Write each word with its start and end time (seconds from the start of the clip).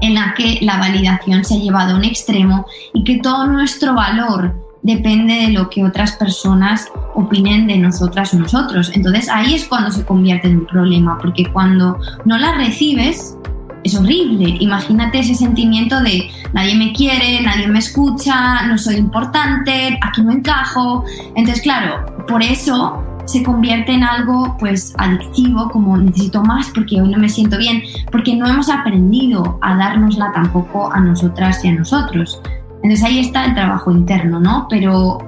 en 0.00 0.14
la 0.14 0.34
que 0.34 0.58
la 0.62 0.78
validación 0.78 1.44
se 1.44 1.54
ha 1.54 1.58
llevado 1.58 1.94
a 1.94 1.96
un 1.96 2.04
extremo 2.04 2.66
y 2.92 3.04
que 3.04 3.18
todo 3.18 3.46
nuestro 3.46 3.94
valor 3.94 4.54
depende 4.82 5.34
de 5.34 5.48
lo 5.48 5.68
que 5.68 5.84
otras 5.84 6.12
personas 6.12 6.88
opinen 7.14 7.66
de 7.66 7.78
nosotras 7.78 8.32
o 8.34 8.38
nosotros. 8.38 8.90
Entonces 8.94 9.28
ahí 9.28 9.54
es 9.54 9.66
cuando 9.66 9.90
se 9.90 10.04
convierte 10.04 10.48
en 10.48 10.58
un 10.58 10.66
problema, 10.66 11.18
porque 11.18 11.44
cuando 11.52 11.98
no 12.24 12.38
la 12.38 12.54
recibes 12.54 13.36
es 13.84 13.94
horrible. 13.94 14.56
Imagínate 14.60 15.20
ese 15.20 15.34
sentimiento 15.34 16.00
de 16.00 16.30
nadie 16.52 16.74
me 16.76 16.92
quiere, 16.92 17.40
nadie 17.42 17.66
me 17.66 17.78
escucha, 17.78 18.66
no 18.66 18.78
soy 18.78 18.96
importante, 18.96 19.98
aquí 20.00 20.22
no 20.22 20.32
encajo. 20.32 21.04
Entonces 21.34 21.62
claro, 21.62 22.04
por 22.26 22.42
eso 22.42 23.02
se 23.28 23.42
convierte 23.42 23.92
en 23.92 24.04
algo 24.04 24.56
pues 24.58 24.94
adictivo, 24.96 25.68
como 25.68 25.98
necesito 25.98 26.42
más 26.42 26.70
porque 26.74 27.00
hoy 27.00 27.10
no 27.10 27.18
me 27.18 27.28
siento 27.28 27.58
bien, 27.58 27.82
porque 28.10 28.34
no 28.34 28.48
hemos 28.48 28.70
aprendido 28.70 29.58
a 29.60 29.76
dárnosla 29.76 30.32
tampoco 30.32 30.90
a 30.90 30.98
nosotras 30.98 31.62
y 31.62 31.68
a 31.68 31.74
nosotros. 31.74 32.40
Entonces 32.82 33.04
ahí 33.04 33.18
está 33.18 33.44
el 33.44 33.54
trabajo 33.54 33.90
interno, 33.90 34.40
¿no? 34.40 34.66
Pero 34.70 35.18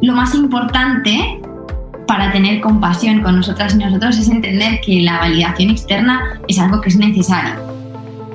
lo 0.00 0.14
más 0.14 0.34
importante 0.34 1.42
para 2.06 2.32
tener 2.32 2.62
compasión 2.62 3.20
con 3.20 3.36
nosotras 3.36 3.74
y 3.74 3.78
nosotros 3.78 4.16
es 4.16 4.28
entender 4.30 4.80
que 4.80 5.02
la 5.02 5.18
validación 5.18 5.70
externa 5.70 6.40
es 6.48 6.58
algo 6.58 6.80
que 6.80 6.88
es 6.88 6.96
necesario. 6.96 7.54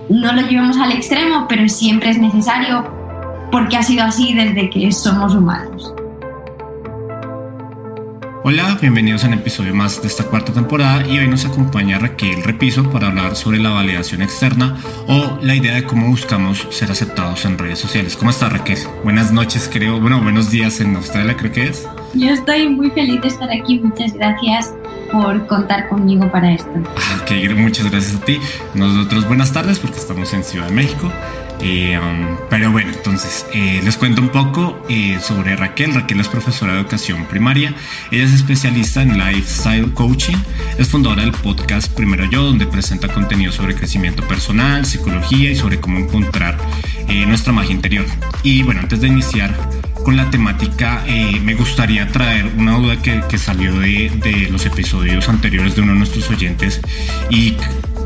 No 0.09 0.31
lo 0.31 0.41
llevamos 0.43 0.77
al 0.77 0.91
extremo, 0.91 1.47
pero 1.49 1.67
siempre 1.67 2.11
es 2.11 2.19
necesario 2.19 2.85
porque 3.51 3.77
ha 3.77 3.83
sido 3.83 4.05
así 4.05 4.35
desde 4.35 4.69
que 4.69 4.91
somos 4.91 5.33
humanos. 5.33 5.91
Hola, 8.49 8.77
bienvenidos 8.79 9.25
a 9.25 9.27
un 9.27 9.33
episodio 9.33 9.75
más 9.75 10.01
de 10.01 10.07
esta 10.07 10.23
cuarta 10.23 10.53
temporada 10.53 11.05
y 11.05 11.19
hoy 11.19 11.27
nos 11.27 11.43
acompaña 11.43 11.99
Raquel 11.99 12.41
Repiso 12.41 12.89
para 12.89 13.07
hablar 13.07 13.35
sobre 13.35 13.59
la 13.59 13.71
validación 13.71 14.21
externa 14.21 14.77
o 15.05 15.37
la 15.41 15.53
idea 15.53 15.75
de 15.75 15.83
cómo 15.83 16.07
buscamos 16.07 16.65
ser 16.69 16.89
aceptados 16.89 17.43
en 17.43 17.57
redes 17.57 17.79
sociales. 17.79 18.15
¿Cómo 18.15 18.31
está 18.31 18.47
Raquel? 18.47 18.77
Buenas 19.03 19.33
noches 19.33 19.69
creo, 19.69 19.99
bueno, 19.99 20.21
buenos 20.21 20.49
días 20.49 20.79
en 20.79 20.95
Australia 20.95 21.35
creo 21.35 21.51
que 21.51 21.63
es. 21.67 21.85
Yo 22.13 22.29
estoy 22.29 22.69
muy 22.69 22.89
feliz 22.91 23.21
de 23.21 23.27
estar 23.27 23.51
aquí, 23.51 23.79
muchas 23.79 24.13
gracias 24.13 24.73
por 25.11 25.45
contar 25.47 25.89
conmigo 25.89 26.31
para 26.31 26.53
esto. 26.53 26.71
Ok, 27.21 27.53
muchas 27.53 27.91
gracias 27.91 28.15
a 28.15 28.23
ti. 28.23 28.39
Nosotros 28.73 29.27
buenas 29.27 29.51
tardes 29.51 29.77
porque 29.77 29.97
estamos 29.97 30.33
en 30.33 30.45
Ciudad 30.45 30.67
de 30.67 30.73
México 30.73 31.11
eh, 31.59 31.97
um, 31.97 32.37
pero 32.49 32.71
bueno, 32.71 32.91
entonces 33.17 33.47
eh, 33.51 33.81
les 33.83 33.97
cuento 33.97 34.21
un 34.21 34.29
poco 34.29 34.85
eh, 34.89 35.17
sobre 35.19 35.55
Raquel. 35.55 35.91
Raquel 35.91 36.19
es 36.19 36.27
profesora 36.27 36.73
de 36.73 36.81
educación 36.81 37.25
primaria. 37.25 37.73
Ella 38.11 38.25
es 38.25 38.31
especialista 38.31 39.01
en 39.01 39.17
lifestyle 39.17 39.91
coaching. 39.93 40.37
Es 40.77 40.89
fundadora 40.89 41.23
del 41.23 41.31
podcast 41.31 41.91
Primero 41.93 42.25
Yo, 42.25 42.43
donde 42.43 42.67
presenta 42.67 43.07
contenido 43.07 43.51
sobre 43.51 43.73
crecimiento 43.73 44.21
personal, 44.27 44.85
psicología 44.85 45.49
y 45.49 45.55
sobre 45.55 45.79
cómo 45.79 45.97
encontrar 45.97 46.59
nuestra 47.25 47.53
magia 47.53 47.73
interior. 47.73 48.05
Y 48.43 48.61
bueno, 48.61 48.81
antes 48.81 49.01
de 49.01 49.07
iniciar 49.07 49.57
con 50.03 50.15
la 50.15 50.29
temática, 50.29 51.03
me 51.41 51.55
gustaría 51.55 52.07
traer 52.11 52.51
una 52.57 52.77
duda 52.77 53.01
que, 53.01 53.23
que 53.27 53.37
salió 53.39 53.79
de, 53.79 54.11
de 54.21 54.49
los 54.51 54.65
episodios 54.65 55.27
anteriores 55.27 55.75
de 55.75 55.81
uno 55.81 55.93
de 55.93 55.99
nuestros 55.99 56.29
oyentes 56.29 56.81
y 57.31 57.55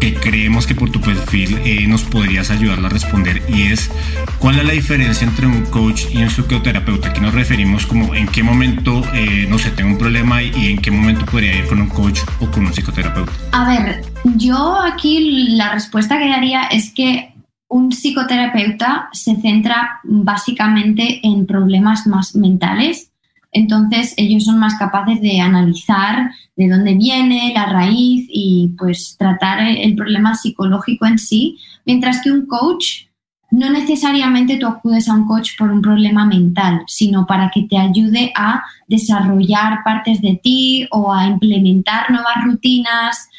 que 0.02 0.16
creemos 0.16 0.66
que 0.66 0.74
por 0.74 0.90
tu 0.90 1.00
perfil 1.00 1.60
eh, 1.64 1.86
nos 1.88 2.04
podrías 2.04 2.50
ayudar 2.50 2.84
a 2.84 2.90
responder 2.90 3.44
y 3.48 3.72
es 3.72 3.92
cuál 4.40 4.58
es 4.58 4.66
la 4.66 4.74
diferencia 4.74 5.28
entre 5.28 5.46
un 5.46 5.64
coach 5.68 6.06
y 6.12 6.18
un 6.18 6.30
psicoterapeuta. 6.30 7.10
Aquí 7.10 7.22
nos 7.22 7.36
referimos 7.36 7.86
como 7.86 8.16
en 8.16 8.28
qué 8.28 8.42
momento, 8.42 9.04
eh, 9.14 9.46
no 9.48 9.60
sé, 9.60 9.70
tengo 9.70 9.92
un 9.92 10.00
problema 10.00 10.42
y, 10.42 10.72
en 10.72 10.82
qué 10.82 10.90
momento 10.90 11.24
podría 11.28 11.56
ir 11.56 11.68
con 11.68 11.80
un 11.82 11.90
coach 11.90 12.20
o 12.40 12.50
con 12.50 12.66
un 12.66 12.74
psicoterapeuta. 12.74 13.32
A 13.52 13.70
ver, 13.70 14.02
yo 14.38 14.82
aquí 14.82 15.50
la 15.56 15.72
respuesta 15.72 16.18
que 16.18 16.30
daría 16.30 16.64
es 16.64 16.92
que 16.92 17.36
un 17.70 17.92
psicoterapeuta 17.92 19.10
se 19.14 19.36
centra 19.36 20.00
básicamente 20.04 21.20
en 21.24 21.46
problemas 21.46 22.08
más 22.08 22.36
mentales 22.36 23.11
entonces 23.52 24.14
ellos 24.18 24.46
son 24.46 24.60
más 24.60 24.76
capaces 24.76 25.22
de 25.22 25.42
analizar 25.42 26.32
de 26.56 26.70
dónde 26.70 26.94
viene 26.96 27.52
la 27.54 27.66
raíz 27.66 28.28
y 28.30 28.74
pues 28.78 29.16
tratar 29.18 29.60
el 29.62 29.96
problema 29.96 30.36
psicológico 30.36 31.06
en 31.06 31.18
sí, 31.18 31.58
mientras 31.86 32.22
que 32.22 32.32
un 32.32 32.46
coach 32.46 33.06
no 33.52 33.70
necesariamente 33.70 34.56
tú 34.56 34.66
acudes 34.66 35.10
a 35.10 35.14
un 35.14 35.28
coach 35.28 35.58
por 35.58 35.70
un 35.72 35.82
problema 35.82 36.26
mental, 36.26 36.84
sino 36.88 37.28
para 37.28 37.52
que 37.52 37.64
te 37.64 37.78
ayude 37.78 38.32
a 38.36 38.64
desarrollar 38.88 39.84
partes 39.84 40.22
de 40.22 40.40
ti 40.42 40.88
o 40.90 41.14
a 41.14 41.28
implementar 41.28 42.10
nuevas 42.10 42.46
rutinas. 42.46 43.30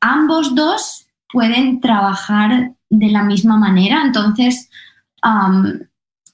Ambos 0.00 0.56
dos 0.56 1.06
pueden 1.32 1.80
trabajar 1.80 2.72
de 2.90 3.08
la 3.10 3.22
misma 3.22 3.56
manera, 3.56 4.02
entonces 4.04 4.68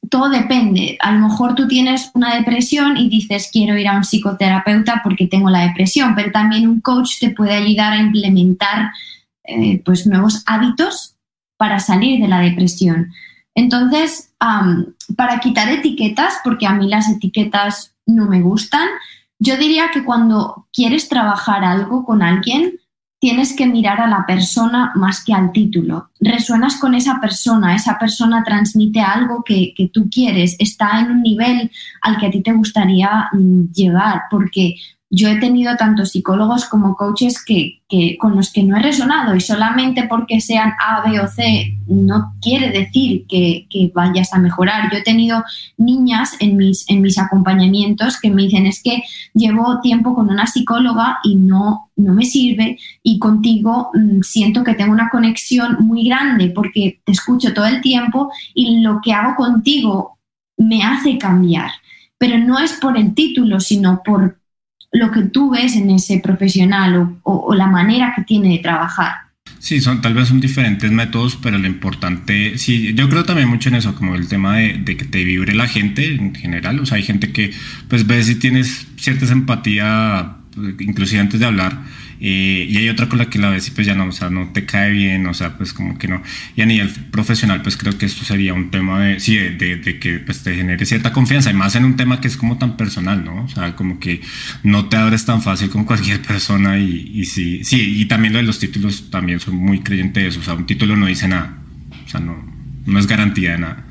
todo 0.09 0.31
depende. 0.31 0.97
A 1.00 1.12
lo 1.12 1.28
mejor 1.28 1.55
tú 1.55 1.69
tienes 1.69 2.11
una 2.15 2.34
depresión 2.34 2.97
y 2.97 3.09
dices 3.09 3.50
quiero 3.53 3.77
ir 3.77 3.88
a 3.88 3.97
un 3.97 4.05
psicoterapeuta 4.05 5.00
porque 5.03 5.27
tengo 5.27 5.50
la 5.50 5.66
depresión, 5.66 6.15
pero 6.15 6.33
también 6.33 6.69
un 6.69 6.81
coach 6.81 7.19
te 7.21 7.31
puede 7.31 7.55
ayudar 7.55 7.93
a 7.93 8.00
implementar 8.00 8.91
eh, 9.44 9.83
pues 9.84 10.06
nuevos 10.06 10.43
hábitos 10.47 11.16
para 11.56 11.78
salir 11.78 12.21
de 12.21 12.28
la 12.28 12.41
depresión. 12.41 13.12
Entonces, 13.55 14.33
para 15.16 15.41
quitar 15.41 15.69
etiquetas, 15.69 16.39
porque 16.43 16.66
a 16.66 16.72
mí 16.72 16.89
las 16.89 17.09
etiquetas 17.10 17.94
no 18.06 18.27
me 18.27 18.41
gustan, 18.41 18.89
yo 19.39 19.56
diría 19.56 19.91
que 19.93 20.05
cuando 20.05 20.66
quieres 20.72 21.09
trabajar 21.09 21.65
algo 21.65 22.05
con 22.05 22.22
alguien, 22.22 22.79
tienes 23.20 23.54
que 23.54 23.66
mirar 23.66 24.00
a 24.00 24.08
la 24.08 24.25
persona 24.26 24.92
más 24.97 25.22
que 25.22 25.34
al 25.34 25.53
título. 25.53 26.08
Resuenas 26.19 26.76
con 26.76 26.94
esa 26.94 27.20
persona, 27.20 27.76
esa 27.76 27.98
persona 27.98 28.42
transmite 28.42 29.00
algo 29.00 29.44
que, 29.44 29.75
tú 29.92 30.08
quieres, 30.10 30.56
está 30.58 31.00
en 31.00 31.10
un 31.10 31.22
nivel 31.22 31.70
al 32.00 32.16
que 32.16 32.26
a 32.26 32.30
ti 32.30 32.41
te 32.41 32.53
gustaría 32.53 33.28
mm, 33.32 33.72
llegar, 33.72 34.22
porque 34.30 34.76
yo 35.12 35.28
he 35.28 35.41
tenido 35.41 35.76
tanto 35.76 36.06
psicólogos 36.06 36.66
como 36.66 36.94
coaches 36.94 37.44
que, 37.44 37.81
con 38.21 38.37
los 38.37 38.53
que 38.53 38.62
no 38.62 38.76
he 38.76 38.82
resonado 38.82 39.34
y 39.34 39.41
solamente 39.41 40.04
porque 40.09 40.41
sean 40.41 40.72
A, 40.78 41.03
B 41.03 41.19
o 41.19 41.26
C 41.26 41.76
no 41.88 42.34
quiere 42.41 42.71
decir 42.71 43.26
que, 43.28 43.66
vayas 43.93 44.32
a 44.32 44.38
mejorar. 44.38 44.88
Yo 44.93 44.98
he 44.98 45.03
tenido 45.03 45.43
niñas 45.76 46.37
en 46.38 46.56
mis, 46.56 46.88
en 46.88 47.00
mis 47.00 47.19
acompañamientos 47.19 48.21
que 48.21 48.31
me 48.31 48.43
dicen 48.43 48.66
es 48.66 48.81
que 48.84 49.03
llevo 49.34 49.81
tiempo 49.81 50.15
con 50.15 50.31
una 50.31 50.47
psicóloga 50.47 51.19
y 51.25 51.34
no, 51.34 51.91
no 51.97 52.15
me 52.15 52.25
sirve 52.25 52.78
y 53.03 53.19
contigo 53.19 53.91
mm, 53.92 54.21
siento 54.22 54.62
que 54.62 54.75
tengo 54.75 54.92
una 54.92 55.10
conexión 55.10 55.78
muy 55.81 56.04
grande 56.04 56.53
porque 56.54 57.00
te 57.04 57.10
escucho 57.10 57.53
todo 57.53 57.66
el 57.66 57.81
tiempo 57.81 58.31
y 58.54 58.81
lo 58.81 59.00
que 59.03 59.12
hago 59.12 59.34
contigo 59.34 60.19
me 60.56 60.84
hace 60.84 61.19
cambiar. 61.19 61.72
Pero 62.16 62.38
no 62.38 62.60
es 62.60 62.75
por 62.75 62.97
el 62.97 63.15
título, 63.15 63.59
sino 63.59 64.03
por 64.04 64.40
lo 64.93 65.11
que 65.11 65.23
tú 65.23 65.51
ves 65.51 65.77
en 65.77 65.91
ese 65.91 66.19
profesional 66.19 67.19
o, 67.23 67.55
la 67.55 67.67
manera 67.67 68.12
que 68.17 68.23
tiene 68.23 68.51
de 68.51 68.59
trabajar. 68.59 69.12
Sí, 69.59 69.81
son, 69.81 70.01
tal 70.01 70.15
vez 70.15 70.28
son 70.28 70.41
diferentes 70.41 70.91
métodos, 70.91 71.37
pero 71.37 71.59
lo 71.59 71.66
importante, 71.66 72.57
sí, 72.57 72.95
yo 72.95 73.09
creo 73.09 73.25
también 73.25 73.48
mucho 73.48 73.69
en 73.69 73.75
eso, 73.75 73.95
como 73.95 74.15
el 74.15 74.27
tema 74.27 74.57
de, 74.57 74.97
que 74.97 75.04
te 75.04 75.22
vibre 75.22 75.54
la 75.54 75.69
gente 75.69 76.15
en 76.15 76.34
general, 76.34 76.81
o 76.81 76.87
sea, 76.87 76.97
hay 76.97 77.03
gente 77.03 77.31
que 77.31 77.53
pues 77.89 78.07
ves 78.07 78.27
si 78.27 78.37
tienes 78.37 78.87
cierta 78.97 79.31
empatía, 79.31 80.37
inclusive 80.78 81.21
antes 81.21 81.41
de 81.41 81.47
hablar, 81.47 81.78
eh, 82.22 82.67
y 82.69 82.77
hay 82.77 82.89
otra 82.91 83.09
con 83.09 83.19
la 83.19 83.31
que 83.31 83.39
la 83.39 83.49
ves 83.49 83.69
y 83.69 83.71
pues 83.71 83.87
ya 83.87 83.95
no, 83.95 84.05
o 84.07 84.13
sea, 84.13 84.28
no 84.28 84.51
te 84.51 84.67
cae 84.67 84.91
bien, 84.91 85.27
o 85.27 85.33
sea, 85.33 85.57
pues 85.57 85.72
como 85.72 85.99
que 85.99 86.07
no. 86.07 86.22
Y 86.55 86.61
a 86.61 86.67
nivel 86.67 86.91
profesional, 87.11 87.63
pues 87.63 87.78
creo 87.78 87.97
que 87.97 88.05
esto 88.05 88.25
sería 88.25 88.53
un 88.53 88.71
tema 88.71 89.01
de, 89.01 89.21
sí, 89.21 89.37
de, 89.37 89.77
de, 89.77 89.99
que 89.99 90.19
pues 90.19 90.43
te 90.43 90.55
genere 90.55 90.84
cierta 90.84 91.13
confianza, 91.13 91.51
y 91.51 91.55
más 91.55 91.77
en 91.77 91.87
un 91.87 91.97
tema 91.97 92.21
que 92.21 92.28
es 92.28 92.37
como 92.37 92.59
tan 92.59 92.77
personal, 92.77 93.25
¿no? 93.25 93.45
O 93.45 93.49
sea, 93.49 93.75
como 93.75 93.99
que 93.99 94.21
no 94.63 94.87
te 94.91 94.99
abres 94.99 95.25
tan 95.25 95.41
fácil 95.41 95.71
con 95.71 95.84
cualquier 95.84 96.21
persona 96.27 96.78
y, 96.78 97.11
y 97.15 97.25
sí, 97.25 97.65
sí, 97.65 98.01
y 98.01 98.05
también 98.05 98.34
lo 98.34 98.39
de 98.39 98.45
los 98.45 98.59
títulos 98.59 99.11
también 99.11 99.41
soy 99.41 99.55
muy 99.55 99.81
creyente 99.81 100.21
de 100.21 100.28
eso, 100.28 100.41
o 100.41 100.43
sea, 100.43 100.55
un 100.55 100.67
título 100.67 100.97
no 100.97 101.07
dice 101.07 101.27
nada, 101.27 101.59
o 102.05 102.09
sea, 102.09 102.21
no, 102.21 102.37
no 102.84 102.99
es 102.99 103.07
garantía 103.07 103.53
de 103.53 103.59
nada. 103.59 103.87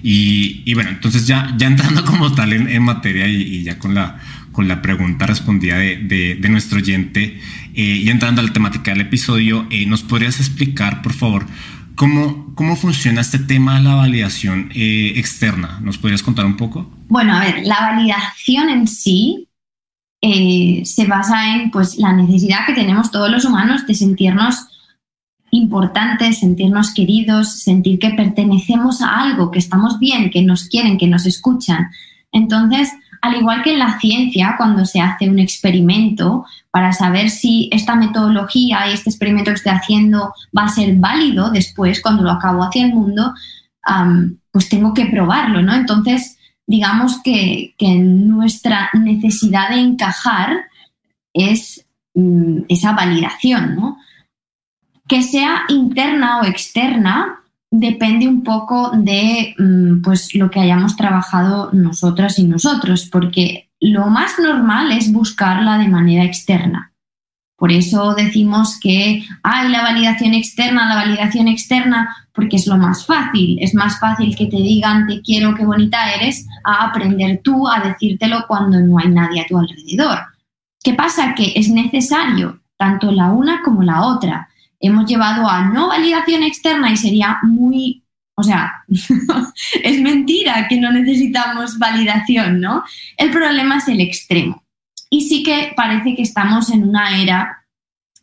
Y, 0.00 0.62
y 0.66 0.74
bueno, 0.74 0.90
entonces 0.90 1.26
ya, 1.26 1.54
ya 1.56 1.66
entrando 1.66 2.04
como 2.04 2.32
tal 2.34 2.52
en, 2.52 2.68
en 2.68 2.82
materia 2.82 3.26
y, 3.26 3.42
y 3.42 3.62
ya 3.64 3.78
con 3.78 3.94
la 3.94 4.20
con 4.54 4.68
la 4.68 4.80
pregunta 4.80 5.26
respondida 5.26 5.76
de, 5.76 6.38
nuestro 6.48 6.78
oyente 6.78 7.38
eh, 7.74 8.02
y 8.04 8.08
entrando 8.08 8.40
a 8.40 8.44
la 8.44 8.52
temática 8.52 8.92
del 8.92 9.02
episodio, 9.02 9.66
eh, 9.70 9.86
¿nos 9.86 10.02
podrías 10.02 10.38
explicar, 10.38 11.02
por 11.02 11.12
favor, 11.12 11.46
cómo, 11.94 12.54
cómo 12.54 12.76
funciona 12.76 13.20
este 13.20 13.38
tema 13.38 13.76
de 13.76 13.84
la 13.84 13.94
validación 13.96 14.70
eh, 14.74 15.12
externa? 15.16 15.80
¿Nos 15.82 15.98
podrías 15.98 16.22
contar 16.22 16.46
un 16.46 16.56
poco? 16.56 16.90
Bueno, 17.08 17.36
a 17.36 17.40
ver, 17.40 17.66
la 17.66 17.80
validación 17.80 18.68
en 18.70 18.86
sí 18.86 19.48
se 20.22 21.06
basa 21.06 21.54
en 21.54 21.70
pues, 21.70 21.98
la 21.98 22.14
necesidad 22.14 22.64
que 22.64 22.72
tenemos 22.72 23.10
todos 23.10 23.30
los 23.30 23.44
humanos 23.44 23.86
de 23.86 23.94
sentirnos 23.94 24.68
importantes, 25.50 26.38
sentirnos 26.38 26.94
queridos, 26.94 27.60
sentir 27.60 27.98
que 27.98 28.10
pertenecemos 28.10 29.02
a 29.02 29.20
algo, 29.20 29.50
que 29.50 29.58
estamos 29.58 29.98
bien, 29.98 30.30
que 30.30 30.42
nos 30.42 30.64
quieren, 30.68 30.96
que 30.96 31.06
nos 31.06 31.26
escuchan. 31.26 31.90
Entonces, 32.32 32.90
al 33.24 33.36
igual 33.36 33.62
que 33.62 33.72
en 33.72 33.78
la 33.78 33.98
ciencia, 33.98 34.54
cuando 34.58 34.84
se 34.84 35.00
hace 35.00 35.30
un 35.30 35.38
experimento 35.38 36.44
para 36.70 36.92
saber 36.92 37.30
si 37.30 37.70
esta 37.72 37.94
metodología 37.96 38.86
y 38.86 38.92
este 38.92 39.08
experimento 39.08 39.50
que 39.50 39.54
estoy 39.54 39.72
haciendo 39.72 40.34
va 40.56 40.64
a 40.64 40.68
ser 40.68 40.94
válido 40.96 41.50
después, 41.50 42.02
cuando 42.02 42.22
lo 42.22 42.32
acabo 42.32 42.62
hacia 42.62 42.84
el 42.84 42.92
mundo, 42.92 43.32
pues 44.50 44.68
tengo 44.68 44.92
que 44.92 45.06
probarlo, 45.06 45.62
¿no? 45.62 45.74
Entonces, 45.74 46.36
digamos 46.66 47.22
que, 47.22 47.74
nuestra 47.80 48.90
necesidad 48.92 49.70
de 49.70 49.76
encajar 49.76 50.66
es 51.32 51.82
mm, 52.12 52.64
esa 52.68 52.92
validación, 52.92 53.74
¿no? 53.74 53.96
Que 55.08 55.22
sea 55.22 55.62
interna 55.68 56.40
o 56.40 56.44
externa, 56.44 57.42
depende 57.78 58.28
un 58.28 58.42
poco 58.42 58.92
de 58.94 59.54
mm, 59.58 60.00
pues, 60.02 60.34
lo 60.34 60.50
que 60.50 60.60
hayamos 60.60 60.96
trabajado 60.96 61.70
nosotras 61.72 62.38
y 62.38 62.44
nosotros, 62.44 63.08
porque 63.10 63.68
lo 63.80 64.06
más 64.06 64.38
normal 64.38 64.92
es 64.92 65.12
buscarla 65.12 65.78
de 65.78 65.88
manera 65.88 66.24
externa. 66.24 66.92
Por 67.56 67.72
eso 67.72 68.14
decimos 68.14 68.78
que 68.80 69.24
hay 69.42 69.68
la 69.68 69.82
validación 69.82 70.34
externa, 70.34 70.88
la 70.88 70.96
validación 70.96 71.48
externa, 71.48 72.14
porque 72.32 72.56
es 72.56 72.66
lo 72.66 72.76
más 72.76 73.06
fácil. 73.06 73.58
Es 73.60 73.74
más 73.74 73.98
fácil 73.98 74.36
que 74.36 74.46
te 74.46 74.56
digan 74.56 75.06
te 75.06 75.20
quiero, 75.20 75.54
qué 75.54 75.64
bonita 75.64 76.14
eres, 76.14 76.46
a 76.64 76.84
aprender 76.84 77.40
tú 77.42 77.68
a 77.68 77.80
decírtelo 77.80 78.44
cuando 78.46 78.80
no 78.80 78.98
hay 78.98 79.08
nadie 79.08 79.40
a 79.40 79.46
tu 79.46 79.58
alrededor. 79.58 80.18
¿Qué 80.82 80.94
pasa? 80.94 81.34
Que 81.34 81.52
es 81.56 81.68
necesario 81.68 82.60
tanto 82.76 83.10
la 83.10 83.30
una 83.30 83.62
como 83.62 83.82
la 83.82 84.02
otra 84.02 84.48
hemos 84.86 85.08
llevado 85.08 85.48
a 85.48 85.62
no 85.66 85.88
validación 85.88 86.42
externa 86.42 86.90
y 86.90 86.96
sería 86.96 87.38
muy, 87.42 88.02
o 88.34 88.42
sea, 88.42 88.84
es 89.82 90.00
mentira 90.00 90.66
que 90.68 90.78
no 90.78 90.92
necesitamos 90.92 91.78
validación, 91.78 92.60
¿no? 92.60 92.84
El 93.16 93.30
problema 93.30 93.78
es 93.78 93.88
el 93.88 94.00
extremo. 94.00 94.62
Y 95.10 95.22
sí 95.28 95.42
que 95.42 95.72
parece 95.76 96.16
que 96.16 96.22
estamos 96.22 96.70
en 96.70 96.88
una 96.88 97.20
era 97.20 97.64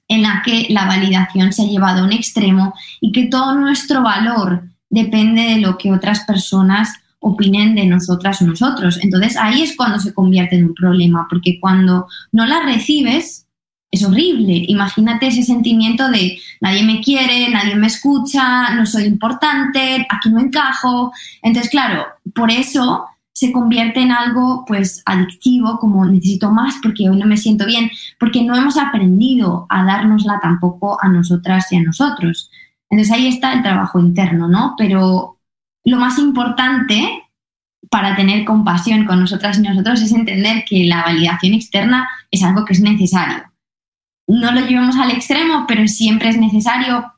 en 0.08 0.24
la 0.24 0.42
que 0.44 0.68
la 0.70 0.86
validación 0.86 1.54
se 1.54 1.64
ha 1.64 1.68
llevado 1.68 2.02
a 2.02 2.06
un 2.06 2.12
extremo 2.12 2.74
y 3.00 3.14
que 3.14 3.28
todo 3.28 3.56
nuestro 3.56 4.02
valor 4.02 4.64
depende 4.90 5.42
de 5.44 5.60
lo 5.62 5.78
que 5.78 5.92
otras 5.92 6.26
personas 6.26 6.94
opinen 7.20 7.76
de 7.76 7.86
nosotras 7.86 8.42
o 8.42 8.46
nosotros. 8.46 9.00
Entonces 9.02 9.38
ahí 9.38 9.62
es 9.62 9.78
cuando 9.78 10.00
se 10.00 10.14
convierte 10.14 10.58
en 10.58 10.66
un 10.66 10.74
problema, 10.74 11.28
porque 11.30 11.60
cuando 11.62 12.08
no 12.34 12.46
la 12.46 12.64
recibes, 12.64 13.41
es 13.92 14.06
horrible. 14.06 14.64
Imagínate 14.68 15.28
ese 15.28 15.44
sentimiento 15.44 16.10
de 16.10 16.40
nadie 16.62 16.84
me 16.84 17.02
quiere, 17.02 17.50
nadie 17.50 17.76
me 17.76 17.88
escucha, 17.88 18.74
no 18.74 18.86
soy 18.86 19.04
importante, 19.04 20.08
aquí 20.10 20.30
no 20.30 20.40
encajo. 20.40 21.12
Entonces, 21.42 21.70
claro, 21.70 22.06
por 22.34 22.50
eso 22.50 23.06
se 23.34 23.52
convierte 23.52 24.02
en 24.02 24.12
algo 24.12 24.64
pues 24.66 25.04
adictivo, 25.06 25.78
como 25.80 26.06
necesito 26.06 26.52
más 26.52 26.76
porque 26.82 27.10
hoy 27.10 27.18
no 27.18 27.26
me 27.26 27.38
siento 27.38 27.66
bien, 27.66 27.92
porque 28.20 28.44
no 28.44 28.56
hemos 28.56 28.78
aprendido 28.78 29.66
a 29.70 29.84
dárnosla 29.84 30.40
tampoco 30.42 30.98
a 31.02 31.10
nosotras 31.10 31.72
y 31.72 31.78
a 31.78 31.84
nosotros. 31.84 32.50
Entonces 32.90 33.14
ahí 33.14 33.28
está 33.28 33.54
el 33.54 33.64
trabajo 33.64 34.00
interno, 34.00 34.48
¿no? 34.48 34.76
Pero 34.78 35.38
lo 35.84 35.98
más 35.98 36.18
importante 36.18 37.24
para 37.90 38.16
tener 38.16 38.46
compasión 38.46 39.06
con 39.06 39.20
nosotras 39.20 39.58
y 39.58 39.64
nosotros 39.64 40.02
es 40.02 40.12
entender 40.12 40.64
que 40.66 40.86
la 40.86 41.04
validación 41.04 41.56
externa 41.56 42.08
es 42.30 42.44
algo 42.44 42.64
que 42.64 42.74
es 42.74 42.80
necesario 42.80 43.51
no 44.32 44.52
lo 44.52 44.66
llevemos 44.66 44.96
al 44.96 45.12
extremo, 45.12 45.66
pero 45.68 45.88
siempre 45.88 46.30
es 46.30 46.38
necesario 46.38 47.12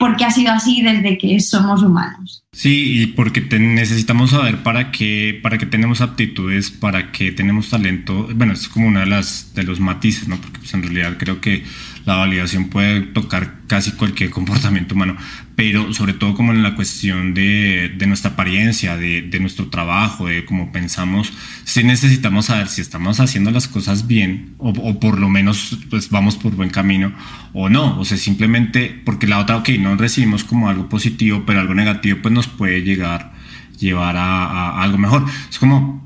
porque 0.00 0.24
ha 0.24 0.30
sido 0.30 0.50
así 0.50 0.80
desde 0.80 1.18
que 1.18 1.38
somos 1.40 1.82
humanos. 1.82 2.42
Sí, 2.52 3.02
y 3.02 3.06
porque 3.08 3.42
necesitamos 3.58 4.30
saber 4.30 4.62
para 4.62 4.90
qué, 4.90 5.38
para 5.42 5.58
qué 5.58 5.66
tenemos 5.66 6.00
aptitudes, 6.00 6.70
para 6.70 7.12
qué 7.12 7.32
tenemos 7.32 7.68
talento. 7.68 8.26
Bueno, 8.34 8.54
es 8.54 8.66
como 8.66 8.88
una 8.88 9.00
de 9.00 9.06
las 9.06 9.54
de 9.54 9.62
los 9.62 9.78
matices, 9.78 10.26
¿no? 10.26 10.40
Porque 10.40 10.58
pues, 10.60 10.72
en 10.72 10.82
realidad 10.82 11.16
creo 11.18 11.42
que 11.42 11.64
la 12.06 12.16
validación 12.16 12.70
puede 12.70 13.02
tocar 13.02 13.60
casi 13.66 13.92
cualquier 13.92 14.30
comportamiento 14.38 14.94
humano, 14.94 15.16
pero 15.60 15.92
sobre 15.92 16.14
todo 16.14 16.32
como 16.32 16.52
en 16.52 16.62
la 16.62 16.74
cuestión 16.74 17.34
de, 17.34 17.92
de 17.94 18.06
nuestra 18.06 18.30
apariencia, 18.30 18.96
de, 18.96 19.20
de, 19.20 19.40
nuestro 19.40 19.68
trabajo, 19.68 20.26
de 20.26 20.46
cómo 20.46 20.72
pensamos, 20.72 21.34
sí 21.64 21.84
necesitamos 21.84 22.46
saber 22.46 22.68
si 22.68 22.80
estamos 22.80 23.20
haciendo 23.20 23.50
las 23.50 23.68
cosas 23.68 24.06
bien 24.06 24.54
o, 24.56 24.70
o, 24.70 24.98
por 24.98 25.18
lo 25.18 25.28
menos 25.28 25.78
pues 25.90 26.08
vamos 26.08 26.38
por 26.38 26.56
buen 26.56 26.70
camino 26.70 27.12
o 27.52 27.68
no, 27.68 28.00
o 28.00 28.06
sea, 28.06 28.16
simplemente 28.16 29.02
porque 29.04 29.26
la 29.26 29.38
otra, 29.38 29.58
ok, 29.58 29.68
no 29.78 29.94
recibimos 29.96 30.44
como 30.44 30.66
algo 30.66 30.88
positivo, 30.88 31.42
pero 31.44 31.60
algo 31.60 31.74
negativo 31.74 32.20
pues 32.22 32.32
nos 32.32 32.46
puede 32.46 32.80
llegar 32.80 33.34
llevar 33.78 34.16
a, 34.16 34.80
algo 34.82 34.98
mejor. 34.98 35.24
Es 35.50 35.58
como, 35.58 36.04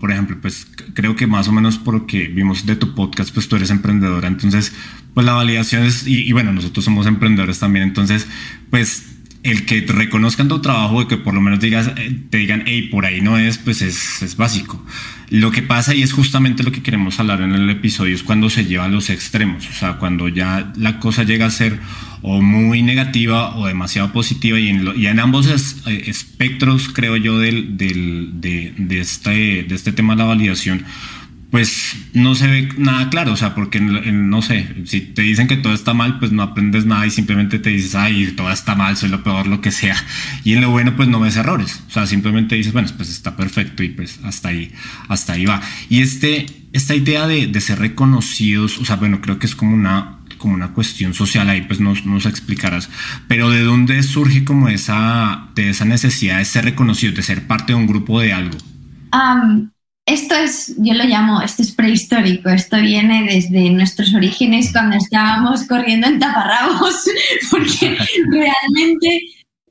por 0.00 0.10
ejemplo, 0.10 0.38
pues 0.40 0.66
creo 0.94 1.16
que 1.16 1.26
más 1.26 1.48
o 1.48 1.52
menos 1.52 1.76
por 1.76 1.94
lo 1.94 2.06
que 2.06 2.28
vimos 2.28 2.66
de 2.66 2.76
tu 2.76 2.94
podcast, 2.94 3.32
pues 3.34 3.48
tú 3.48 3.56
eres 3.56 3.70
emprendedora, 3.70 4.28
entonces, 4.28 4.72
pues 5.16 5.24
la 5.24 5.32
validación 5.32 5.82
es, 5.84 6.06
y, 6.06 6.30
bueno, 6.32 6.52
nosotros 6.52 6.84
somos 6.84 7.06
emprendedores 7.06 7.58
también, 7.58 7.84
entonces, 7.84 8.28
pues 8.68 9.06
el 9.44 9.64
que 9.64 9.80
te 9.80 9.94
reconozcan 9.94 10.46
tu 10.46 10.60
trabajo 10.60 11.00
y 11.00 11.06
que 11.06 11.16
por 11.16 11.32
lo 11.32 11.40
menos 11.40 11.58
digas, 11.58 11.90
eh, 11.96 12.20
te 12.28 12.36
digan, 12.36 12.64
hey, 12.66 12.90
por 12.92 13.06
ahí 13.06 13.22
no 13.22 13.38
es, 13.38 13.56
pues 13.56 13.80
es, 13.80 14.20
es 14.20 14.36
básico. 14.36 14.84
Lo 15.30 15.52
que 15.52 15.62
pasa 15.62 15.94
y 15.94 16.02
es 16.02 16.12
justamente 16.12 16.62
lo 16.64 16.70
que 16.70 16.82
queremos 16.82 17.18
hablar 17.18 17.40
en 17.40 17.54
el 17.54 17.70
episodio, 17.70 18.14
es 18.14 18.22
cuando 18.22 18.50
se 18.50 18.66
lleva 18.66 18.84
a 18.84 18.88
los 18.88 19.08
extremos, 19.08 19.66
o 19.66 19.72
sea, 19.72 19.94
cuando 19.94 20.28
ya 20.28 20.70
la 20.76 21.00
cosa 21.00 21.22
llega 21.22 21.46
a 21.46 21.50
ser 21.50 21.80
o 22.20 22.42
muy 22.42 22.82
negativa 22.82 23.56
o 23.56 23.66
demasiado 23.66 24.12
positiva 24.12 24.60
y 24.60 24.68
en, 24.68 24.92
y 24.96 25.06
en 25.06 25.18
ambos 25.18 25.46
eh, 25.86 26.02
espectros, 26.08 26.90
creo 26.92 27.16
yo, 27.16 27.38
del, 27.38 27.78
del, 27.78 28.32
de, 28.34 28.74
de, 28.76 29.00
este, 29.00 29.62
de 29.62 29.74
este 29.74 29.92
tema 29.92 30.12
de 30.14 30.18
la 30.18 30.26
validación, 30.26 30.84
pues 31.56 31.96
no 32.12 32.34
se 32.34 32.48
ve 32.48 32.68
nada 32.76 33.08
claro, 33.08 33.32
o 33.32 33.36
sea, 33.38 33.54
porque 33.54 33.80
no 33.80 34.42
sé, 34.42 34.68
si 34.84 35.00
te 35.00 35.22
dicen 35.22 35.48
que 35.48 35.56
todo 35.56 35.72
está 35.72 35.94
mal, 35.94 36.18
pues 36.18 36.30
no 36.30 36.42
aprendes 36.42 36.84
nada 36.84 37.06
y 37.06 37.10
simplemente 37.10 37.58
te 37.58 37.70
dices, 37.70 37.94
ay, 37.94 38.26
todo 38.36 38.50
está 38.50 38.74
mal, 38.74 38.98
soy 38.98 39.08
lo 39.08 39.24
peor, 39.24 39.46
lo 39.46 39.62
que 39.62 39.70
sea. 39.70 39.96
Y 40.44 40.52
en 40.52 40.60
lo 40.60 40.68
bueno, 40.68 40.94
pues 40.96 41.08
no 41.08 41.18
ves 41.18 41.36
errores, 41.36 41.82
o 41.88 41.90
sea, 41.90 42.06
simplemente 42.06 42.56
dices, 42.56 42.74
bueno, 42.74 42.90
pues 42.94 43.08
está 43.08 43.36
perfecto 43.36 43.82
y 43.82 43.88
pues 43.88 44.20
hasta 44.22 44.50
ahí, 44.50 44.70
hasta 45.08 45.32
ahí 45.32 45.46
va. 45.46 45.62
Y 45.88 46.02
este, 46.02 46.44
esta 46.74 46.94
idea 46.94 47.26
de, 47.26 47.58
ser 47.62 47.78
reconocidos, 47.78 48.76
o 48.76 48.84
sea, 48.84 48.96
bueno, 48.96 49.22
creo 49.22 49.38
que 49.38 49.46
es 49.46 49.56
como 49.56 49.72
una, 49.72 50.18
como 50.36 50.52
una 50.52 50.74
cuestión 50.74 51.14
social, 51.14 51.48
ahí 51.48 51.62
pues 51.62 51.80
nos, 51.80 52.04
nos 52.04 52.26
explicarás, 52.26 52.90
pero 53.28 53.48
¿de 53.48 53.62
dónde 53.62 54.02
surge 54.02 54.44
como 54.44 54.68
esa, 54.68 55.48
de 55.54 55.70
esa 55.70 55.86
necesidad 55.86 56.36
de 56.36 56.44
ser 56.44 56.66
reconocido, 56.66 57.14
de 57.14 57.22
ser 57.22 57.46
parte 57.46 57.72
de 57.72 57.78
un 57.78 57.86
grupo 57.86 58.20
de 58.20 58.34
algo? 58.34 58.58
Esto 60.06 60.36
es, 60.36 60.74
yo 60.78 60.94
lo 60.94 61.04
llamo, 61.04 61.42
esto 61.42 61.62
es 61.62 61.72
prehistórico, 61.72 62.48
esto 62.48 62.76
viene 62.78 63.24
desde 63.24 63.68
nuestros 63.70 64.14
orígenes 64.14 64.72
cuando 64.72 64.96
estábamos 64.96 65.64
corriendo 65.64 66.06
en 66.06 66.20
taparrabos, 66.20 67.04
porque 67.50 67.98
realmente 68.30 69.20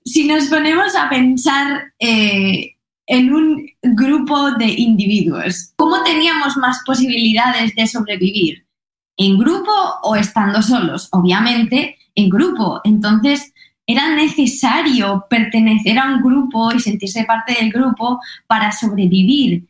si 0.04 0.28
nos 0.28 0.46
ponemos 0.46 0.94
a 0.96 1.10
pensar 1.10 1.94
eh, 2.00 2.76
en 3.08 3.34
un 3.34 3.66
grupo 3.82 4.52
de 4.52 4.66
individuos, 4.66 5.72
¿cómo 5.78 6.04
teníamos 6.04 6.58
más 6.58 6.80
posibilidades 6.86 7.74
de 7.74 7.88
sobrevivir? 7.88 8.66
¿En 9.18 9.38
grupo 9.38 9.72
o 10.04 10.16
estando 10.18 10.62
solos? 10.62 11.08
Obviamente 11.12 11.98
en 12.14 12.30
grupo. 12.30 12.82
Entonces, 12.84 13.54
era 13.88 14.14
necesario 14.16 15.26
pertenecer 15.30 15.98
a 16.00 16.08
un 16.08 16.22
grupo 16.22 16.74
y 16.74 16.80
sentirse 16.80 17.24
parte 17.24 17.54
del 17.54 17.72
grupo 17.72 18.20
para 18.48 18.72
sobrevivir. 18.72 19.66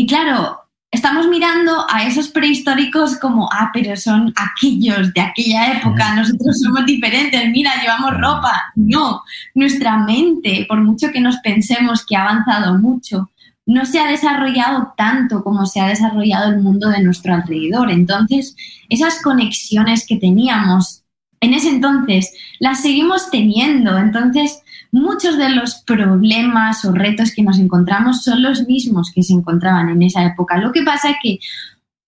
Y 0.00 0.06
claro, 0.06 0.58
estamos 0.90 1.28
mirando 1.28 1.84
a 1.90 2.06
esos 2.06 2.28
prehistóricos 2.28 3.18
como, 3.18 3.50
ah, 3.52 3.70
pero 3.70 3.94
son 3.96 4.32
aquellos 4.34 5.12
de 5.12 5.20
aquella 5.20 5.74
época, 5.74 6.14
nosotros 6.14 6.58
somos 6.58 6.86
diferentes, 6.86 7.50
mira, 7.50 7.78
llevamos 7.82 8.18
ropa. 8.18 8.72
No, 8.76 9.22
nuestra 9.54 9.98
mente, 9.98 10.64
por 10.66 10.80
mucho 10.80 11.10
que 11.12 11.20
nos 11.20 11.36
pensemos 11.40 12.06
que 12.06 12.16
ha 12.16 12.22
avanzado 12.22 12.78
mucho, 12.78 13.28
no 13.66 13.84
se 13.84 14.00
ha 14.00 14.06
desarrollado 14.06 14.94
tanto 14.96 15.44
como 15.44 15.66
se 15.66 15.80
ha 15.80 15.88
desarrollado 15.88 16.48
el 16.48 16.60
mundo 16.60 16.88
de 16.88 17.02
nuestro 17.02 17.34
alrededor. 17.34 17.90
Entonces, 17.90 18.56
esas 18.88 19.20
conexiones 19.20 20.06
que 20.06 20.16
teníamos 20.16 21.02
en 21.42 21.52
ese 21.52 21.68
entonces, 21.68 22.32
las 22.58 22.80
seguimos 22.80 23.30
teniendo. 23.30 23.98
Entonces, 23.98 24.62
muchos 24.92 25.38
de 25.38 25.50
los 25.50 25.76
problemas 25.86 26.84
o 26.84 26.92
retos 26.92 27.32
que 27.34 27.42
nos 27.42 27.58
encontramos 27.58 28.22
son 28.22 28.42
los 28.42 28.66
mismos 28.66 29.12
que 29.14 29.22
se 29.22 29.32
encontraban 29.32 29.88
en 29.88 30.02
esa 30.02 30.24
época. 30.24 30.58
Lo 30.58 30.72
que 30.72 30.82
pasa 30.82 31.10
es 31.10 31.16
que 31.22 31.38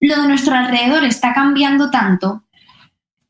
lo 0.01 0.21
de 0.21 0.29
nuestro 0.29 0.55
alrededor 0.55 1.05
está 1.05 1.33
cambiando 1.33 1.91
tanto 1.91 2.45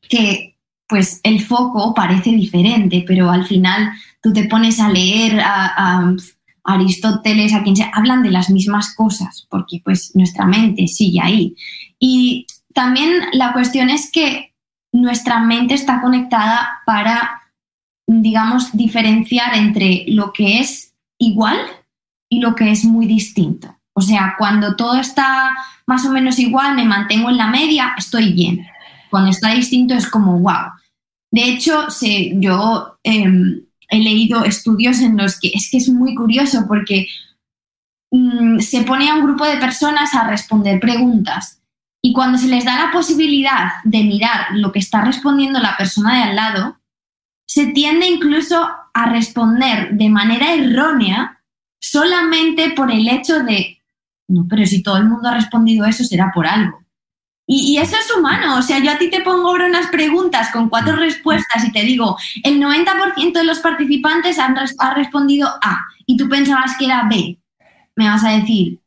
que 0.09 0.57
pues 0.87 1.21
el 1.23 1.41
foco 1.41 1.93
parece 1.93 2.31
diferente, 2.31 3.03
pero 3.07 3.31
al 3.31 3.45
final 3.45 3.93
tú 4.21 4.33
te 4.33 4.45
pones 4.45 4.79
a 4.79 4.89
leer 4.89 5.39
a, 5.39 6.13
Aristóteles, 6.65 7.53
a 7.53 7.61
quien 7.61 7.75
se 7.75 7.91
hablan 7.93 8.23
de 8.23 8.31
las 8.31 8.49
mismas 8.49 8.95
cosas, 8.95 9.45
porque 9.49 9.81
pues 9.83 10.15
nuestra 10.15 10.45
mente 10.45 10.87
sigue 10.87 11.19
ahí. 11.21 11.55
Y 11.99 12.47
también 12.73 13.11
la 13.33 13.51
cuestión 13.51 13.89
es 13.89 14.09
que 14.09 14.53
nuestra 14.93 15.39
mente 15.39 15.73
está 15.73 15.99
conectada 15.99 16.81
para, 16.85 17.42
digamos, 18.07 18.75
diferenciar 18.75 19.55
entre 19.55 20.05
lo 20.07 20.33
que 20.33 20.59
es 20.59 20.93
igual 21.17 21.57
y 22.29 22.39
lo 22.39 22.55
que 22.55 22.71
es 22.71 22.83
muy 22.83 23.05
distinto. 23.05 23.75
O 23.93 24.01
sea, 24.01 24.35
cuando 24.37 24.75
todo 24.75 24.99
está 24.99 25.51
más 25.85 26.05
o 26.05 26.11
menos 26.11 26.39
igual, 26.39 26.75
me 26.75 26.85
mantengo 26.85 27.29
en 27.29 27.37
la 27.37 27.47
media, 27.47 27.93
estoy 27.97 28.33
bien. 28.33 28.65
Cuando 29.09 29.29
está 29.29 29.53
distinto 29.53 29.93
es 29.93 30.09
como, 30.09 30.39
wow. 30.39 30.71
De 31.31 31.43
hecho, 31.43 31.87
yo 32.35 32.97
em, 33.03 33.65
he 33.89 33.99
leído 33.99 34.43
estudios 34.43 34.99
en 34.99 35.17
los 35.17 35.39
que 35.39 35.51
es 35.53 35.69
que 35.69 35.77
es 35.77 35.89
muy 35.89 36.15
curioso 36.15 36.65
porque 36.67 37.07
mm, 38.11 38.59
se 38.59 38.81
pone 38.81 39.09
a 39.09 39.15
un 39.15 39.23
grupo 39.23 39.45
de 39.45 39.57
personas 39.57 40.13
a 40.13 40.27
responder 40.27 40.79
preguntas 40.79 41.61
y 42.01 42.11
cuando 42.11 42.37
se 42.37 42.47
les 42.47 42.65
da 42.65 42.85
la 42.85 42.91
posibilidad 42.91 43.71
de 43.83 44.03
mirar 44.03 44.47
lo 44.55 44.71
que 44.71 44.79
está 44.79 45.01
respondiendo 45.01 45.59
la 45.59 45.77
persona 45.77 46.17
de 46.17 46.23
al 46.23 46.35
lado, 46.35 46.77
se 47.45 47.67
tiende 47.67 48.07
incluso 48.07 48.67
a 48.93 49.09
responder 49.09 49.91
de 49.93 50.09
manera 50.09 50.53
errónea 50.53 51.41
solamente 51.79 52.71
por 52.71 52.91
el 52.91 53.07
hecho 53.07 53.43
de, 53.43 53.81
no, 54.27 54.45
pero 54.49 54.65
si 54.65 54.81
todo 54.81 54.97
el 54.97 55.05
mundo 55.05 55.29
ha 55.29 55.33
respondido 55.35 55.85
eso 55.85 56.03
será 56.03 56.31
por 56.33 56.47
algo. 56.47 56.83
Y, 57.45 57.77
eso 57.77 57.97
es 57.97 58.15
humano, 58.15 58.57
o 58.57 58.61
sea, 58.61 58.79
yo 58.79 58.89
a 58.89 58.97
ti 58.97 59.09
te 59.09 59.21
pongo 59.21 59.49
ahora 59.49 59.65
unas 59.65 59.87
preguntas 59.87 60.49
con 60.51 60.69
cuatro 60.69 60.95
respuestas 60.95 61.65
y 61.65 61.73
te 61.73 61.83
digo, 61.83 62.17
el 62.41 62.61
90% 62.61 63.33
de 63.33 63.43
los 63.43 63.59
participantes 63.59 64.39
han 64.39 64.55
ha 64.57 64.93
respondido 64.93 65.49
A 65.61 65.81
y 66.05 66.15
tú 66.15 66.29
pensabas 66.29 66.77
que 66.77 66.85
era 66.85 67.05
B. 67.09 67.37
Me 67.97 68.07
vas 68.07 68.23
a 68.23 68.29
decir, 68.29 68.79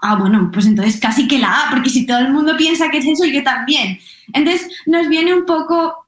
ah, 0.00 0.16
bueno, 0.16 0.50
pues 0.50 0.64
entonces 0.66 0.98
casi 0.98 1.28
que 1.28 1.38
la 1.38 1.66
A, 1.66 1.70
porque 1.70 1.90
si 1.90 2.06
todo 2.06 2.18
el 2.18 2.32
mundo 2.32 2.56
piensa 2.56 2.88
que 2.88 2.98
es 2.98 3.06
eso, 3.06 3.26
yo 3.26 3.42
también. 3.42 3.98
Entonces 4.32 4.70
nos 4.86 5.08
viene 5.08 5.34
un 5.34 5.44
poco 5.44 5.99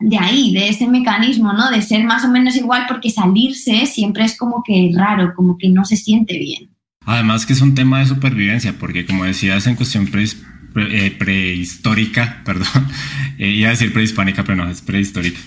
de 0.00 0.18
ahí, 0.18 0.52
de 0.52 0.68
ese 0.68 0.86
mecanismo, 0.86 1.52
¿no? 1.52 1.70
De 1.70 1.82
ser 1.82 2.04
más 2.04 2.24
o 2.24 2.28
menos 2.28 2.56
igual, 2.56 2.84
porque 2.86 3.10
salirse 3.10 3.86
siempre 3.86 4.24
es 4.24 4.36
como 4.36 4.62
que 4.64 4.90
raro, 4.94 5.32
como 5.34 5.58
que 5.58 5.68
no 5.68 5.84
se 5.84 5.96
siente 5.96 6.38
bien. 6.38 6.70
Además 7.04 7.46
que 7.46 7.54
es 7.54 7.62
un 7.62 7.74
tema 7.74 8.00
de 8.00 8.06
supervivencia, 8.06 8.74
porque 8.78 9.06
como 9.06 9.24
decías 9.24 9.66
en 9.66 9.76
cuestión 9.76 10.06
eh, 10.76 11.14
prehistórica, 11.18 12.42
perdón, 12.44 12.66
eh, 13.38 13.50
iba 13.50 13.68
a 13.68 13.72
decir 13.72 13.92
prehispánica, 13.92 14.44
pero 14.44 14.56
no, 14.64 14.70
es 14.70 14.82
prehistórica. 14.82 15.40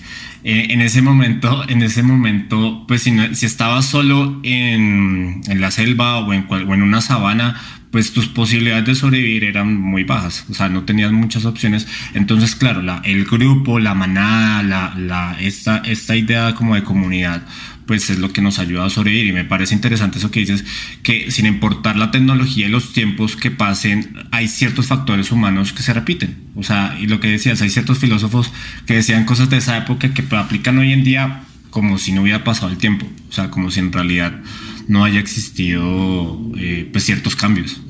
Eh, 0.44 0.68
en 0.70 0.80
ese 0.80 1.02
momento, 1.02 1.68
en 1.68 1.82
ese 1.82 2.02
momento, 2.02 2.84
pues 2.88 3.02
si, 3.02 3.16
si 3.34 3.46
estabas 3.46 3.86
solo 3.86 4.40
en, 4.42 5.40
en, 5.46 5.60
la 5.60 5.70
selva 5.70 6.18
o 6.18 6.32
en, 6.32 6.82
una 6.82 7.00
sabana, 7.00 7.60
pues 7.92 8.12
tus 8.12 8.26
posibilidades 8.26 8.86
de 8.86 8.94
sobrevivir 8.96 9.44
eran 9.44 9.80
muy 9.80 10.02
bajas, 10.02 10.46
o 10.50 10.54
sea, 10.54 10.68
no 10.68 10.82
tenías 10.82 11.12
muchas 11.12 11.44
opciones. 11.44 11.86
Entonces, 12.14 12.56
claro, 12.56 12.82
la, 12.82 13.02
el 13.04 13.24
grupo, 13.24 13.78
la 13.78 13.94
manada, 13.94 14.94
la, 14.96 15.36
esta, 15.40 15.78
esta 15.84 16.16
idea 16.16 16.54
como 16.54 16.74
de 16.74 16.82
comunidad, 16.82 17.46
pues 17.86 18.10
es 18.10 18.18
lo 18.18 18.32
que 18.32 18.42
nos 18.42 18.58
ayuda 18.58 18.84
a 18.84 18.90
sobrevivir. 18.90 19.26
Y 19.26 19.32
me 19.32 19.44
parece 19.44 19.74
interesante 19.74 20.18
eso 20.18 20.30
que 20.30 20.40
dices, 20.40 20.64
que 21.02 21.30
sin 21.30 21.46
importar 21.46 21.96
la 21.96 22.10
tecnología 22.10 22.66
y 22.66 22.70
los 22.70 22.92
tiempos 22.92 23.36
que 23.36 23.50
pasen, 23.50 24.16
hay 24.30 24.48
ciertos 24.48 24.86
factores 24.86 25.32
humanos 25.32 25.72
que 25.72 25.82
se 25.82 25.92
repiten. 25.92 26.36
O 26.54 26.62
sea, 26.62 26.96
y 27.00 27.06
lo 27.06 27.20
que 27.20 27.28
decías, 27.28 27.62
hay 27.62 27.70
ciertos 27.70 27.98
filósofos 27.98 28.52
que 28.86 28.94
decían 28.94 29.24
cosas 29.24 29.50
de 29.50 29.58
esa 29.58 29.76
época 29.76 30.12
que 30.14 30.24
aplican 30.36 30.78
hoy 30.78 30.92
en 30.92 31.04
día 31.04 31.44
como 31.70 31.98
si 31.98 32.12
no 32.12 32.22
hubiera 32.22 32.44
pasado 32.44 32.70
el 32.70 32.78
tiempo. 32.78 33.06
O 33.28 33.32
sea, 33.32 33.50
como 33.50 33.70
si 33.70 33.80
en 33.80 33.92
realidad 33.92 34.40
no 34.88 35.04
haya 35.04 35.20
existido 35.20 36.40
eh, 36.56 36.88
pues 36.92 37.04
ciertos 37.04 37.34
cambios. 37.34 37.80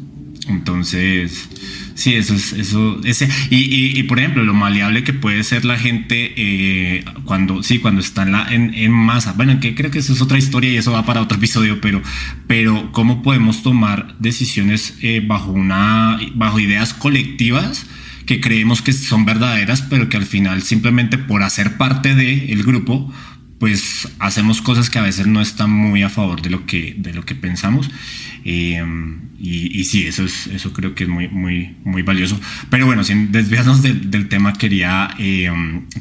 Entonces, 0.49 1.49
Sí, 1.95 2.15
eso 2.15 2.35
es, 2.35 2.53
eso, 2.53 3.01
ese, 3.05 3.29
y, 3.51 3.99
y, 3.99 4.03
por 4.05 4.19
ejemplo, 4.19 4.43
lo 4.45 4.55
maleable 4.55 5.05
que 5.05 5.13
puede 5.13 5.45
ser 5.45 5.65
la 5.65 5.79
gente 5.79 6.33
eh, 6.37 7.05
cuando, 7.25 7.63
sí, 7.63 7.79
cuando 7.79 8.01
está 8.01 8.23
en, 8.23 8.33
la, 8.33 8.49
en, 8.51 8.91
masa. 8.91 9.35
Bueno, 9.35 9.61
que 9.61 9.75
creo 9.75 9.91
que 9.91 9.99
eso 9.99 10.13
es 10.13 10.23
otra 10.23 10.39
historia 10.39 10.71
y 10.71 10.77
eso 10.77 10.93
va 10.93 11.05
para 11.05 11.21
otro 11.21 11.37
episodio, 11.37 11.81
pero, 11.81 12.03
pero 12.47 12.91
cómo 12.93 13.23
podemos 13.23 13.63
tomar 13.63 14.17
decisiones 14.19 14.95
eh, 15.03 15.23
bajo 15.25 15.53
una, 15.53 16.19
bajo 16.35 16.61
ideas 16.61 16.95
colectivas 16.95 17.87
que 18.27 18.41
creemos 18.41 18.83
que 18.83 18.93
son 18.93 19.25
verdaderas, 19.25 19.83
pero 19.83 20.09
que 20.09 20.17
al 20.17 20.27
final 20.27 20.63
simplemente 20.63 21.19
por 21.19 21.43
hacer 21.43 21.77
parte 21.77 22.15
del 22.15 22.51
el 22.51 22.63
grupo, 22.63 23.13
pues 23.63 24.09
hacemos 24.19 24.61
cosas 24.61 24.91
que 24.91 24.99
a 24.99 25.03
veces 25.03 25.29
no 25.29 25.41
están 25.41 25.71
muy 25.71 26.03
a 26.03 26.09
favor 26.09 26.43
de 26.43 26.51
lo 26.51 26.67
que, 26.67 26.97
de 26.99 27.15
lo 27.15 27.25
que 27.25 27.37
pensamos. 27.37 27.89
Eh, 28.45 28.85
y, 29.39 29.79
y, 29.81 29.85
sí, 29.85 30.05
eso, 30.05 30.25
es, 30.25 30.49
eso 30.49 30.73
creo 30.73 30.97
que 30.97 31.05
es 31.05 31.09
muy, 31.09 31.29
muy, 31.29 31.77
muy 31.85 32.03
valioso. 32.03 32.41
Pero 32.71 32.87
bueno, 32.87 33.05
sin 33.05 33.31
desviarnos 33.31 33.81
del 33.81 34.27
tema, 34.27 34.55
quería 34.55 35.15
eh, 35.17 35.49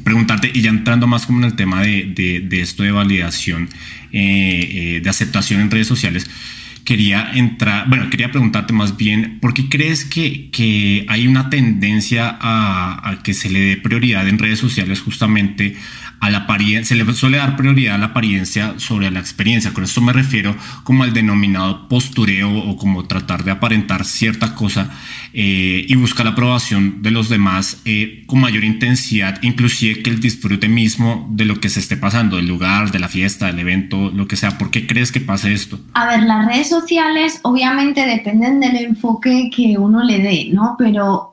preguntarte, 0.02 0.50
y 0.52 0.60
ya 0.60 0.70
entrando 0.70 1.06
más 1.06 1.24
como 1.24 1.38
en 1.38 1.44
el 1.44 1.54
tema 1.54 1.82
de, 1.82 2.12
de, 2.12 2.40
de 2.40 2.60
esto 2.62 2.82
de 2.82 2.90
validación, 2.90 3.68
eh, 4.10 5.00
de 5.00 5.08
aceptación 5.08 5.60
en 5.60 5.70
redes 5.70 5.86
sociales, 5.86 6.28
quería 6.84 7.30
entrar, 7.32 7.88
bueno, 7.88 8.10
quería 8.10 8.32
preguntarte 8.32 8.72
más 8.72 8.96
bien, 8.96 9.38
¿por 9.38 9.54
qué 9.54 9.68
crees 9.68 10.04
que, 10.04 10.50
que 10.50 11.06
hay 11.08 11.28
una 11.28 11.48
tendencia 11.48 12.36
a, 12.40 13.08
a, 13.08 13.22
que 13.22 13.34
se 13.34 13.50
le 13.50 13.60
dé 13.60 13.76
prioridad 13.76 14.26
en 14.26 14.40
redes 14.40 14.58
sociales 14.58 15.00
justamente 15.00 15.76
a 16.22 16.30
la 16.30 16.38
apariencia, 16.38 16.96
se 16.96 17.04
le 17.04 17.14
suele 17.14 17.38
dar 17.38 17.56
prioridad 17.56 17.96
a 17.96 17.98
la 17.98 18.06
apariencia 18.06 18.74
sobre 18.76 19.10
la 19.10 19.18
experiencia. 19.18 19.74
Con 19.74 19.82
esto 19.82 20.00
me 20.00 20.12
refiero 20.12 20.54
como 20.84 21.02
al 21.02 21.12
denominado 21.12 21.88
postureo 21.88 22.48
o 22.48 22.76
como 22.76 23.06
tratar 23.08 23.42
de 23.42 23.50
aparentar 23.50 24.04
cierta 24.04 24.54
cosa 24.54 24.88
eh, 25.32 25.84
y 25.88 25.96
buscar 25.96 26.24
la 26.24 26.30
aprobación 26.32 27.02
de 27.02 27.10
los 27.10 27.28
demás 27.28 27.82
eh, 27.84 28.22
con 28.28 28.38
mayor 28.38 28.62
intensidad, 28.62 29.42
inclusive 29.42 30.00
que 30.04 30.10
el 30.10 30.20
disfrute 30.20 30.68
mismo 30.68 31.26
de 31.32 31.44
lo 31.44 31.58
que 31.58 31.68
se 31.68 31.80
esté 31.80 31.96
pasando, 31.96 32.36
del 32.36 32.46
lugar, 32.46 32.92
de 32.92 33.00
la 33.00 33.08
fiesta, 33.08 33.46
del 33.46 33.58
evento, 33.58 34.12
lo 34.14 34.28
que 34.28 34.36
sea. 34.36 34.58
¿Por 34.58 34.70
qué 34.70 34.86
crees 34.86 35.10
que 35.10 35.20
pasa 35.20 35.50
esto? 35.50 35.80
A 35.94 36.06
ver, 36.06 36.22
las 36.22 36.46
redes 36.46 36.68
sociales 36.68 37.40
obviamente 37.42 38.06
dependen 38.06 38.60
del 38.60 38.76
enfoque 38.76 39.50
que 39.52 39.76
uno 39.76 40.04
le 40.04 40.20
dé, 40.20 40.50
¿no? 40.52 40.76
Pero 40.78 41.32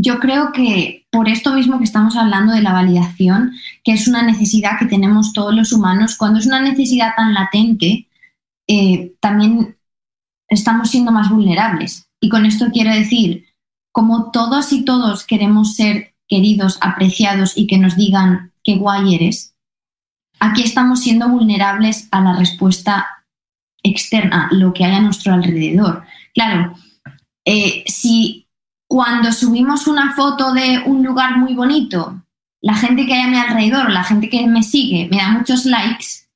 yo 0.00 0.20
creo 0.20 0.52
que 0.52 1.06
por 1.10 1.28
esto 1.28 1.52
mismo 1.52 1.78
que 1.78 1.84
estamos 1.84 2.16
hablando 2.16 2.52
de 2.52 2.62
la 2.62 2.72
validación, 2.72 3.52
que 3.88 3.94
es 3.94 4.06
una 4.06 4.20
necesidad 4.20 4.78
que 4.78 4.84
tenemos 4.84 5.32
todos 5.32 5.54
los 5.54 5.72
humanos, 5.72 6.14
cuando 6.18 6.40
es 6.40 6.46
una 6.46 6.60
necesidad 6.60 7.14
tan 7.16 7.32
latente, 7.32 8.06
eh, 8.66 9.14
también 9.18 9.78
estamos 10.46 10.90
siendo 10.90 11.10
más 11.10 11.30
vulnerables. 11.30 12.06
Y 12.20 12.28
con 12.28 12.44
esto 12.44 12.66
quiero 12.70 12.92
decir, 12.92 13.46
como 13.90 14.30
todos 14.30 14.74
y 14.74 14.84
todos 14.84 15.24
queremos 15.24 15.74
ser 15.74 16.14
queridos, 16.28 16.76
apreciados 16.82 17.56
y 17.56 17.66
que 17.66 17.78
nos 17.78 17.96
digan 17.96 18.52
qué 18.62 18.76
guay 18.76 19.14
eres, 19.14 19.54
aquí 20.38 20.64
estamos 20.64 21.00
siendo 21.00 21.30
vulnerables 21.30 22.08
a 22.10 22.20
la 22.20 22.36
respuesta 22.36 23.24
externa, 23.82 24.50
lo 24.52 24.74
que 24.74 24.84
hay 24.84 24.96
a 24.96 25.00
nuestro 25.00 25.32
alrededor. 25.32 26.04
Claro, 26.34 26.74
eh, 27.42 27.84
si 27.86 28.48
cuando 28.86 29.32
subimos 29.32 29.86
una 29.86 30.14
foto 30.14 30.52
de 30.52 30.82
un 30.84 31.02
lugar 31.02 31.38
muy 31.38 31.54
bonito, 31.54 32.22
la 32.60 32.74
gente 32.74 33.06
que 33.06 33.14
hay 33.14 33.22
a 33.22 33.28
mi 33.28 33.36
alrededor, 33.36 33.90
la 33.90 34.04
gente 34.04 34.28
que 34.28 34.46
me 34.46 34.62
sigue, 34.62 35.08
me 35.10 35.18
da 35.18 35.30
muchos 35.30 35.64
likes, 35.64 36.28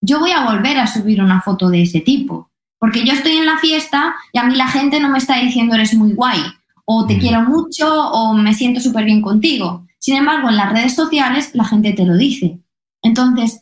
yo 0.00 0.18
voy 0.18 0.30
a 0.30 0.44
volver 0.44 0.78
a 0.78 0.86
subir 0.86 1.22
una 1.22 1.40
foto 1.42 1.68
de 1.68 1.82
ese 1.82 2.00
tipo. 2.00 2.50
Porque 2.78 3.04
yo 3.04 3.12
estoy 3.12 3.32
en 3.32 3.44
la 3.44 3.58
fiesta 3.58 4.14
y 4.32 4.38
a 4.38 4.44
mí 4.44 4.56
la 4.56 4.66
gente 4.66 5.00
no 5.00 5.10
me 5.10 5.18
está 5.18 5.36
diciendo 5.36 5.74
eres 5.74 5.94
muy 5.94 6.14
guay, 6.14 6.40
o 6.86 7.06
te 7.06 7.18
quiero 7.18 7.42
mucho, 7.42 8.10
o 8.10 8.32
me 8.32 8.54
siento 8.54 8.80
súper 8.80 9.04
bien 9.04 9.20
contigo. 9.20 9.86
Sin 9.98 10.16
embargo, 10.16 10.48
en 10.48 10.56
las 10.56 10.72
redes 10.72 10.94
sociales 10.94 11.50
la 11.52 11.64
gente 11.64 11.92
te 11.92 12.06
lo 12.06 12.16
dice. 12.16 12.58
Entonces, 13.02 13.60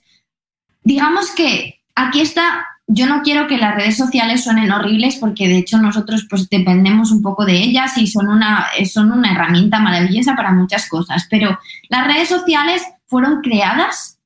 digamos 0.85 1.31
que 1.33 1.81
aquí 1.97 2.21
está 2.21 2.65
yo 2.91 3.07
no 3.07 3.23
quiero 3.23 3.47
que 3.47 3.59
las 3.59 3.75
redes 3.75 3.99
sociales 3.99 4.43
suenen 4.43 4.73
horribles 4.73 5.17
porque 5.17 5.47
de 5.47 5.59
hecho 5.59 5.79
nosotros 5.79 6.27
pues 6.29 6.49
dependemos 6.49 7.13
un 7.13 7.21
poco 7.21 7.45
de 7.45 7.59
ellas 7.59 7.99
y 7.99 8.07
son 8.07 8.29
una, 8.29 8.67
son 8.91 9.13
una 9.13 9.31
herramienta 9.31 9.79
maravillosa 9.79 10.35
para 10.35 10.53
muchas 10.53 10.89
cosas, 10.89 11.27
pero 11.31 11.59
las 11.91 12.07
redes 12.07 12.31
sociales 12.31 12.83
fueron 13.07 13.43
creadas 13.43 14.19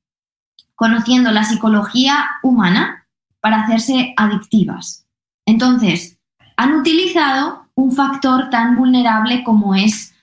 conociendo 0.75 1.31
la 1.31 1.43
psicología 1.43 2.25
humana 2.41 3.05
para 3.41 3.63
hacerse 3.63 4.13
adictivas. 4.15 5.05
Entonces, 5.45 6.17
han 6.55 6.75
utilizado 6.75 7.67
un 7.75 7.91
factor 7.91 8.49
tan 8.49 8.77
vulnerable 8.77 9.43
como 9.43 9.75
es 9.75 10.15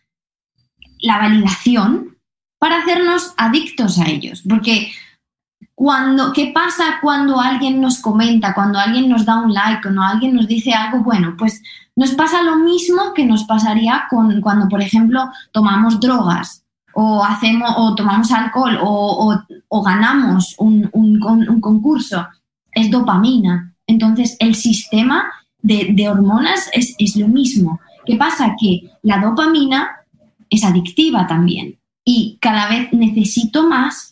la 0.98 1.18
validación 1.18 2.16
para 2.58 2.78
hacernos 2.78 3.34
adictos 3.36 3.98
a 3.98 4.08
ellos, 4.08 4.42
porque 4.48 4.92
cuando, 5.74 6.32
¿qué 6.32 6.52
pasa 6.54 6.98
cuando 7.00 7.40
alguien 7.40 7.80
nos 7.80 8.00
comenta, 8.00 8.54
cuando 8.54 8.78
alguien 8.78 9.08
nos 9.08 9.24
da 9.24 9.38
un 9.38 9.54
like, 9.54 9.80
cuando 9.82 10.02
alguien 10.02 10.34
nos 10.34 10.46
dice 10.46 10.72
algo 10.72 11.02
bueno? 11.02 11.34
Pues 11.38 11.62
nos 11.96 12.12
pasa 12.12 12.42
lo 12.42 12.56
mismo 12.56 13.14
que 13.14 13.24
nos 13.24 13.44
pasaría 13.44 14.04
con, 14.10 14.40
cuando, 14.40 14.68
por 14.68 14.82
ejemplo, 14.82 15.30
tomamos 15.52 15.98
drogas 15.98 16.64
o, 16.92 17.24
hacemos, 17.24 17.70
o 17.76 17.94
tomamos 17.94 18.30
alcohol 18.30 18.78
o, 18.82 19.82
ganamos 19.82 20.54
un, 20.58 20.90
concurso. 21.60 22.26
Es 22.72 22.90
dopamina. 22.90 23.74
Entonces, 23.86 24.36
el 24.38 24.54
sistema 24.54 25.30
de, 25.62 25.92
de 25.94 26.08
hormonas 26.08 26.68
es, 26.72 26.94
es 26.98 27.16
lo 27.16 27.26
mismo. 27.26 27.80
¿Qué 28.04 28.16
pasa? 28.16 28.54
Que 28.60 28.90
la 29.02 29.18
dopamina 29.18 29.88
es 30.50 30.62
adictiva 30.64 31.26
también 31.26 31.78
y 32.04 32.38
cada 32.40 32.68
vez 32.68 32.92
necesito 32.92 33.68
más 33.68 34.09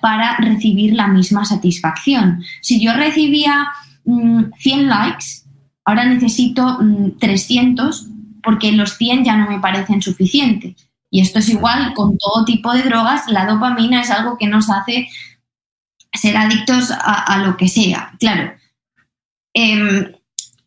para 0.00 0.36
recibir 0.38 0.94
la 0.94 1.08
misma 1.08 1.44
satisfacción. 1.44 2.42
Si 2.60 2.80
yo 2.80 2.94
recibía 2.94 3.68
100 4.04 4.86
mm, 4.86 4.88
likes, 4.88 5.26
ahora 5.84 6.04
necesito 6.04 6.78
300 7.18 8.06
mm, 8.06 8.40
porque 8.42 8.72
los 8.72 8.96
100 8.96 9.24
ya 9.24 9.36
no 9.36 9.50
me 9.50 9.60
parecen 9.60 10.02
suficientes. 10.02 10.74
Y 11.10 11.20
esto 11.20 11.40
es 11.40 11.48
igual 11.48 11.92
con 11.94 12.16
todo 12.18 12.44
tipo 12.44 12.72
de 12.72 12.82
drogas. 12.82 13.28
La 13.28 13.46
dopamina 13.46 14.00
es 14.00 14.10
algo 14.10 14.38
que 14.38 14.46
nos 14.46 14.70
hace 14.70 15.08
ser 16.12 16.36
adictos 16.36 16.90
a, 16.92 17.38
lo 17.44 17.56
que 17.56 17.68
sea. 17.68 18.12
Claro, 18.18 18.52
em, 19.54 20.12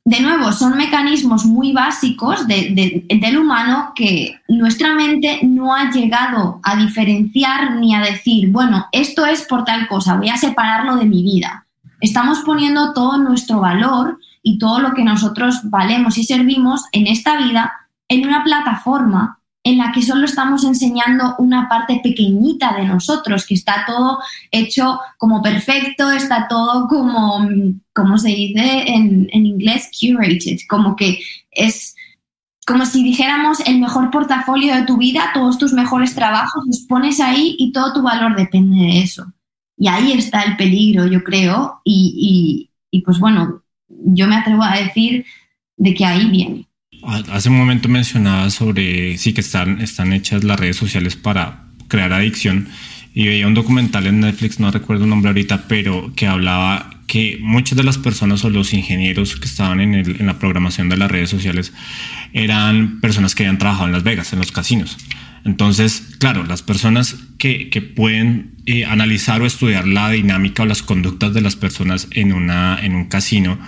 de 0.06 0.20
nuevo, 0.20 0.52
son 0.52 0.78
mecanismos 0.78 1.46
muy 1.46 1.72
básicos 1.72 2.46
del 2.46 3.38
humano 3.38 3.94
que 3.96 4.36
nuestra 4.50 4.94
mente 4.96 5.40
no 5.44 5.74
ha 5.74 5.92
llegado 5.92 6.60
a 6.62 6.76
diferenciar 6.76 7.76
ni 7.78 7.96
a 7.96 8.02
decir, 8.02 8.52
bueno, 8.52 8.88
esto 8.92 9.26
es 9.26 9.44
por 9.44 9.64
tal 9.64 9.88
cosa, 9.88 10.18
voy 10.18 10.30
a 10.30 10.38
separarlo 10.38 10.98
de 10.98 11.06
mi 11.06 11.24
vida. 11.24 11.66
Estamos 12.02 12.40
poniendo 12.40 12.94
todo 12.94 13.18
nuestro 13.18 13.62
valor 13.62 14.20
y 14.42 14.58
todo 14.58 14.80
lo 14.80 14.94
que 14.94 15.06
nosotros 15.06 15.62
valemos 15.70 16.18
y 16.18 16.26
servimos 16.26 16.84
en 16.92 17.08
esta 17.08 17.38
vida 17.38 17.72
en 18.10 18.28
una 18.28 18.44
plataforma 18.44 19.40
en 19.64 19.78
la 19.78 19.92
que 19.94 20.02
solo 20.02 20.26
estamos 20.26 20.64
enseñando 20.66 21.36
una 21.38 21.70
parte 21.70 22.02
pequeñita 22.04 22.74
de 22.74 22.86
nosotros, 22.86 23.46
que 23.46 23.54
está 23.54 23.86
todo 23.88 24.20
hecho 24.52 25.00
como 25.18 25.42
perfecto, 25.42 26.12
está 26.12 26.48
todo 26.50 26.88
como, 26.88 27.48
como 27.94 28.18
se 28.18 28.30
dice 28.30 28.84
en, 28.88 29.30
inglés, 29.32 29.90
curated, 29.98 30.58
como 30.68 30.96
que 30.96 31.20
es 31.52 31.96
como 32.66 32.86
si 32.86 33.04
dijéramos 33.04 33.60
el 33.62 33.80
mejor 33.80 34.10
portafolio 34.10 34.74
de 34.76 34.84
tu 34.84 34.98
vida, 34.98 35.32
todos 35.34 35.58
tus 35.58 35.74
mejores 35.74 36.16
trabajos, 36.16 36.64
los 36.66 36.80
pones 36.82 37.20
ahí 37.20 37.56
y 37.60 37.72
todo 37.74 37.94
tu 37.94 38.02
valor 38.02 38.36
depende 38.38 38.78
de 38.78 39.02
eso. 39.02 39.34
Y 39.78 39.88
ahí 39.88 40.14
está 40.14 40.44
el 40.44 40.56
peligro, 40.56 41.08
yo 41.08 41.24
creo, 41.24 41.82
y, 41.84 42.70
y 42.90 43.02
pues 43.02 43.20
bueno, 43.20 43.64
yo 43.88 44.28
me 44.28 44.36
atrevo 44.36 44.64
a 44.64 44.78
decir 44.78 45.26
de 45.76 45.94
que 45.94 46.06
ahí 46.06 46.30
viene. 46.30 46.68
Hace 47.08 47.50
un 47.50 47.58
momento 47.58 47.90
mencionaba 47.90 48.50
sobre 48.50 49.18
sí 49.18 49.34
que 49.34 49.42
están, 49.42 49.82
están 49.82 50.14
hechas 50.14 50.44
las 50.44 50.60
redes 50.60 50.78
sociales 50.78 51.16
para 51.16 51.64
crear 51.88 52.14
adicción 52.14 52.70
y 53.14 53.28
veía 53.28 53.46
un 53.46 53.54
documental 53.54 54.08
en 54.08 54.22
Netflix, 54.22 54.60
no 54.60 54.72
recuerdo 54.72 55.04
el 55.04 55.10
nombre 55.10 55.30
ahorita, 55.30 55.68
pero 55.68 56.14
que 56.16 56.28
hablaba 56.28 56.90
que 57.06 57.38
muchas 57.42 57.78
de 57.78 57.84
las 57.84 57.98
personas 57.98 58.44
o 58.44 58.50
los 58.50 58.74
ingenieros 58.74 59.36
que 59.36 59.46
estaban 59.46 59.82
en 59.82 60.26
la 60.26 60.40
programación 60.40 60.90
de 60.90 60.98
las 60.98 61.12
redes 61.12 61.30
sociales 61.30 61.74
eran 62.32 63.00
personas 63.02 63.36
que 63.36 63.44
habían 63.44 63.60
trabajado 63.60 63.88
en 63.88 63.94
Las 63.94 64.04
Vegas, 64.04 64.34
en 64.34 64.40
los 64.40 64.52
casinos. 64.52 64.98
Entonces, 65.46 66.16
claro, 66.20 66.44
las 66.46 66.62
personas 66.62 67.18
que, 67.38 67.70
que 67.70 67.82
pueden 67.82 68.56
eh, 68.66 68.86
analizar 68.86 69.42
o 69.42 69.46
estudiar 69.46 69.86
la 69.86 70.10
dinámica 70.10 70.64
o 70.64 70.66
las 70.66 70.82
conductas 70.82 71.34
de 71.34 71.42
las 71.42 71.56
personas 71.56 72.08
en, 72.12 72.32
una, 72.32 72.80
en 72.82 72.96
un 72.96 73.06
casino, 73.06 73.60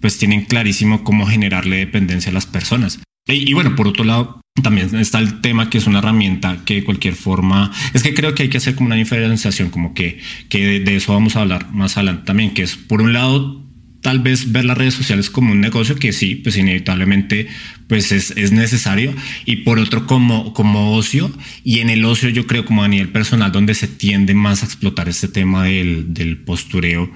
pues 0.00 0.18
tienen 0.18 0.44
clarísimo 0.44 1.04
cómo 1.04 1.26
generarle 1.26 1.78
dependencia 1.78 2.30
a 2.30 2.34
las 2.34 2.46
personas. 2.46 3.00
Y, 3.26 3.52
bueno, 3.52 3.76
por 3.76 3.86
otro 3.86 4.04
lado, 4.04 4.40
también 4.62 4.94
está 4.96 5.18
el 5.18 5.42
tema 5.42 5.68
que 5.68 5.78
es 5.78 5.86
una 5.86 5.98
herramienta 5.98 6.64
que 6.64 6.76
de 6.76 6.84
cualquier 6.84 7.14
forma, 7.14 7.70
es 7.92 8.02
que 8.02 8.14
creo 8.14 8.34
que 8.34 8.44
hay 8.44 8.48
que 8.48 8.56
hacer 8.56 8.74
como 8.74 8.86
una 8.86 8.96
diferenciación, 8.96 9.68
como 9.68 9.92
que, 9.92 10.18
que 10.48 10.80
de, 10.80 10.96
eso 10.96 11.12
vamos 11.12 11.36
a 11.36 11.42
hablar 11.42 11.70
más 11.70 11.98
adelante 11.98 12.24
también, 12.24 12.54
que 12.54 12.62
es 12.62 12.76
por 12.76 13.02
un 13.02 13.12
lado 13.12 13.67
tal 14.08 14.20
vez 14.20 14.52
ver 14.52 14.64
las 14.64 14.78
redes 14.78 14.94
sociales 14.94 15.28
como 15.28 15.52
un 15.52 15.60
negocio 15.60 15.96
que 15.96 16.14
sí, 16.14 16.34
pues 16.34 16.56
inevitablemente 16.56 17.46
pues 17.88 18.10
es, 18.10 18.30
es, 18.38 18.52
necesario. 18.52 19.14
Y 19.44 19.56
por 19.56 19.78
otro 19.78 20.06
como, 20.06 20.54
como 20.54 20.94
ocio 20.94 21.30
y 21.62 21.80
en 21.80 21.90
el 21.90 22.02
ocio 22.06 22.30
yo 22.30 22.46
creo 22.46 22.64
como 22.64 22.82
a 22.82 22.88
nivel 22.88 23.10
personal 23.10 23.52
donde 23.52 23.74
se 23.74 23.86
tiende 23.86 24.32
más 24.32 24.62
a 24.62 24.64
explotar 24.64 25.10
este 25.10 25.28
tema 25.28 25.64
del, 25.64 26.14
del 26.14 26.38
postureo 26.38 27.12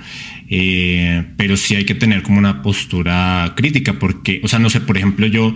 eh, 0.54 1.24
pero 1.38 1.56
sí 1.56 1.76
hay 1.76 1.86
que 1.86 1.94
tener 1.94 2.22
como 2.22 2.36
una 2.36 2.60
postura 2.60 3.54
crítica 3.56 3.94
porque, 3.94 4.42
o 4.44 4.48
sea, 4.48 4.58
no 4.58 4.68
sé, 4.68 4.82
por 4.82 4.98
ejemplo 4.98 5.26
yo 5.26 5.54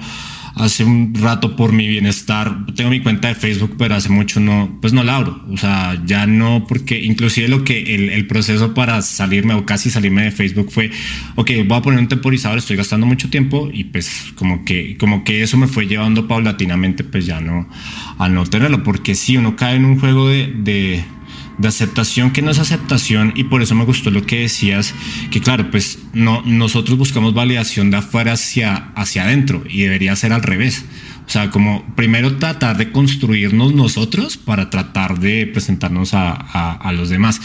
hace 0.57 0.85
un 0.85 1.13
rato 1.15 1.55
por 1.55 1.73
mi 1.73 1.87
bienestar, 1.87 2.65
tengo 2.75 2.89
mi 2.89 3.01
cuenta 3.01 3.29
de 3.29 3.35
Facebook, 3.35 3.75
pero 3.79 3.95
hace 3.95 4.09
mucho 4.09 4.41
no, 4.41 4.79
pues 4.81 4.95
no 4.95 5.05
la 5.05 5.17
abro. 5.17 5.45
O 5.51 5.57
sea, 5.59 6.01
ya 6.07 6.27
no, 6.27 6.65
porque 6.67 6.99
inclusive 6.99 7.47
lo 7.47 7.63
que 7.63 7.95
el, 7.95 8.09
el, 8.09 8.27
proceso 8.27 8.73
para 8.73 9.03
salirme 9.03 9.53
o 9.53 9.67
casi 9.67 9.91
salirme 9.91 10.23
de 10.23 10.31
Facebook 10.31 10.71
fue, 10.73 10.91
ok, 11.37 11.51
voy 11.67 11.79
a 11.79 11.83
poner 11.83 12.01
un 12.01 12.09
temporizador, 12.09 12.57
estoy 12.57 12.77
gastando 12.77 13.07
mucho 13.07 13.29
tiempo 13.29 13.69
y 13.71 13.85
pues 13.85 14.33
como 14.35 14.65
que, 14.65 14.97
como 14.97 15.25
que 15.25 15.43
eso 15.43 15.59
me 15.59 15.67
fue 15.67 15.87
llevando 15.87 16.27
paulatinamente, 16.27 17.05
pues 17.05 17.27
ya 17.27 17.41
no, 17.41 17.69
a 18.19 18.29
no 18.29 18.45
tenerlo, 18.47 18.83
porque 18.83 19.15
si 19.15 19.37
uno 19.37 19.57
cae 19.57 19.77
en 19.77 19.85
un 19.85 20.01
juego 20.01 20.29
de, 20.29 20.47
de 20.57 21.05
de 21.59 21.69
aceptación 21.69 22.31
que 22.33 22.43
no 22.43 22.51
es 22.51 22.59
aceptación 22.59 23.33
y 23.35 23.45
por 23.45 23.63
eso 23.63 23.75
me 23.75 23.85
gustó 23.85 24.11
lo 24.11 24.27
que 24.27 24.41
decías, 24.41 24.95
que 25.31 25.41
claro, 25.41 25.71
pues 25.71 25.99
no, 26.13 26.43
nosotros 26.45 26.99
buscamos 26.99 27.35
validación 27.35 27.91
de 27.91 27.99
afuera 27.99 28.33
hacia, 28.33 28.93
hacia 28.95 29.25
adentro 29.25 29.65
y 29.69 29.83
debería 29.83 30.17
ser 30.17 30.33
al 30.33 30.43
revés. 30.43 30.85
O 31.27 31.29
sea, 31.29 31.51
como 31.51 31.85
primero 31.97 32.37
tratar 32.37 32.77
de 32.77 32.93
construirnos 32.93 33.75
nosotros 33.75 34.37
para 34.37 34.71
tratar 34.71 35.19
de 35.19 35.47
presentarnos 35.49 36.15
a, 36.15 36.33
a, 36.33 36.93
los 36.93 37.09
demás. 37.09 37.41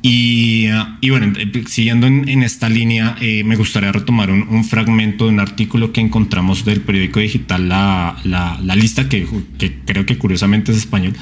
Y, 0.00 0.68
y, 1.02 1.10
bueno, 1.10 1.34
siguiendo 1.66 2.06
en, 2.06 2.42
esta 2.42 2.70
línea, 2.70 3.16
eh, 3.20 3.44
me 3.44 3.56
gustaría 3.56 3.92
retomar 3.92 4.30
un, 4.30 4.48
un, 4.48 4.64
fragmento 4.64 5.26
de 5.26 5.32
un 5.32 5.40
artículo 5.40 5.92
que 5.92 6.00
encontramos 6.00 6.64
del 6.64 6.80
periódico 6.80 7.20
digital 7.20 7.68
La, 7.68 8.16
la, 8.24 8.58
la 8.62 8.74
Lista, 8.74 9.10
que, 9.10 9.26
que 9.58 9.80
creo 9.84 10.06
que 10.06 10.16
curiosamente 10.16 10.72
es 10.72 10.78
español, 10.78 11.14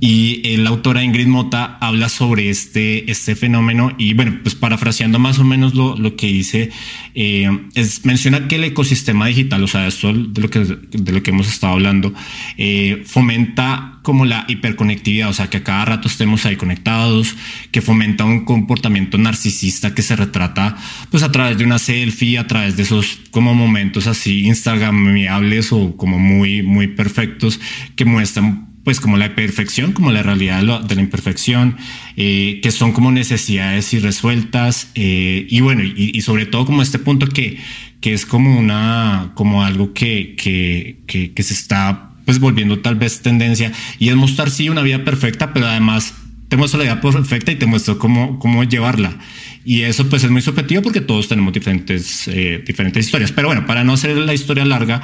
y 0.00 0.56
la 0.56 0.70
autora 0.70 1.04
Ingrid 1.04 1.26
Mota 1.26 1.76
habla 1.78 2.08
sobre 2.08 2.48
este, 2.48 3.10
este 3.10 3.36
fenómeno 3.36 3.92
y 3.98 4.14
bueno, 4.14 4.38
pues 4.42 4.54
parafraseando 4.54 5.18
más 5.18 5.38
o 5.38 5.44
menos 5.44 5.74
lo, 5.74 5.94
lo 5.96 6.16
que 6.16 6.26
dice, 6.26 6.70
eh, 7.14 7.50
es, 7.74 8.06
menciona 8.06 8.48
que 8.48 8.56
el 8.56 8.64
ecosistema 8.64 9.26
digital, 9.26 9.62
o 9.62 9.68
sea, 9.68 9.86
esto 9.86 10.12
de 10.12 10.40
lo 10.40 10.48
que, 10.48 10.60
de 10.60 11.12
lo 11.12 11.22
que 11.22 11.30
hemos 11.30 11.48
estado 11.48 11.74
hablando, 11.74 12.14
eh, 12.56 13.02
fomenta 13.04 13.98
como 14.02 14.24
la 14.24 14.46
hiperconectividad, 14.48 15.28
o 15.28 15.34
sea, 15.34 15.50
que 15.50 15.58
a 15.58 15.64
cada 15.64 15.84
rato 15.84 16.08
estemos 16.08 16.46
ahí 16.46 16.56
conectados, 16.56 17.36
que 17.70 17.82
fomenta 17.82 18.24
un 18.24 18.46
comportamiento 18.46 19.18
narcisista 19.18 19.94
que 19.94 20.00
se 20.00 20.16
retrata 20.16 20.78
pues 21.10 21.22
a 21.22 21.30
través 21.30 21.58
de 21.58 21.64
una 21.64 21.78
selfie, 21.78 22.38
a 22.38 22.46
través 22.46 22.78
de 22.78 22.84
esos 22.84 23.18
como 23.30 23.54
momentos 23.54 24.06
así 24.06 24.46
instagramables 24.46 25.72
o 25.72 25.94
como 25.98 26.18
muy, 26.18 26.62
muy 26.62 26.86
perfectos 26.86 27.60
que 27.96 28.06
muestran 28.06 28.69
pues 28.84 29.00
como 29.00 29.16
la 29.16 29.34
perfección, 29.34 29.92
como 29.92 30.10
la 30.10 30.22
realidad 30.22 30.80
de 30.82 30.94
la 30.94 31.00
imperfección, 31.00 31.76
eh, 32.16 32.60
que 32.62 32.70
son 32.70 32.92
como 32.92 33.12
necesidades 33.12 33.92
irresueltas 33.92 34.90
eh, 34.94 35.46
y 35.48 35.60
bueno, 35.60 35.82
y, 35.84 36.20
sobre 36.22 36.46
todo 36.46 36.64
como 36.66 36.82
este 36.82 36.98
punto 36.98 37.26
que, 37.26 37.58
que 38.00 38.14
es 38.14 38.24
como 38.24 38.58
una, 38.58 39.32
como 39.34 39.62
algo 39.62 39.92
que, 39.92 40.34
que, 40.36 41.00
que, 41.06 41.42
se 41.42 41.54
está 41.54 42.10
pues 42.24 42.38
volviendo 42.38 42.78
tal 42.78 42.94
vez 42.94 43.22
tendencia 43.22 43.72
y 43.98 44.08
es 44.08 44.16
mostrar 44.16 44.50
sí 44.50 44.68
una 44.68 44.82
vida 44.82 45.04
perfecta, 45.04 45.52
pero 45.52 45.66
además 45.66 46.14
te 46.48 46.56
muestro 46.56 46.78
la 46.78 46.84
vida 46.84 47.00
perfecta 47.00 47.52
y 47.52 47.56
te 47.56 47.66
muestro 47.66 47.98
cómo, 47.98 48.38
cómo 48.38 48.64
llevarla. 48.64 49.16
Y 49.64 49.82
eso 49.82 50.08
pues 50.08 50.24
es 50.24 50.30
muy 50.30 50.40
subjetivo 50.40 50.82
porque 50.82 51.00
todos 51.00 51.28
tenemos 51.28 51.52
diferentes, 51.52 52.26
eh, 52.28 52.62
diferentes 52.66 53.04
historias. 53.04 53.30
Pero 53.30 53.48
bueno, 53.48 53.66
para 53.66 53.84
no 53.84 53.92
hacer 53.92 54.16
la 54.16 54.34
historia 54.34 54.64
larga, 54.64 55.02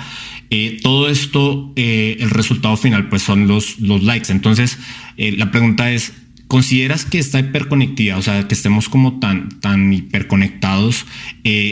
eh, 0.51 0.79
todo 0.83 1.09
esto, 1.09 1.73
eh, 1.77 2.17
el 2.21 2.31
resultado 2.31 2.77
final 2.77 3.09
pues 3.09 3.23
son 3.23 3.47
los, 3.47 3.79
los 3.81 4.03
likes. 4.03 4.33
Entonces, 4.33 4.79
la 5.17 5.51
pregunta 5.51 5.91
es, 5.91 6.13
¿consideras 6.47 7.05
que 7.05 7.19
esta 7.19 7.39
hiperconectividad, 7.41 8.19
o 8.19 8.23
sea, 8.23 8.47
que 8.47 8.55
estemos 8.55 8.89
como 8.89 9.19
tan, 9.19 9.49
tan 9.61 9.93
hiperconectados, 9.93 11.07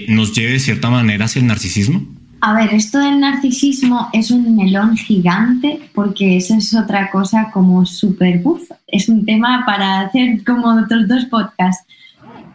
nos 0.08 0.34
lleve 0.34 0.52
de 0.52 0.60
cierta 0.60 0.90
manera 0.90 1.26
hacia 1.26 1.40
el 1.40 1.46
narcisismo? 1.46 2.06
A 2.46 2.52
ver, 2.52 2.74
esto 2.74 2.98
del 2.98 3.20
narcisismo 3.20 4.10
es 4.12 4.30
un 4.30 4.54
melón 4.54 4.98
gigante 4.98 5.80
porque 5.94 6.36
eso 6.36 6.54
es 6.54 6.74
otra 6.74 7.10
cosa 7.10 7.50
como 7.50 7.86
súper 7.86 8.40
buff. 8.40 8.70
Es 8.86 9.08
un 9.08 9.24
tema 9.24 9.64
para 9.64 10.00
hacer 10.00 10.44
como 10.44 10.66
otros 10.74 11.08
dos 11.08 11.24
podcasts. 11.24 11.86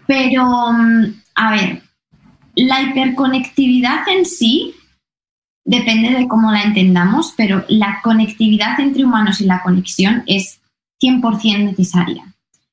Pero, 0.05 0.45
mm, 0.71 1.05
a 1.33 1.51
ver, 1.51 1.81
la 2.55 2.83
hiperconectividad 2.83 4.07
en 4.15 4.25
sí 4.25 4.75
depende 5.69 6.09
de 6.15 6.27
cómo 6.27 6.51
la 6.51 6.63
entendamos, 6.63 7.35
pero 7.37 7.63
la 7.67 7.99
conectividad 8.01 8.79
entre 8.79 9.05
humanos 9.05 9.39
y 9.39 9.45
la 9.45 9.61
conexión 9.61 10.23
es 10.25 10.59
100% 10.99 11.63
necesaria. 11.63 12.23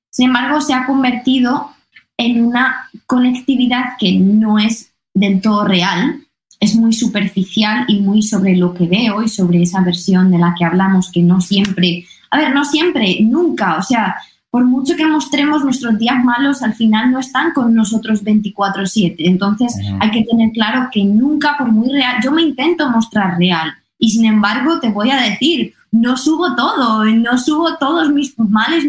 Sin 0.08 0.28
embargo, 0.28 0.62
se 0.62 0.72
ha 0.72 0.86
convertido 0.86 1.72
en 2.16 2.42
una 2.42 2.88
conectividad 3.06 3.98
que 3.98 4.12
no 4.18 4.58
es 4.58 4.92
del 5.12 5.42
todo 5.42 5.66
real, 5.66 6.22
es 6.58 6.74
muy 6.74 6.94
superficial 6.94 7.84
y 7.86 8.00
muy 8.00 8.22
sobre 8.22 8.56
lo 8.56 8.72
que 8.72 8.86
veo 8.86 9.22
y 9.22 9.28
sobre 9.28 9.62
esa 9.62 9.82
versión 9.82 10.30
de 10.30 10.38
la 10.38 10.54
que 10.58 10.64
hablamos 10.64 11.12
que 11.12 11.20
no 11.20 11.42
siempre, 11.42 12.06
a 12.30 12.38
ver, 12.38 12.54
no 12.54 12.64
siempre, 12.64 13.18
nunca, 13.20 13.76
o 13.76 13.82
sea, 13.82 14.16
por 14.56 14.64
mucho 14.64 14.96
que 14.96 15.06
mostremos 15.06 15.62
nuestros 15.62 15.98
días 15.98 16.24
malos, 16.24 16.62
al 16.62 16.72
final 16.72 17.12
no 17.12 17.18
están 17.18 17.52
con 17.52 17.74
nosotros 17.74 18.24
24/7. 18.24 19.16
Entonces 19.18 19.76
hay 20.00 20.10
que 20.10 20.24
tener 20.24 20.50
claro 20.52 20.88
que 20.90 21.04
nunca, 21.04 21.56
por 21.58 21.70
muy 21.70 21.90
real, 21.90 22.22
yo 22.24 22.32
me 22.32 22.40
intento 22.40 22.88
mostrar 22.88 23.36
real 23.36 23.74
y 23.98 24.08
sin 24.08 24.24
embargo 24.24 24.80
te 24.80 24.88
voy 24.88 25.10
a 25.10 25.20
decir, 25.20 25.74
no 25.92 26.16
subo 26.16 26.56
todo, 26.56 27.04
no 27.04 27.36
subo 27.36 27.76
todos 27.76 28.08
mis 28.08 28.34
malos 28.38 28.88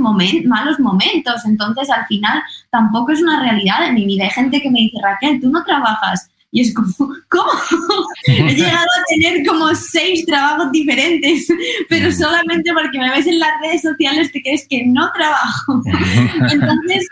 momentos. 0.80 1.44
Entonces 1.44 1.90
al 1.90 2.06
final 2.06 2.42
tampoco 2.70 3.12
es 3.12 3.22
una 3.22 3.42
realidad 3.42 3.82
de 3.82 3.92
mi 3.92 4.06
vida. 4.06 4.24
Hay 4.24 4.30
gente 4.30 4.62
que 4.62 4.72
me 4.72 4.80
dice, 4.80 5.00
Raquel, 5.04 5.42
tú 5.42 5.50
no 5.50 5.66
trabajas. 5.66 6.30
Y 6.52 6.62
es 6.62 6.74
como, 6.74 6.94
¿cómo? 7.30 7.52
He 8.28 8.56
llegado 8.56 8.78
a 8.78 9.04
tener 9.10 9.46
como 9.46 9.74
seis 9.76 10.26
trabajos 10.26 10.72
diferentes, 10.72 11.48
pero 11.90 12.12
solamente 12.12 12.72
porque 12.74 13.00
me 13.00 13.10
ves 13.10 13.28
en 13.28 13.40
las 13.40 13.52
redes 13.62 13.82
sociales 13.82 14.32
te 14.32 14.42
crees 14.42 14.66
que 14.68 14.86
no 14.86 15.12
trabajo. 15.12 15.82
Entonces, 16.50 17.08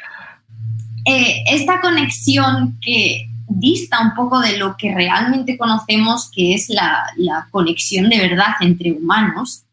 eh, 1.05 1.43
esta 1.47 1.81
conexión 1.81 2.77
que 2.81 3.29
dista 3.47 4.01
un 4.01 4.13
poco 4.15 4.39
de 4.39 4.57
lo 4.57 4.75
que 4.77 4.93
realmente 4.93 5.57
conocemos, 5.57 6.29
que 6.33 6.53
es 6.55 6.69
la, 6.69 7.05
la 7.17 7.47
conexión 7.51 8.09
de 8.09 8.17
verdad 8.17 8.55
entre 8.61 8.91
humanos, 8.91 9.63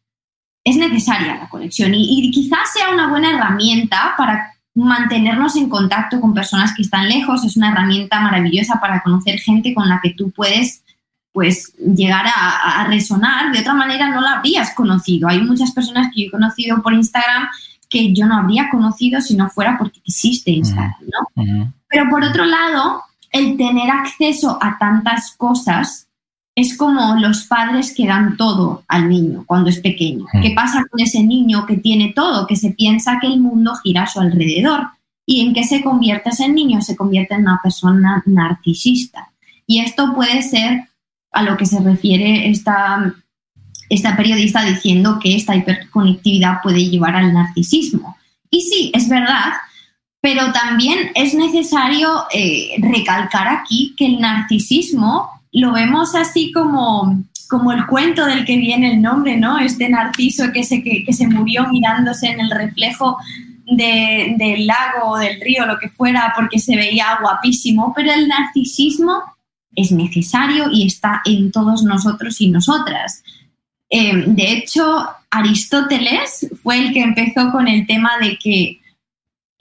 es 0.64 0.77
necesaria 0.77 1.37
la 1.37 1.48
conexión 1.48 1.94
y, 1.94 2.27
y, 2.27 2.31
quizás 2.31 2.72
sea 2.72 2.90
una 2.90 3.09
buena 3.09 3.33
herramienta 3.33 4.14
para 4.16 4.55
mantenernos 4.75 5.57
en 5.57 5.69
contacto 5.69 6.21
con 6.21 6.35
personas 6.35 6.75
que 6.75 6.83
están 6.83 7.09
lejos 7.09 7.45
es 7.45 7.57
una 7.57 7.71
herramienta 7.71 8.21
maravillosa 8.21 8.81
para 8.81 9.03
conocer 9.03 9.39
gente 9.39 9.75
con 9.75 9.89
la 9.89 10.01
que 10.03 10.15
tú 10.15 10.31
puedes 10.31 10.83
pues 11.33 11.75
llegar 11.77 12.27
a, 12.27 12.85
resonar. 12.89 13.53
De 13.53 13.61
otra 13.61 13.75
manera 13.75 14.09
no 14.09 14.21
la 14.21 14.35
habrías 14.35 14.75
conocido. 14.75 15.29
Hay 15.29 15.41
muchas 15.41 15.73
personas 15.73 16.11
que 16.13 16.23
yo 16.23 16.29
he 16.29 16.31
conocido 16.31 16.83
por 16.83 16.93
Instagram 16.93 17.49
que 17.89 18.13
yo 18.13 18.27
no 18.27 18.37
habría 18.39 18.71
conocido 18.71 19.21
si 19.21 19.37
no 19.37 19.51
fuera 19.51 19.77
porque 19.79 20.01
existe 20.07 20.51
Instagram, 20.51 20.95
¿no? 21.01 21.75
Pero 21.89 22.09
por 22.09 22.25
otro 22.25 22.47
lado, 22.47 23.03
el 23.31 23.57
tener 23.57 23.91
acceso 23.91 24.59
a 24.61 24.79
tantas 24.79 25.33
cosas 25.37 26.09
es 26.55 26.77
como 26.77 27.17
los 27.17 27.45
padres 27.45 27.95
que 27.95 28.07
dan 28.07 28.37
todo 28.37 28.85
al 28.88 29.09
niño 29.09 29.45
cuando 29.47 29.71
es 29.71 29.81
pequeño. 29.81 30.27
¿Qué 30.43 30.51
pasa 30.51 30.85
con 30.91 31.01
ese 31.01 31.23
niño 31.23 31.65
que 31.65 31.79
tiene 31.79 32.12
todo, 32.15 32.47
que 32.47 32.57
se 32.57 32.71
piensa 32.73 33.19
que 33.21 33.27
el 33.27 33.41
mundo 33.41 33.75
gira 33.83 34.03
a 34.03 34.07
su 34.07 34.21
alrededor? 34.21 34.88
¿Y 35.25 35.41
en 35.41 35.55
qué 35.55 35.65
se 35.65 35.83
convierte 35.83 36.31
ese 36.31 36.49
niño? 36.49 36.83
Se 36.83 36.97
convierte 36.97 37.35
en 37.35 37.43
una 37.43 37.61
persona 37.62 38.23
narcisista. 38.27 39.31
Y 39.67 39.81
esto 39.81 40.15
puede 40.15 40.43
ser 40.43 40.88
a 41.33 41.43
lo 41.43 41.57
que 41.57 41.65
se 41.65 41.81
refiere 41.81 42.51
esta, 42.51 43.15
esta 43.88 44.15
periodista 44.17 44.62
diciendo 44.62 45.19
que 45.23 45.35
esta 45.37 45.57
hiperconectividad 45.57 46.61
puede 46.62 46.85
llevar 46.85 47.17
al 47.17 47.33
narcisismo. 47.33 48.17
Y 48.51 48.61
sí, 48.61 48.93
es 48.95 49.09
verdad, 49.09 49.53
pero 50.21 50.53
también 50.53 51.11
es 51.15 51.33
necesario 51.33 52.25
eh, 52.35 52.75
recalcar 52.79 53.49
aquí 53.49 53.95
que 53.97 54.05
el 54.05 54.21
narcisismo 54.21 55.31
lo 55.53 55.73
vemos 55.73 56.15
así 56.15 56.51
como, 56.51 57.23
como 57.49 57.73
el 57.73 57.87
cuento 57.87 58.25
del 58.25 58.45
que 58.45 58.57
viene 58.57 58.93
el 58.93 59.03
nombre, 59.03 59.37
¿no? 59.37 59.59
Este 59.59 59.88
narciso 59.88 60.51
que 60.53 60.65
se, 60.65 60.83
que, 60.83 61.12
se 61.12 61.29
murió 61.29 61.69
mirándose 61.69 62.29
en 62.29 62.41
el 62.41 62.51
reflejo 62.51 63.19
del 63.67 64.67
lago 64.67 65.11
o 65.11 65.19
del 65.19 65.41
río, 65.41 65.67
lo 65.67 65.79
que 65.79 65.88
fuera, 65.88 66.33
porque 66.35 66.59
se 66.59 66.77
veía 66.77 67.19
guapísimo, 67.21 67.93
pero 67.95 68.12
el 68.12 68.29
narcisismo 68.29 69.23
es 69.75 69.93
necesario 69.93 70.71
y 70.71 70.87
está 70.87 71.23
en 71.25 71.53
todos 71.53 71.83
nosotros 71.83 72.41
y 72.41 72.49
nosotras. 72.49 73.23
Em, 73.88 74.35
de 74.35 74.53
hecho, 74.53 75.07
Aristóteles 75.31 76.49
fue 76.62 76.79
el 76.79 76.93
que 76.93 77.01
empezó 77.01 77.51
con 77.53 77.69
el 77.69 77.87
tema 77.87 78.12
de 78.21 78.38
que 78.38 78.82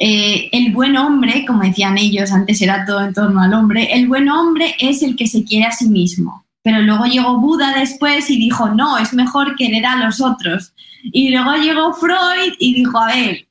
eh, 0.04 0.50
el 0.52 0.74
buen 0.74 0.98
hombre, 0.98 1.46
como 1.46 1.62
decían 1.62 1.96
ellos, 2.00 2.32
antes 2.32 2.60
era 2.60 2.86
todo 2.86 3.06
en 3.06 3.14
torno 3.14 3.40
al 3.40 3.54
hombre, 3.54 3.94
el 3.94 4.08
buen 4.08 4.30
hombre 4.30 4.76
es 4.80 5.04
el 5.04 5.16
que 5.16 5.28
se 5.28 5.44
quiere 5.44 5.68
a 5.68 5.72
sí 5.72 5.88
mismo. 5.90 6.44
Pero 6.64 6.82
luego 6.82 7.06
llegó 7.06 7.40
Buda 7.40 7.78
después 7.78 8.28
y 8.32 8.38
dijo, 8.38 8.70
no, 8.70 8.98
es 8.98 9.14
mejor 9.14 9.56
querer 9.56 9.86
a 9.86 9.98
los 9.98 10.20
otros. 10.20 10.74
Y 11.04 11.30
luego 11.30 11.54
llegó 11.54 11.94
Freud 11.94 12.54
y 12.58 12.74
dijo, 12.74 12.98
a 12.98 13.14
ver, 13.14 13.48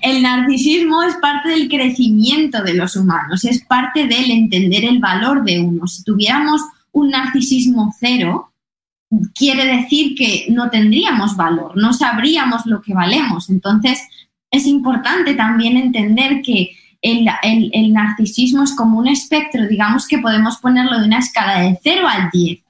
el 0.00 0.22
narcisismo 0.22 1.02
es 1.02 1.14
parte 1.16 1.50
del 1.50 1.68
crecimiento 1.68 2.62
de 2.62 2.72
los 2.72 2.96
humanos, 2.96 3.44
es 3.44 3.62
parte 3.62 4.06
del 4.06 4.30
entender 4.30 4.86
el 4.86 4.98
valor 4.98 5.44
de 5.44 5.60
uno. 5.60 5.86
Si 5.86 6.04
tuviéramos 6.04 6.62
un 6.92 7.10
narcisismo 7.10 7.94
cero, 8.00 8.50
quiere 9.34 9.66
decir 9.66 10.14
que 10.16 10.46
no 10.48 10.70
tendríamos 10.70 11.36
valor, 11.36 11.76
no 11.76 11.92
sabríamos 11.92 12.64
lo 12.64 12.80
que 12.80 12.94
valemos. 12.94 13.50
Entonces, 13.50 14.00
es 14.52 14.66
importante 14.66 15.34
también 15.34 15.76
entender 15.76 16.42
que 16.42 16.76
el, 17.00 17.92
narcisismo 17.92 18.62
es 18.62 18.76
como 18.76 18.98
un 18.98 19.08
espectro, 19.08 19.66
digamos 19.66 20.06
que 20.06 20.18
podemos 20.18 20.58
ponerlo 20.58 21.00
de 21.00 21.06
una 21.06 21.18
escala 21.18 21.60
de 21.60 21.78
0 21.82 22.06
al 22.06 22.30
10. 22.30 22.60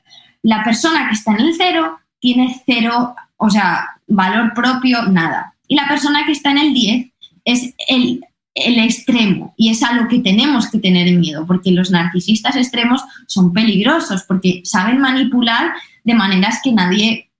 La 0.42 0.64
persona 0.64 1.08
que 1.08 1.14
está 1.14 1.32
en 1.32 1.40
el 1.40 1.54
0 1.54 1.98
tiene 2.18 2.62
cero, 2.64 3.14
o 3.36 3.50
sea, 3.50 3.84
valor 4.06 4.54
propio, 4.54 5.02
nada. 5.08 5.54
Y 5.68 5.74
la 5.74 5.88
persona 5.88 6.24
que 6.24 6.32
está 6.32 6.52
en 6.52 6.58
el 6.58 6.72
10 6.72 7.10
es 7.44 7.74
el, 7.88 8.24
el 8.54 8.78
extremo 8.78 9.52
y 9.56 9.70
es 9.70 9.82
a 9.82 9.92
lo 9.92 10.06
que 10.06 10.20
tenemos 10.20 10.70
que 10.70 10.78
tener 10.78 11.12
miedo, 11.18 11.46
porque 11.46 11.72
los 11.72 11.90
narcisistas 11.90 12.54
extremos 12.56 13.02
son 13.26 13.52
peligrosos, 13.52 14.22
porque 14.22 14.62
saben 14.64 14.98
manipular 14.98 15.72
de 16.04 16.14
maneras 16.14 16.60
que 16.62 16.72
nadie 16.72 17.31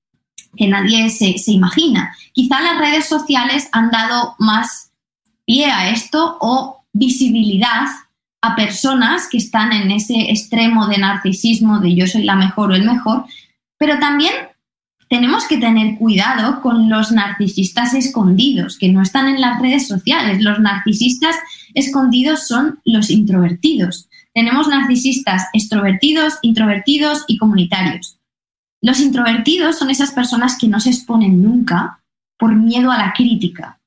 que 0.57 0.69
nadie 0.69 1.11
se, 1.11 1.35
imagina. 1.47 2.15
Quizá 2.33 2.61
las 2.61 2.79
redes 2.79 3.07
sociales 3.07 3.69
han 3.73 3.91
dado 3.91 4.35
más 4.39 4.91
pie 5.47 5.67
a 5.67 5.91
esto 5.91 6.37
o 6.41 6.85
visibilidad 6.93 7.87
a 8.43 8.57
personas 8.57 9.29
que 9.29 9.39
están 9.39 9.73
en 9.73 9.91
ese 9.91 10.31
extremo 10.31 10.89
de 10.89 10.99
narcisismo 10.99 11.79
de 11.79 11.95
yo 11.95 12.07
soy 12.07 12.25
la 12.25 12.37
mejor 12.37 12.73
o 12.73 12.75
el 12.75 12.85
mejor, 12.85 13.25
pero 13.79 13.99
también 13.99 14.33
tenemos 15.09 15.47
que 15.47 15.59
tener 15.59 15.99
cuidado 15.99 16.63
con 16.63 16.89
los 16.89 17.13
narcisistas 17.13 17.93
escondidos, 17.93 18.79
que 18.79 18.89
no 18.89 19.03
están 19.03 19.29
en 19.29 19.41
las 19.43 19.61
redes 19.61 19.87
sociales. 19.87 20.43
Los 20.43 20.59
narcisistas 20.59 21.37
escondidos 21.75 22.49
son 22.49 22.81
los 22.85 23.11
introvertidos. 23.11 24.09
Tenemos 24.33 24.69
narcisistas 24.69 25.49
extrovertidos, 25.53 26.39
introvertidos 26.41 27.25
y 27.29 27.37
comunitarios. 27.37 28.22
Los 28.83 29.01
introvertidos 29.01 29.79
son 29.79 29.91
esas 29.91 30.11
personas 30.11 30.59
que 30.59 30.67
no 30.67 30.81
se 30.81 30.91
exponen 30.91 31.41
nunca 31.41 32.01
por 32.37 32.55
miedo 32.55 32.91
a 32.91 32.99
la 32.99 33.13
crítica. 33.13 33.79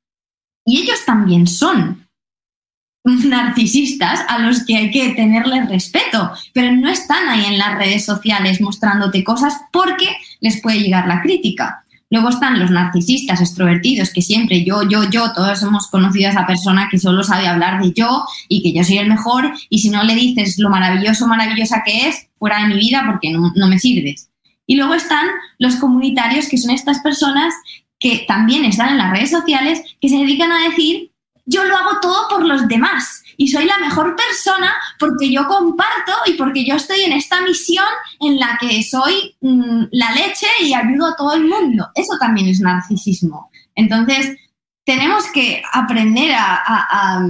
Y 0.66 0.82
ellos 0.82 1.04
también 1.06 1.48
son 1.48 2.08
narcisistas 3.04 4.22
a 4.30 4.40
los 4.40 4.66
que 4.66 4.78
hay 4.78 4.92
que 4.92 5.10
tenerles 5.10 5.70
respeto, 5.70 6.32
pero 6.54 6.72
no 6.72 6.90
están 6.90 7.28
ahí 7.28 7.46
en 7.46 7.58
las 7.58 7.78
redes 7.78 8.06
sociales 8.06 8.62
mostrándote 8.62 9.24
cosas 9.24 9.54
porque 9.72 10.08
les 10.40 10.62
puede 10.62 10.80
llegar 10.80 11.08
la 11.08 11.22
crítica. 11.22 11.84
Luego 12.10 12.30
están 12.30 12.60
los 12.60 12.72
narcisistas 12.72 13.42
extrovertidos, 13.42 14.12
que 14.12 14.22
siempre 14.22 14.64
yo, 14.64 14.84
yo, 14.88 15.10
yo, 15.10 15.34
todos 15.34 15.62
hemos 15.64 15.88
conocido 15.88 16.28
a 16.28 16.32
esa 16.32 16.48
persona 16.48 16.88
que 16.90 17.00
solo 17.00 17.24
sabe 17.24 17.48
hablar 17.48 17.84
de 17.84 17.92
yo 17.92 18.24
y 18.48 18.64
que 18.64 18.72
yo 18.72 18.86
soy 18.86 19.00
el 19.00 19.10
mejor 19.10 19.52
y 19.70 19.80
si 19.80 19.90
no 19.90 20.04
le 20.04 20.16
dices 20.16 20.58
lo 20.60 20.70
maravilloso, 20.70 21.28
maravillosa 21.28 21.82
que 21.84 22.08
es, 22.08 22.28
fuera 22.36 22.62
de 22.62 22.74
mi 22.74 22.80
vida 22.80 23.04
porque 23.06 23.32
no, 23.32 23.52
no 23.56 23.68
me 23.68 23.80
sirves. 23.80 24.30
Y 24.68 24.76
luego 24.76 24.94
están 24.94 25.28
los 25.60 25.76
comunitarios, 25.76 26.48
que 26.48 26.58
son 26.58 26.72
estas 26.72 27.00
personas 27.00 27.54
que 28.00 28.26
también 28.28 28.66
están 28.66 28.90
en 28.90 28.98
las 28.98 29.12
redes 29.12 29.32
sociales, 29.32 29.82
que 30.02 30.10
se 30.10 30.18
dedican 30.18 30.52
a 30.52 30.70
decir, 30.70 31.12
yo 31.46 31.64
lo 31.64 31.78
hago 31.78 32.00
todo 32.02 32.28
por 32.28 32.46
los 32.46 32.68
demás 32.68 33.24
y 33.38 33.48
soy 33.50 33.66
la 33.66 33.78
mejor 33.78 34.16
persona 34.16 34.74
porque 35.00 35.32
yo 35.32 35.48
comparto 35.48 36.12
y 36.26 36.34
porque 36.34 36.66
yo 36.66 36.76
estoy 36.76 37.02
en 37.02 37.14
esta 37.14 37.42
misión 37.42 37.86
en 38.20 38.40
la 38.40 38.58
que 38.60 38.82
soy 38.84 39.36
mm, 39.42 39.84
la 39.92 40.12
leche 40.12 40.48
y 40.62 40.74
ayudo 40.74 41.08
a 41.08 41.16
todo 41.16 41.34
el 41.34 41.46
mundo. 41.46 41.88
Eso 41.94 42.18
también 42.20 42.48
es 42.48 42.62
narcisismo. 42.62 43.50
Entonces, 43.76 44.38
tenemos 44.86 45.26
que 45.32 45.62
aprender 45.72 46.34
a 46.34 46.64
a 46.68 47.28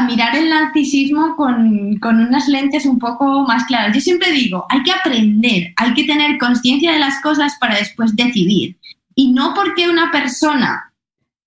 mirar 0.00 0.34
el 0.34 0.48
narcisismo 0.48 1.36
con, 1.36 1.98
unas 2.02 2.48
lentes 2.48 2.86
un 2.86 2.98
poco 2.98 3.44
más 3.46 3.64
claras. 3.64 3.94
Yo 3.94 4.00
siempre 4.00 4.32
digo, 4.32 4.64
hay 4.70 4.82
que 4.82 4.90
aprender, 4.90 5.74
hay 5.76 5.94
que 5.94 6.04
tener 6.04 6.38
conciencia 6.38 6.92
de 6.92 6.98
las 6.98 7.20
cosas 7.20 7.56
para 7.60 7.76
después 7.76 8.16
decidir. 8.16 8.76
Y 9.14 9.32
no 9.32 9.52
porque 9.54 9.90
una 9.90 10.10
persona 10.10 10.92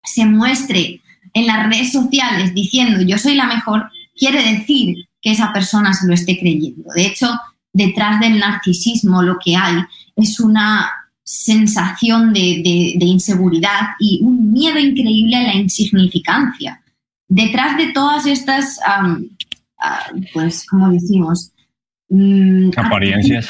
se 0.03 0.25
muestre 0.25 1.01
en 1.34 1.47
las 1.47 1.67
redes 1.67 1.91
sociales 1.91 2.53
diciendo 2.53 3.01
yo 3.01 3.17
soy 3.17 3.34
la 3.34 3.47
mejor, 3.47 3.89
quiere 4.15 4.53
decir 4.53 4.95
que 5.19 5.31
esa 5.31 5.51
persona 5.51 5.93
se 5.95 6.08
lo 6.08 6.13
esté 6.13 6.39
creyendo. 6.39 6.91
De 6.95 7.08
hecho, 7.08 7.27
detrás 7.73 8.19
del 8.19 8.38
narcisismo 8.38 9.23
lo 9.23 9.39
que 9.43 9.55
hay 9.55 9.77
es 10.15 10.39
una 10.39 10.91
sensación 11.23 12.31
de, 12.31 12.62
de 12.95 13.05
inseguridad 13.05 13.95
y 13.99 14.19
un 14.21 14.53
miedo 14.53 14.77
increíble 14.77 15.36
a 15.38 15.43
la 15.43 15.55
insignificancia 15.55 16.79
detrás 17.28 17.78
de 17.78 17.88
todas 17.94 18.26
estas, 18.26 18.80
ah, 18.86 19.18
pues, 20.34 20.66
como 20.68 20.90
decimos, 20.90 21.52
mm, 22.10 22.72
apariencias. 22.78 23.50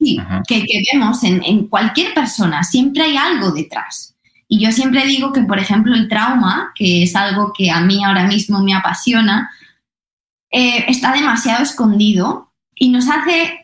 Sí, 0.00 0.18
que, 0.46 0.66
vemos 0.92 1.22
en, 1.22 1.42
en 1.44 1.68
cualquier 1.68 2.12
persona, 2.12 2.62
siempre 2.62 3.04
hay 3.04 3.16
algo 3.16 3.52
detrás. 3.52 4.14
Y 4.48 4.60
yo 4.60 4.70
siempre 4.70 5.06
digo 5.06 5.32
que, 5.32 5.42
por 5.42 5.58
ejemplo, 5.58 5.94
el 5.94 6.08
trauma, 6.08 6.72
que 6.74 7.04
es 7.04 7.16
algo 7.16 7.52
que 7.56 7.70
a 7.70 7.80
mí 7.80 8.04
ahora 8.04 8.26
mismo 8.26 8.62
me 8.62 8.74
apasiona, 8.74 9.50
eh, 10.50 10.84
está 10.88 11.12
demasiado 11.12 11.62
escondido 11.62 12.52
y 12.76 12.90
nos 12.90 13.08
hace 13.08 13.63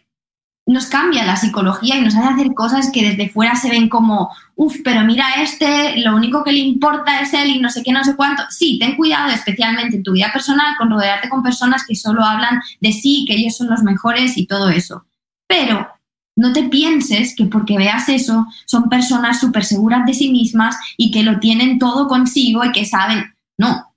nos 0.70 0.87
cambia 0.87 1.24
la 1.24 1.35
psicología 1.35 1.96
y 1.96 2.00
nos 2.00 2.14
hace 2.14 2.28
hacer 2.28 2.54
cosas 2.54 2.90
que 2.92 3.02
desde 3.02 3.28
fuera 3.28 3.56
se 3.56 3.70
ven 3.70 3.88
como, 3.88 4.30
uff, 4.54 4.76
pero 4.85 5.04
mira 5.04 5.26
este, 5.42 5.98
lo 5.98 6.14
único 6.14 6.44
que 6.44 6.52
le 6.52 6.61
importa 6.61 7.20
es 7.20 7.35
él 7.35 7.50
y 7.50 7.61
no 7.61 7.70
sé 7.70 7.83
qué, 7.83 7.90
no 7.90 8.04
sé 8.04 8.14
cuánto. 8.14 8.44
Sí, 8.50 8.78
ten 8.78 8.96
cuidado, 8.96 9.33
especialmente 9.33 9.96
en 9.96 10.04
tu 10.04 10.12
vida 10.12 10.33
personal, 10.33 10.76
con 10.78 10.88
rodearte 10.88 11.28
con 11.28 11.42
personas 11.42 11.85
que 11.85 11.96
solo 11.96 12.24
hablan 12.24 12.61
de 12.80 12.92
sí, 12.92 13.24
que 13.26 13.35
ellos 13.35 13.56
son 13.56 13.68
los 13.68 13.83
mejores 13.83 14.38
y 14.38 14.46
todo 14.46 14.68
eso. 14.68 15.06
Pero 15.48 15.88
no 16.37 16.52
te 16.52 16.62
pienses 16.62 17.35
que 17.35 17.46
porque 17.46 17.76
veas 17.76 18.09
eso 18.09 18.46
son 18.64 18.88
personas 18.88 19.40
súper 19.40 19.64
seguras 19.64 20.06
de 20.06 20.14
sí 20.14 20.30
mismas 20.30 20.76
y 20.96 21.11
que 21.11 21.24
lo 21.24 21.40
tienen 21.40 21.80
todo 21.80 22.06
consigo 22.06 22.64
y 22.64 22.70
que 22.70 22.85
saben, 22.87 23.35
no, 23.59 23.92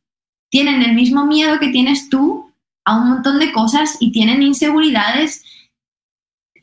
tienen 0.49 0.81
el 0.81 0.95
mismo 0.95 1.27
miedo 1.27 1.59
que 1.59 1.69
tienes 1.69 2.09
tú 2.09 2.51
a 2.83 2.97
un 2.97 3.09
montón 3.09 3.37
de 3.37 3.51
cosas 3.51 3.97
y 3.99 4.11
tienen 4.11 4.41
inseguridades 4.41 5.43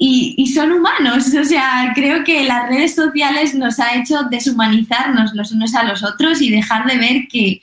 y, 0.02 0.46
son 0.46 0.72
humanos. 0.72 1.26
O 1.34 1.44
sea, 1.44 1.92
creo 1.94 2.24
que 2.24 2.44
las 2.44 2.68
redes 2.70 2.94
sociales 2.94 3.54
nos 3.54 3.78
ha 3.78 3.94
hecho 3.96 4.22
deshumanizarnos 4.30 5.34
los 5.34 5.52
unos 5.52 5.74
a 5.74 5.84
los 5.84 6.02
otros 6.02 6.40
y 6.40 6.50
dejar 6.50 6.86
de 6.86 6.96
ver 6.96 7.28
que 7.28 7.60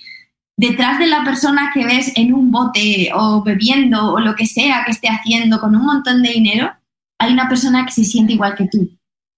detrás 0.56 1.00
de 1.00 1.08
la 1.08 1.23
persona 1.23 1.71
que 1.73 1.84
ves 1.84 2.12
en 2.15 2.36
un 2.36 2.52
bote 2.52 3.10
o 3.15 3.41
bebiendo 3.43 4.13
o 4.13 4.19
lo 4.19 4.36
que 4.36 4.45
sea 4.45 4.84
que 4.86 4.91
esté 4.91 5.08
haciendo 5.08 5.60
con 5.60 5.76
un 5.76 5.84
montón 5.84 6.21
de 6.21 6.30
dinero, 6.30 6.71
hay 7.17 7.34
una 7.34 7.50
persona 7.50 7.86
que 7.88 7.91
se 7.91 8.04
siente 8.04 8.34
igual 8.34 8.54
que 8.54 8.67
tú, 8.71 8.88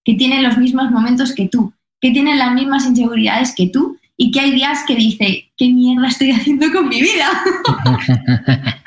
que 0.03 0.15
tiene 0.15 0.41
los 0.41 0.57
mismos 0.57 0.91
momentos 0.91 1.33
que 1.33 1.47
tú, 1.47 1.71
que 2.01 2.11
tiene 2.11 2.35
las 2.35 2.53
mismas 2.53 2.85
inseguridades 2.85 3.55
que 3.55 3.67
tú 3.67 3.97
y 4.17 4.31
que 4.31 4.41
hay 4.41 4.51
días 4.51 4.83
que 4.85 4.95
dice, 4.97 5.49
¿qué 5.55 5.69
mierda 5.69 6.09
estoy 6.09 6.31
haciendo 6.31 6.69
con 6.73 6.89
mi 6.89 7.01
vida? 7.01 7.29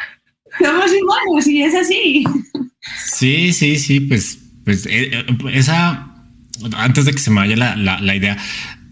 Somos 0.59 0.91
humanos 0.91 1.47
y 1.47 1.63
es 1.63 1.75
así. 1.75 2.25
Sí, 2.83 3.53
sí, 3.53 3.79
sí, 3.79 4.01
pues, 4.01 4.39
pues 4.65 4.87
eh, 4.87 5.11
eh, 5.13 5.27
esa, 5.53 6.15
antes 6.77 7.05
de 7.05 7.13
que 7.13 7.19
se 7.19 7.31
me 7.31 7.37
vaya 7.37 7.57
la, 7.57 7.77
la, 7.77 8.17
idea, 8.17 8.37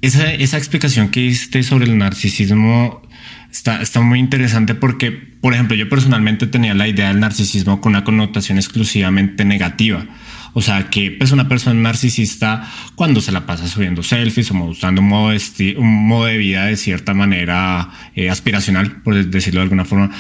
esa, 0.00 0.32
esa, 0.32 0.58
explicación 0.58 1.08
que 1.08 1.20
hiciste 1.20 1.62
sobre 1.62 1.86
el 1.86 1.98
narcisismo 1.98 3.02
está, 3.50 3.82
está 3.82 4.00
muy 4.00 4.20
interesante 4.20 4.74
porque, 4.74 5.10
por 5.10 5.54
ejemplo, 5.54 5.76
yo 5.76 5.88
personalmente 5.88 6.46
tenía 6.46 6.74
la 6.74 6.86
idea 6.86 7.08
del 7.08 7.20
narcisismo 7.20 7.80
con 7.80 7.90
una 7.90 8.04
connotación 8.04 8.58
exclusivamente 8.58 9.44
negativa. 9.44 10.06
O 10.52 10.62
sea, 10.62 10.90
que 10.90 11.12
pues 11.12 11.30
una 11.30 11.48
persona 11.48 11.80
narcisista 11.80 12.68
cuando 12.96 13.20
se 13.20 13.30
la 13.30 13.46
pasa 13.46 13.68
subiendo 13.68 14.02
selfies 14.02 14.50
o 14.50 14.54
mostrando 14.54 15.00
un 15.00 15.08
modo, 15.08 15.30
de 15.30 15.76
un 15.78 16.08
modo 16.08 16.26
de 16.26 16.38
vida 16.38 16.64
de 16.66 16.76
cierta 16.76 17.14
manera 17.14 17.90
eh, 18.16 18.30
aspiracional, 18.30 19.02
por 19.02 19.24
decirlo 19.26 19.60
de 19.60 19.64
alguna 19.64 19.84
forma, 19.84 20.10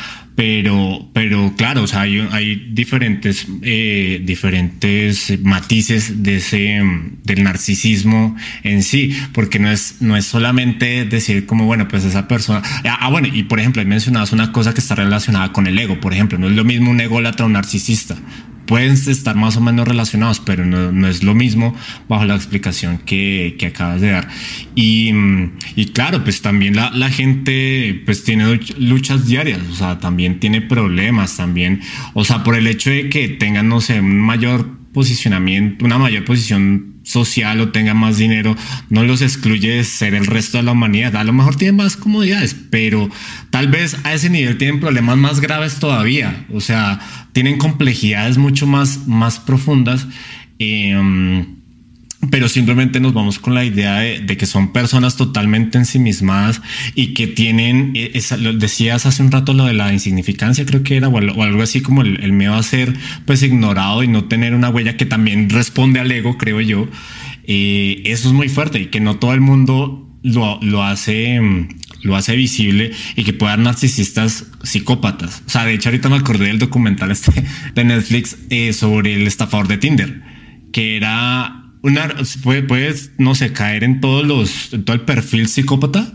pero, 0.40 1.06
pero 1.12 1.52
claro, 1.54 1.82
o 1.82 1.86
sea, 1.86 2.00
hay, 2.00 2.70
diferentes, 2.72 3.46
eh, 3.60 4.22
diferentes 4.24 5.38
matices 5.42 6.22
de 6.22 6.36
ese, 6.36 6.80
del 7.24 7.44
narcisismo 7.44 8.34
en 8.62 8.82
sí, 8.82 9.14
porque 9.34 9.58
no 9.58 9.70
es, 9.70 9.96
no 10.00 10.16
es 10.16 10.24
solamente 10.24 11.04
decir 11.04 11.44
como, 11.44 11.66
bueno, 11.66 11.88
pues 11.88 12.06
esa 12.06 12.26
persona, 12.26 12.62
ah, 12.86 13.00
ah 13.02 13.10
bueno, 13.10 13.28
y 13.30 13.42
por 13.42 13.60
ejemplo, 13.60 13.82
he 13.82 13.84
mencionado 13.84 14.28
una 14.32 14.50
cosa 14.50 14.72
que 14.72 14.80
está 14.80 14.94
relacionada 14.94 15.52
con 15.52 15.66
el 15.66 15.78
ego, 15.78 16.00
por 16.00 16.14
ejemplo, 16.14 16.38
no 16.38 16.46
es 16.46 16.54
lo 16.54 16.64
mismo 16.64 16.90
un 16.90 17.02
ególatra 17.02 17.44
o 17.44 17.46
un 17.48 17.52
narcisista, 17.52 18.16
pueden 18.70 18.92
estar 18.92 19.34
más 19.34 19.56
o 19.56 19.60
menos 19.60 19.88
relacionados, 19.88 20.38
pero 20.38 20.64
no, 20.64 21.08
es 21.08 21.24
lo 21.24 21.34
mismo 21.34 21.74
bajo 22.08 22.24
la 22.24 22.36
explicación 22.36 22.98
que, 22.98 23.56
que 23.58 23.66
acabas 23.66 24.00
de 24.00 24.10
dar. 24.12 24.28
Y, 24.76 25.12
y, 25.74 25.86
claro, 25.86 26.22
pues 26.22 26.40
también 26.40 26.76
la, 26.76 26.92
la, 26.92 27.10
gente 27.10 28.00
pues 28.04 28.22
tiene 28.22 28.60
luchas 28.78 29.26
diarias, 29.26 29.58
o 29.72 29.74
sea, 29.74 29.98
también 29.98 30.38
tiene 30.38 30.60
problemas 30.60 31.36
también, 31.36 31.80
o 32.14 32.24
sea, 32.24 32.44
por 32.44 32.54
el 32.54 32.68
hecho 32.68 32.90
de 32.90 33.08
que 33.08 33.26
tengan, 33.28 33.68
no 33.68 33.80
sé, 33.80 33.98
un 33.98 34.20
mayor 34.20 34.78
posicionamiento, 34.92 35.84
una 35.84 35.98
mayor 35.98 36.24
posición 36.24 36.89
social 37.10 37.60
o 37.60 37.70
tenga 37.70 37.92
más 37.92 38.18
dinero, 38.18 38.56
no 38.88 39.02
los 39.02 39.20
excluye 39.20 39.70
de 39.70 39.84
ser 39.84 40.14
el 40.14 40.26
resto 40.26 40.58
de 40.58 40.62
la 40.62 40.72
humanidad. 40.72 41.16
A 41.16 41.24
lo 41.24 41.32
mejor 41.32 41.56
tienen 41.56 41.76
más 41.76 41.96
comodidades, 41.96 42.54
pero 42.70 43.10
tal 43.50 43.68
vez 43.68 43.96
a 44.04 44.14
ese 44.14 44.30
nivel 44.30 44.58
tienen 44.58 44.80
problemas 44.80 45.16
más 45.16 45.40
graves 45.40 45.76
todavía. 45.76 46.46
O 46.52 46.60
sea, 46.60 47.00
tienen 47.32 47.58
complejidades 47.58 48.38
mucho 48.38 48.66
más, 48.66 49.08
más 49.08 49.40
profundas. 49.40 50.06
Eh, 50.58 51.46
pero 52.28 52.48
simplemente 52.48 53.00
nos 53.00 53.14
vamos 53.14 53.38
con 53.38 53.54
la 53.54 53.64
idea 53.64 53.98
de, 53.98 54.36
que 54.36 54.44
son 54.44 54.72
personas 54.72 55.16
totalmente 55.16 55.78
ensimismadas 55.78 56.60
y 56.94 57.14
que 57.14 57.26
tienen, 57.26 57.92
eh, 57.94 58.10
esa, 58.14 58.36
decías 58.36 59.06
hace 59.06 59.22
un 59.22 59.32
rato 59.32 59.54
lo 59.54 59.64
de 59.64 59.72
la 59.72 59.92
insignificancia, 59.92 60.66
creo 60.66 60.82
que 60.82 60.96
era, 60.96 61.08
o, 61.08 61.42
algo 61.42 61.62
así 61.62 61.80
como 61.80 62.02
el, 62.02 62.32
miedo 62.32 62.54
a 62.54 62.62
ser 62.62 62.94
pues 63.24 63.42
ignorado 63.42 64.02
y 64.02 64.08
no 64.08 64.24
tener 64.24 64.54
una 64.54 64.68
huella 64.68 64.96
que 64.96 65.06
también 65.06 65.48
responde 65.48 66.00
al 66.00 66.12
ego, 66.12 66.36
creo 66.36 66.60
yo. 66.60 66.88
Eh, 67.44 68.02
eso 68.04 68.28
es 68.28 68.34
muy 68.34 68.48
fuerte 68.48 68.80
y 68.80 68.86
que 68.86 69.00
no 69.00 69.16
todo 69.16 69.32
el 69.32 69.40
mundo 69.40 70.06
lo, 70.22 70.60
lo 70.62 70.84
hace 70.84 71.40
lo 72.02 72.16
hace 72.16 72.34
visible 72.34 72.92
y 73.14 73.24
que 73.24 73.32
pueda 73.32 73.52
dar 73.52 73.58
narcisistas 73.60 74.46
psicópatas. 74.62 75.42
O 75.46 75.50
sea, 75.50 75.64
de 75.64 75.74
hecho 75.74 75.90
ahorita 75.90 76.08
me 76.08 76.16
acordé 76.16 76.46
del 76.46 76.58
documental 76.58 77.10
este 77.10 77.44
de 77.74 77.84
Netflix 77.84 78.38
eh, 78.48 78.72
sobre 78.72 79.14
el 79.14 79.26
estafador 79.26 79.68
de 79.68 79.76
Tinder, 79.76 80.22
que 80.72 80.96
era 80.96 81.59
una, 81.82 82.14
puedes, 82.66 83.12
no 83.18 83.34
sé, 83.34 83.52
caer 83.52 83.84
en 83.84 84.00
todos 84.00 84.26
los, 84.26 84.72
en 84.72 84.84
todo 84.84 84.94
el 84.94 85.02
perfil 85.02 85.48
psicópata. 85.48 86.12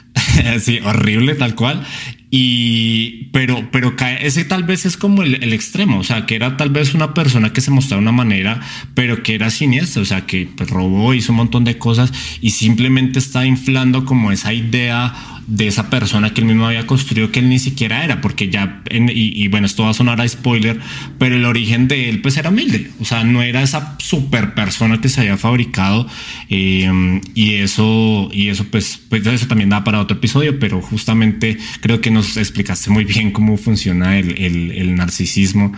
sí, 0.60 0.80
horrible, 0.82 1.34
tal 1.34 1.54
cual. 1.54 1.84
Y, 2.30 3.28
pero, 3.32 3.68
pero 3.70 3.94
ese 4.20 4.44
tal 4.44 4.64
vez 4.64 4.84
es 4.84 4.96
como 4.96 5.22
el, 5.22 5.52
extremo, 5.52 5.98
o 6.00 6.04
sea, 6.04 6.26
que 6.26 6.34
era 6.34 6.56
tal 6.56 6.70
vez 6.70 6.92
una 6.92 7.14
persona 7.14 7.52
que 7.52 7.60
se 7.60 7.70
mostraba 7.70 8.00
de 8.00 8.08
una 8.08 8.12
manera, 8.12 8.60
pero 8.94 9.22
que 9.22 9.36
era 9.36 9.48
siniestra, 9.50 10.02
o 10.02 10.04
sea, 10.04 10.26
que 10.26 10.48
pues, 10.56 10.68
robó, 10.68 11.14
hizo 11.14 11.32
un 11.32 11.36
montón 11.36 11.64
de 11.64 11.78
cosas 11.78 12.12
y 12.40 12.50
simplemente 12.50 13.20
está 13.20 13.46
inflando 13.46 14.04
como 14.04 14.32
esa 14.32 14.52
idea 14.52 15.14
de 15.46 15.68
esa 15.68 15.90
persona 15.90 16.34
que 16.34 16.40
él 16.40 16.46
mismo 16.46 16.66
había 16.66 16.86
construido 16.86 17.30
que 17.30 17.38
él 17.38 17.48
ni 17.48 17.58
siquiera 17.58 18.04
era, 18.04 18.20
porque 18.20 18.48
ya, 18.48 18.82
y, 18.90 19.46
bueno, 19.48 19.66
esto 19.66 19.84
va 19.84 19.90
a 19.90 19.94
sonar 19.94 20.20
a 20.20 20.28
spoiler, 20.28 20.80
pero 21.18 21.36
el 21.36 21.44
origen 21.44 21.88
de 21.88 22.08
él 22.08 22.20
pues 22.20 22.36
era 22.36 22.50
humilde, 22.50 22.90
o 23.00 23.04
sea, 23.04 23.24
no 23.24 23.42
era 23.42 23.62
esa 23.62 23.96
super 23.98 24.54
persona 24.54 25.00
que 25.00 25.08
se 25.08 25.20
había 25.20 25.36
fabricado 25.36 26.08
eh, 26.48 27.20
y 27.34 27.54
eso, 27.54 28.28
y 28.32 28.48
eso 28.48 28.64
pues, 28.70 29.00
pues 29.08 29.26
eso 29.26 29.46
también 29.46 29.70
da 29.70 29.84
para 29.84 30.00
otro 30.00 30.16
episodio, 30.16 30.58
pero 30.58 30.82
justamente 30.82 31.58
creo 31.80 32.00
que 32.00 32.10
nos 32.10 32.36
explicaste 32.36 32.90
muy 32.90 33.04
bien 33.04 33.30
cómo 33.30 33.56
funciona 33.56 34.18
el, 34.18 34.36
el 34.36 34.94
narcisismo 34.96 35.72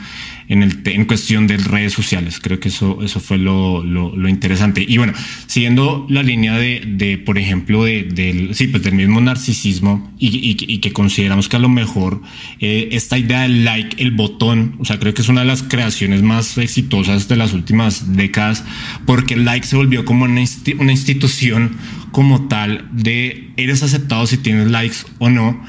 en, 0.49 0.63
el, 0.63 0.81
en 0.85 1.05
cuestión 1.05 1.47
de 1.47 1.59
redes 1.59 1.93
sociales. 1.93 2.41
Creo 2.41 2.59
que 2.59 2.69
eso, 2.69 3.03
eso 3.03 3.21
fue 3.21 3.39
lo, 3.39 3.85
lo, 3.85 4.29
interesante. 4.29 4.85
Y 4.87 4.99
bueno, 4.99 5.13
siguiendo 5.47 6.07
la 6.09 6.23
línea 6.23 6.57
de, 6.57 6.83
de 6.87 7.19
por 7.19 7.39
ejemplo, 7.39 7.85
de, 7.85 8.05
del, 8.05 8.55
sí, 8.55 8.69
pues 8.69 8.83
del 8.83 8.95
mismo 8.95 9.21
narcisismo 9.21 10.13
y, 10.19 10.57
y, 10.69 10.79
que 10.79 10.93
consideramos 10.93 11.49
que 11.49 11.57
a 11.57 11.61
lo 11.61 11.69
mejor 11.69 12.23
eh, 12.61 12.89
esta 12.93 13.19
idea 13.19 13.43
del 13.43 13.65
like, 13.65 14.03
el 14.03 14.11
botón, 14.11 14.77
o 14.79 14.85
sea, 14.85 14.99
creo 14.99 15.15
que 15.15 15.23
es 15.23 15.29
una 15.29 15.41
de 15.41 15.47
las 15.47 15.63
creaciones 15.63 16.23
más 16.23 16.57
exitosas 16.59 17.29
de 17.29 17.37
las 17.37 17.53
últimas 17.53 18.17
décadas, 18.17 18.65
porque 19.07 19.35
el 19.35 19.45
like 19.45 19.67
se 19.67 19.77
volvió 19.77 20.05
como 20.05 20.25
una, 20.25 20.43
una 20.79 20.93
institución 20.93 21.77
como 22.13 22.49
tal 22.49 22.89
de 22.93 23.51
eres 23.57 23.83
aceptado 23.83 24.27
si 24.27 24.39
tienes 24.39 24.69
likes 24.69 24.99
o 25.19 25.29
no. 25.29 25.63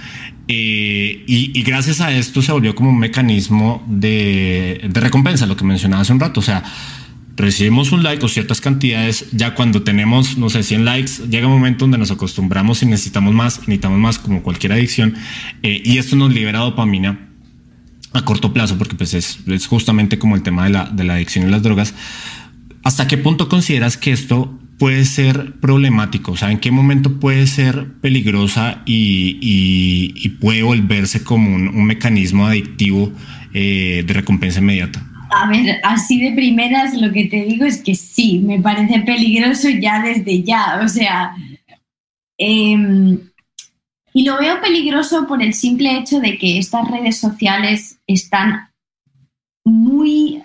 Eh, 0.51 1.23
y, 1.27 1.61
gracias 1.61 2.01
a 2.01 2.11
esto 2.11 2.41
se 2.41 2.51
volvió 2.51 2.73
como 2.73 2.89
un 2.89 2.97
mecanismo 2.97 3.85
de, 3.87 4.89
recompensa, 4.93 5.45
lo 5.45 5.55
que 5.55 5.63
mencionaba 5.63 6.01
hace 6.01 6.11
un 6.11 6.19
rato. 6.19 6.39
O 6.39 6.43
sea, 6.43 6.63
recibimos 7.37 7.91
un 7.91 8.01
like 8.01 8.25
o 8.25 8.27
ciertas 8.27 8.59
cantidades, 8.59 9.27
ya 9.31 9.53
cuando 9.53 9.83
tenemos, 9.83 10.39
no 10.39 10.49
sé, 10.49 10.63
100 10.63 10.85
likes, 10.85 11.11
llega 11.29 11.45
un 11.45 11.53
momento 11.53 11.85
donde 11.85 11.99
nos 11.99 12.09
acostumbramos 12.09 12.81
y 12.81 12.87
necesitamos 12.87 13.35
más, 13.35 13.59
necesitamos 13.59 13.99
más 13.99 14.17
como 14.17 14.41
cualquier 14.41 14.73
adicción. 14.73 15.13
Eh, 15.61 15.83
y 15.85 15.99
esto 15.99 16.15
nos 16.15 16.33
libera 16.33 16.59
dopamina 16.59 17.29
a 18.13 18.25
corto 18.25 18.51
plazo, 18.51 18.75
porque 18.79 18.95
pues 18.95 19.13
es, 19.13 19.37
es 19.45 19.67
justamente 19.67 20.17
como 20.17 20.35
el 20.35 20.41
tema 20.41 20.63
de 20.63 20.71
la, 20.71 20.85
de 20.85 21.03
la 21.03 21.13
adicción 21.13 21.47
y 21.47 21.51
las 21.51 21.61
drogas. 21.61 21.93
¿Hasta 22.83 23.07
qué 23.07 23.19
punto 23.19 23.49
consideras 23.49 23.97
que 23.97 24.11
esto 24.11 24.59
puede 24.79 25.05
ser 25.05 25.59
problemático? 25.59 26.31
O 26.31 26.37
sea, 26.37 26.51
¿en 26.51 26.59
qué 26.59 26.71
momento 26.71 27.19
puede 27.19 27.45
ser 27.45 27.91
peligrosa 28.01 28.81
y, 28.85 30.29
puede 30.41 30.63
volverse 30.63 31.23
como 31.23 31.53
un, 31.53 31.85
mecanismo 31.85 32.47
adictivo 32.47 33.11
eh, 33.53 34.03
de 34.07 34.13
recompensa 34.13 34.59
inmediata? 34.59 35.05
A 35.31 35.47
ver, 35.47 35.79
así 35.83 36.19
de 36.19 36.31
primeras 36.31 36.95
lo 36.95 37.11
que 37.11 37.25
te 37.25 37.43
digo 37.43 37.65
es 37.65 37.83
que 37.83 37.93
sí, 37.93 38.39
me 38.39 38.59
parece 38.59 39.01
peligroso 39.01 39.69
ya 39.69 40.01
desde 40.01 40.41
ya. 40.41 40.79
O 40.83 40.87
sea, 40.87 41.35
em, 42.37 43.19
Y 44.11 44.23
lo 44.25 44.39
veo 44.39 44.59
peligroso 44.59 45.27
por 45.27 45.43
el 45.43 45.53
simple 45.53 45.95
hecho 45.97 46.19
de 46.19 46.37
que 46.39 46.57
estas 46.57 46.89
redes 46.89 47.17
sociales 47.17 47.99
están 48.07 48.69
muy 49.63 50.41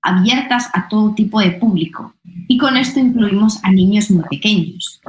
abiertas 0.00 0.70
a 0.72 0.88
todo 0.88 1.14
tipo 1.14 1.40
de 1.40 1.50
público. 1.50 2.11
Y 2.48 2.56
con 2.58 2.76
esto 2.76 3.00
incluimos 3.00 3.58
a 3.62 3.70
niños 3.70 4.10
muy 4.10 4.24
pequeños, 4.30 5.00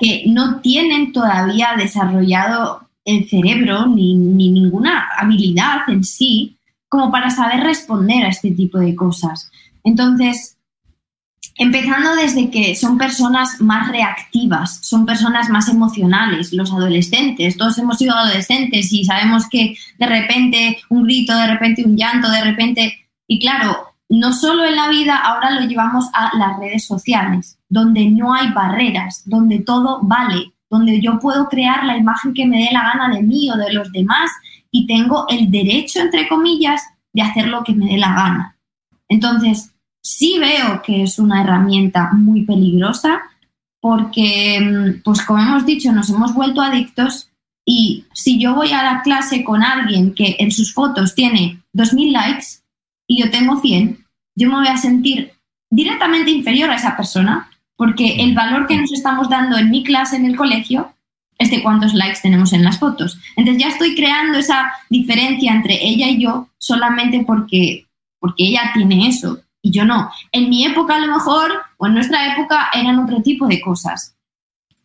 que 0.00 0.24
no 0.26 0.60
tienen 0.60 1.12
todavía 1.12 1.74
desarrollado 1.76 2.88
el 3.04 3.28
cerebro 3.28 3.86
ni, 3.86 4.14
ni 4.14 4.50
ninguna 4.50 5.08
habilidad 5.18 5.88
en 5.88 6.04
sí 6.04 6.56
como 6.88 7.10
para 7.10 7.30
saber 7.30 7.60
responder 7.60 8.24
a 8.24 8.28
este 8.28 8.50
tipo 8.50 8.78
de 8.78 8.94
cosas. 8.94 9.50
Entonces, 9.82 10.58
empezando 11.56 12.14
desde 12.14 12.50
que 12.50 12.74
son 12.74 12.98
personas 12.98 13.60
más 13.60 13.88
reactivas, 13.88 14.80
son 14.82 15.06
personas 15.06 15.48
más 15.48 15.68
emocionales, 15.68 16.52
los 16.52 16.72
adolescentes, 16.72 17.56
todos 17.56 17.78
hemos 17.78 17.98
sido 17.98 18.14
adolescentes 18.14 18.92
y 18.92 19.04
sabemos 19.04 19.48
que 19.48 19.76
de 19.98 20.06
repente 20.06 20.78
un 20.88 21.04
grito, 21.04 21.36
de 21.36 21.46
repente 21.46 21.84
un 21.84 21.96
llanto, 21.96 22.30
de 22.30 22.42
repente... 22.42 22.98
Y 23.26 23.38
claro, 23.38 23.91
no 24.18 24.32
solo 24.34 24.64
en 24.64 24.76
la 24.76 24.88
vida, 24.88 25.16
ahora 25.16 25.52
lo 25.52 25.66
llevamos 25.66 26.06
a 26.12 26.36
las 26.36 26.58
redes 26.58 26.84
sociales, 26.84 27.58
donde 27.68 28.10
no 28.10 28.34
hay 28.34 28.52
barreras, 28.52 29.22
donde 29.24 29.60
todo 29.60 30.00
vale, 30.02 30.52
donde 30.68 31.00
yo 31.00 31.18
puedo 31.18 31.48
crear 31.48 31.84
la 31.84 31.96
imagen 31.96 32.34
que 32.34 32.44
me 32.44 32.58
dé 32.58 32.68
la 32.72 32.82
gana 32.82 33.14
de 33.14 33.22
mí 33.22 33.50
o 33.50 33.56
de 33.56 33.72
los 33.72 33.90
demás 33.90 34.30
y 34.70 34.86
tengo 34.86 35.26
el 35.28 35.50
derecho, 35.50 36.00
entre 36.00 36.28
comillas, 36.28 36.82
de 37.12 37.22
hacer 37.22 37.48
lo 37.48 37.64
que 37.64 37.72
me 37.72 37.86
dé 37.86 37.96
la 37.96 38.14
gana. 38.14 38.56
Entonces, 39.08 39.72
sí 40.02 40.38
veo 40.38 40.82
que 40.82 41.04
es 41.04 41.18
una 41.18 41.42
herramienta 41.42 42.10
muy 42.12 42.44
peligrosa 42.44 43.22
porque, 43.80 44.60
mm, 44.60 45.02
pues 45.02 45.22
como 45.22 45.42
hemos 45.42 45.64
dicho, 45.64 45.90
nos 45.90 46.10
hemos 46.10 46.34
vuelto 46.34 46.60
adictos 46.60 47.30
y 47.64 48.04
si 48.12 48.38
yo 48.38 48.54
voy 48.54 48.72
a 48.72 48.82
la 48.82 49.00
clase 49.00 49.42
con 49.42 49.62
alguien 49.62 50.14
que 50.14 50.36
en 50.38 50.50
sus 50.50 50.74
fotos 50.74 51.14
tiene 51.14 51.62
2.000 51.72 52.12
likes 52.12 52.46
y 53.06 53.22
yo 53.22 53.30
tengo 53.30 53.60
100, 53.60 54.01
yo 54.34 54.48
me 54.48 54.56
voy 54.56 54.68
a 54.68 54.76
sentir 54.76 55.32
directamente 55.70 56.30
inferior 56.30 56.70
a 56.70 56.76
esa 56.76 56.96
persona 56.96 57.50
porque 57.76 58.22
el 58.22 58.34
valor 58.34 58.66
que 58.66 58.76
nos 58.76 58.92
estamos 58.92 59.28
dando 59.28 59.56
en 59.56 59.70
mi 59.70 59.82
clase 59.82 60.16
en 60.16 60.26
el 60.26 60.36
colegio 60.36 60.94
es 61.38 61.50
de 61.50 61.62
cuántos 61.62 61.94
likes 61.94 62.20
tenemos 62.22 62.52
en 62.52 62.64
las 62.64 62.78
fotos. 62.78 63.18
Entonces 63.36 63.62
ya 63.62 63.68
estoy 63.70 63.94
creando 63.94 64.38
esa 64.38 64.72
diferencia 64.88 65.52
entre 65.52 65.84
ella 65.84 66.08
y 66.08 66.22
yo 66.22 66.48
solamente 66.58 67.24
porque, 67.26 67.86
porque 68.20 68.44
ella 68.44 68.70
tiene 68.74 69.08
eso 69.08 69.40
y 69.60 69.70
yo 69.70 69.84
no. 69.84 70.10
En 70.30 70.48
mi 70.50 70.64
época 70.64 70.96
a 70.96 71.00
lo 71.00 71.12
mejor, 71.12 71.50
o 71.78 71.86
en 71.86 71.94
nuestra 71.94 72.34
época, 72.34 72.68
eran 72.72 72.98
otro 72.98 73.22
tipo 73.22 73.46
de 73.46 73.60
cosas. 73.60 74.14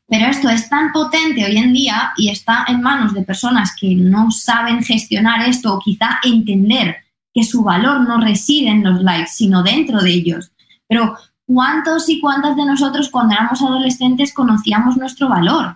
Pero 0.07 0.27
esto 0.27 0.49
es 0.49 0.69
tan 0.69 0.91
potente 0.93 1.43
hoy 1.43 1.57
en 1.57 1.73
día 1.73 2.13
y 2.15 2.29
está 2.29 2.65
en 2.67 2.81
manos 2.81 3.13
de 3.13 3.23
personas 3.23 3.75
que 3.79 3.93
no 3.93 4.31
saben 4.31 4.81
gestionar 4.81 5.47
esto 5.47 5.73
o 5.73 5.79
quizá 5.79 6.19
entender 6.23 6.95
que 7.37 7.43
su 7.43 7.61
valor 7.61 8.01
no 8.01 8.19
reside 8.19 8.69
en 8.69 8.83
los 8.83 8.99
likes, 9.03 9.29
sino 9.29 9.61
dentro 9.61 10.01
de 10.01 10.09
ellos. 10.09 10.51
Pero 10.87 11.15
¿cuántos 11.45 12.09
y 12.09 12.19
cuántas 12.19 12.55
de 12.55 12.65
nosotros 12.65 13.09
cuando 13.09 13.35
éramos 13.35 13.61
adolescentes 13.61 14.33
conocíamos 14.33 14.97
nuestro 14.97 15.29
valor? 15.29 15.75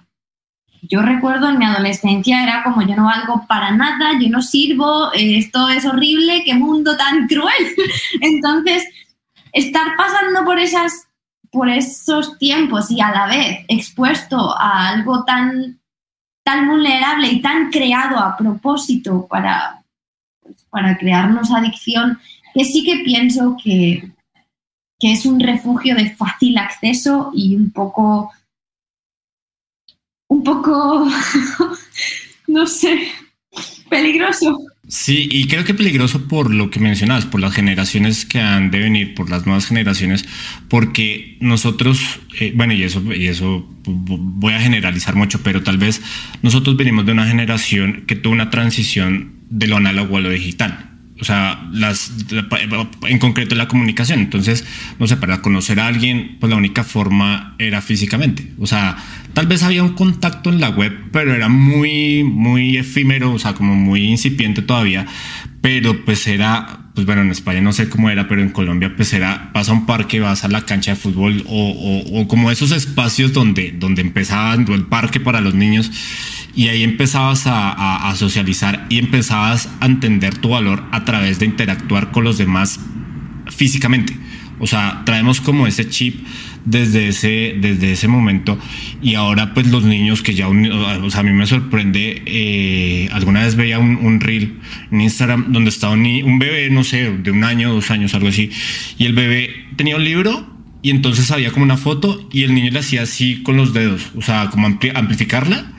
Yo 0.81 1.03
recuerdo 1.03 1.49
en 1.49 1.59
mi 1.59 1.65
adolescencia 1.65 2.41
era 2.41 2.63
como 2.63 2.81
yo 2.81 2.95
no 2.95 3.05
valgo 3.05 3.45
para 3.47 3.69
nada, 3.69 4.13
yo 4.19 4.27
no 4.29 4.41
sirvo, 4.41 5.13
eh, 5.13 5.37
esto 5.37 5.69
es 5.69 5.85
horrible, 5.85 6.41
qué 6.43 6.55
mundo 6.55 6.97
tan 6.97 7.27
cruel. 7.27 7.75
Entonces, 8.21 8.83
estar 9.53 9.95
pasando 9.95 10.43
por 10.43 10.57
esas 10.57 11.09
por 11.51 11.69
esos 11.69 12.39
tiempos 12.39 12.89
y 12.89 13.01
a 13.01 13.11
la 13.11 13.27
vez 13.27 13.65
expuesto 13.67 14.57
a 14.57 14.87
algo 14.87 15.25
tan, 15.25 15.79
tan 16.43 16.67
vulnerable 16.69 17.27
y 17.27 17.39
tan 17.39 17.69
creado 17.69 18.17
a 18.17 18.35
propósito 18.35 19.27
para, 19.27 19.80
para 20.71 20.97
crearnos 20.97 21.51
adicción, 21.51 22.17
que 22.53 22.65
sí 22.65 22.83
que 22.83 23.03
pienso 23.03 23.55
que, 23.63 24.09
que 24.99 25.11
es 25.11 25.25
un 25.25 25.39
refugio 25.39 25.95
de 25.95 26.09
fácil 26.15 26.57
acceso 26.57 27.31
y 27.35 27.55
un 27.55 27.71
poco 27.71 28.31
un 30.31 30.45
poco, 30.45 31.09
no 32.47 32.65
sé, 32.65 33.09
peligroso. 33.89 34.57
Sí, 34.87 35.27
y 35.29 35.47
creo 35.47 35.65
que 35.65 35.73
peligroso 35.73 36.27
por 36.27 36.53
lo 36.53 36.69
que 36.69 36.79
mencionabas, 36.79 37.25
por 37.25 37.41
las 37.41 37.53
generaciones 37.53 38.25
que 38.25 38.39
han 38.39 38.71
de 38.71 38.79
venir, 38.79 39.13
por 39.13 39.29
las 39.29 39.45
nuevas 39.45 39.65
generaciones, 39.65 40.25
porque 40.69 41.37
nosotros, 41.41 42.19
eh, 42.39 42.53
bueno, 42.55 42.73
y 42.73 42.83
eso, 42.83 43.01
y 43.13 43.27
eso 43.27 43.67
voy 43.85 44.53
a 44.53 44.61
generalizar 44.61 45.15
mucho, 45.15 45.41
pero 45.43 45.63
tal 45.63 45.77
vez 45.77 46.01
nosotros 46.41 46.77
venimos 46.77 47.05
de 47.05 47.11
una 47.11 47.27
generación 47.27 48.05
que 48.07 48.15
tuvo 48.15 48.33
una 48.33 48.49
transición 48.49 49.40
de 49.51 49.67
lo 49.67 49.77
análogo 49.77 50.17
a 50.17 50.21
lo 50.21 50.29
digital 50.31 50.91
o 51.21 51.23
sea, 51.23 51.69
las, 51.71 52.11
en 53.07 53.19
concreto 53.19 53.53
la 53.53 53.67
comunicación. 53.67 54.19
Entonces, 54.19 54.65
no 54.97 55.05
sé, 55.05 55.17
para 55.17 55.43
conocer 55.43 55.79
a 55.79 55.85
alguien, 55.85 56.37
pues 56.39 56.49
la 56.49 56.55
única 56.55 56.83
forma 56.83 57.55
era 57.59 57.79
físicamente. 57.81 58.51
O 58.59 58.65
sea, 58.65 58.97
tal 59.33 59.45
vez 59.45 59.61
había 59.61 59.83
un 59.83 59.93
contacto 59.93 60.49
en 60.49 60.59
la 60.59 60.69
web, 60.69 60.91
pero 61.11 61.35
era 61.35 61.47
muy, 61.47 62.23
muy 62.23 62.75
efímero, 62.75 63.33
o 63.33 63.39
sea, 63.39 63.53
como 63.53 63.75
muy 63.75 64.03
incipiente 64.05 64.63
todavía. 64.63 65.05
Pero 65.61 66.03
pues 66.05 66.25
era, 66.25 66.89
pues 66.95 67.05
bueno, 67.05 67.21
en 67.21 67.29
España 67.29 67.61
no 67.61 67.71
sé 67.71 67.87
cómo 67.87 68.09
era, 68.09 68.27
pero 68.27 68.41
en 68.41 68.49
Colombia 68.49 68.95
pues 68.95 69.13
era, 69.13 69.51
vas 69.53 69.69
un 69.69 69.85
parque, 69.85 70.19
vas 70.19 70.43
a 70.43 70.47
la 70.47 70.65
cancha 70.65 70.91
de 70.91 70.97
fútbol 70.97 71.43
o, 71.47 72.03
o, 72.13 72.27
como 72.27 72.49
esos 72.49 72.71
espacios 72.71 73.31
donde, 73.31 73.75
donde 73.77 74.01
empezaban 74.01 74.67
el 74.71 74.85
parque 74.87 75.19
para 75.19 75.39
los 75.39 75.53
niños 75.53 75.91
y 76.55 76.67
ahí 76.67 76.83
empezabas 76.83 77.43
a, 77.45 78.13
socializar 78.15 78.85
y 78.89 78.99
empezabas 78.99 79.69
a 79.79 79.85
entender 79.85 80.37
tu 80.37 80.49
valor 80.49 80.83
a 80.91 81.05
través 81.05 81.39
de 81.39 81.45
interactuar 81.45 82.11
con 82.11 82.23
los 82.23 82.37
demás 82.37 82.79
físicamente. 83.47 84.15
O 84.59 84.67
sea, 84.67 85.01
traemos 85.05 85.41
como 85.41 85.65
ese 85.65 85.89
chip 85.89 86.23
desde 86.65 87.07
ese, 87.07 87.55
desde 87.59 87.93
ese 87.93 88.07
momento 88.07 88.59
y 89.01 89.15
ahora 89.15 89.55
pues 89.55 89.65
los 89.67 89.83
niños 89.83 90.21
que 90.21 90.35
ya, 90.35 90.47
o 90.47 91.09
sea, 91.09 91.21
a 91.21 91.23
mí 91.23 91.31
me 91.31 91.47
sorprende, 91.47 92.21
eh, 92.25 93.09
alguna 93.11 93.43
vez 93.43 93.55
veía 93.55 93.79
un, 93.79 93.95
un, 93.95 94.19
reel 94.19 94.59
en 94.91 95.01
Instagram 95.01 95.51
donde 95.51 95.71
estaba 95.71 95.93
un, 95.93 96.37
bebé, 96.37 96.69
no 96.69 96.83
sé, 96.83 97.11
de 97.11 97.31
un 97.31 97.43
año, 97.43 97.73
dos 97.73 97.89
años, 97.89 98.13
algo 98.13 98.27
así, 98.27 98.51
y 98.99 99.05
el 99.05 99.13
bebé 99.13 99.49
tenía 99.77 99.95
un 99.95 100.03
libro 100.03 100.47
y 100.83 100.91
entonces 100.91 101.31
había 101.31 101.51
como 101.51 101.63
una 101.63 101.77
foto 101.77 102.29
y 102.31 102.43
el 102.43 102.53
niño 102.53 102.69
le 102.71 102.79
hacía 102.79 103.01
así 103.01 103.41
con 103.41 103.57
los 103.57 103.73
dedos, 103.73 104.11
o 104.15 104.21
sea, 104.21 104.49
como 104.51 104.67
amplificarla 104.67 105.71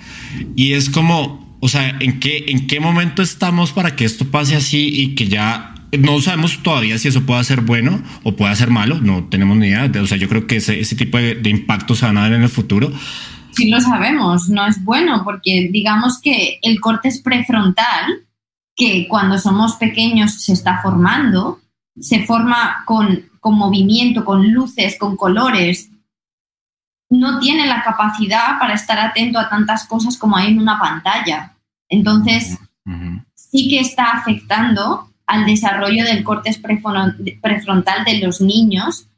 y 0.55 0.73
es 0.73 0.91
como, 0.91 1.57
o 1.61 1.69
sea, 1.69 1.97
¿en 2.01 2.21
qué, 2.21 2.45
¿en 2.49 2.67
qué 2.67 2.81
momento 2.81 3.23
estamos 3.23 3.73
para 3.73 3.97
que 3.97 4.05
esto 4.05 4.27
pase 4.31 4.57
así 4.57 4.89
y 4.89 5.15
que 5.15 5.29
ya 5.29 5.75
no 5.99 6.21
sabemos 6.21 6.63
todavía 6.63 6.99
si 6.99 7.09
eso 7.09 7.23
puede 7.23 7.45
ser 7.45 7.61
bueno 7.61 8.03
o 8.23 8.35
puede 8.35 8.55
ser 8.57 8.71
malo? 8.71 9.01
No 9.01 9.25
tenemos 9.25 9.57
ni 9.57 9.69
idea. 9.69 9.91
O 10.01 10.07
sea, 10.07 10.17
yo 10.17 10.29
creo 10.29 10.47
que 10.47 10.57
ese, 10.57 10.81
ese 10.81 10.97
tipo 10.97 11.19
de, 11.19 11.35
de 11.37 11.51
impactos 11.51 11.99
se 11.99 12.07
van 12.07 12.19
a 12.19 12.23
dar 12.23 12.33
en 12.33 12.43
el 12.43 12.49
futuro. 12.49 12.93
Sí 13.53 13.69
lo 13.69 13.81
sabemos, 13.81 14.49
no 14.49 14.67
es 14.67 14.83
bueno 14.83 15.23
porque 15.25 15.69
digamos 15.71 16.21
que 16.21 16.59
el 16.63 16.81
corte 16.81 17.09
es 17.09 17.21
prefrontal, 17.21 18.23
que 18.75 19.07
cuando 19.09 19.39
somos 19.39 19.77
pequeños 19.77 20.43
se 20.43 20.55
está 20.55 20.81
formando, 20.81 21.61
se 22.01 22.25
forma 22.25 22.83
con, 22.87 23.29
con 23.41 23.57
movimiento, 23.57 24.25
con 24.25 24.53
luces, 24.53 24.97
con 24.99 25.17
colores, 25.17 25.91
no 27.13 27.39
tiene 27.41 27.67
la 27.67 27.83
capacidad 27.83 28.59
para 28.59 28.73
estar 28.73 28.99
atento 28.99 29.39
a 29.39 29.49
tantas 29.49 29.85
cosas 29.87 30.17
como 30.17 30.37
hay 30.37 30.53
en 30.53 30.61
una 30.61 30.79
pantalla. 30.79 31.53
Entonces, 31.89 32.59
sí 33.35 33.69
que 33.69 33.81
está 33.81 34.13
afectando 34.13 35.11
al 35.27 35.45
desarrollo 35.45 36.05
del 36.05 36.25
córtex 36.25 36.59
prefrontal 36.59 38.05
de 38.05 38.19
los 38.19 38.41
niños, 38.41 39.09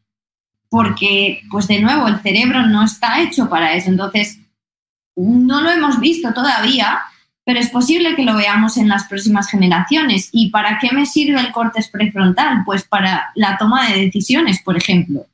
porque, 0.68 1.42
pues 1.50 1.68
de 1.68 1.80
nuevo, 1.80 2.08
el 2.08 2.18
cerebro 2.20 2.66
no 2.66 2.82
está 2.82 3.20
hecho 3.20 3.48
para 3.48 3.74
eso. 3.74 3.90
Entonces, 3.90 4.40
no 5.14 5.60
lo 5.60 5.70
hemos 5.70 6.00
visto 6.00 6.34
todavía, 6.34 7.00
pero 7.44 7.60
es 7.60 7.70
posible 7.70 8.16
que 8.16 8.24
lo 8.24 8.34
veamos 8.34 8.76
en 8.76 8.88
las 8.88 9.04
próximas 9.04 9.48
generaciones. 9.48 10.30
¿Y 10.32 10.50
para 10.50 10.78
qué 10.80 10.90
me 10.92 11.06
sirve 11.06 11.38
el 11.38 11.52
córtex 11.52 11.90
prefrontal? 11.90 12.64
Pues 12.64 12.82
para 12.82 13.30
la 13.36 13.56
toma 13.56 13.88
de 13.88 14.00
decisiones, 14.00 14.60
por 14.64 14.76
ejemplo. 14.76 15.26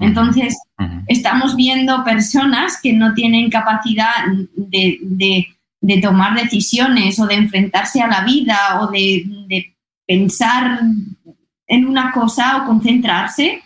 Entonces, 0.00 0.56
estamos 1.06 1.54
viendo 1.54 2.02
personas 2.04 2.80
que 2.82 2.92
no 2.92 3.12
tienen 3.14 3.50
capacidad 3.50 4.24
de, 4.56 5.46
tomar 6.02 6.34
decisiones 6.34 7.20
o 7.20 7.26
de 7.26 7.34
enfrentarse 7.34 8.00
a 8.00 8.08
la 8.08 8.24
vida 8.24 8.80
o 8.80 8.90
de, 8.90 9.74
pensar 10.06 10.80
en 11.68 11.86
una 11.86 12.10
cosa 12.10 12.56
o 12.56 12.66
concentrarse 12.66 13.62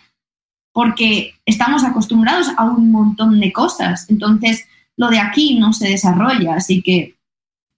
porque 0.71 1.33
estamos 1.43 1.83
acostumbrados 1.83 2.49
a 2.55 2.65
un 2.65 2.91
montón 2.91 3.39
de 3.39 3.51
cosas. 3.51 4.07
Entonces, 4.09 4.67
lo 4.97 5.09
de 5.09 5.19
aquí 5.19 5.57
no 5.57 5.73
se 5.73 5.87
desarrolla. 5.87 6.55
Así 6.55 6.83
que 6.83 7.15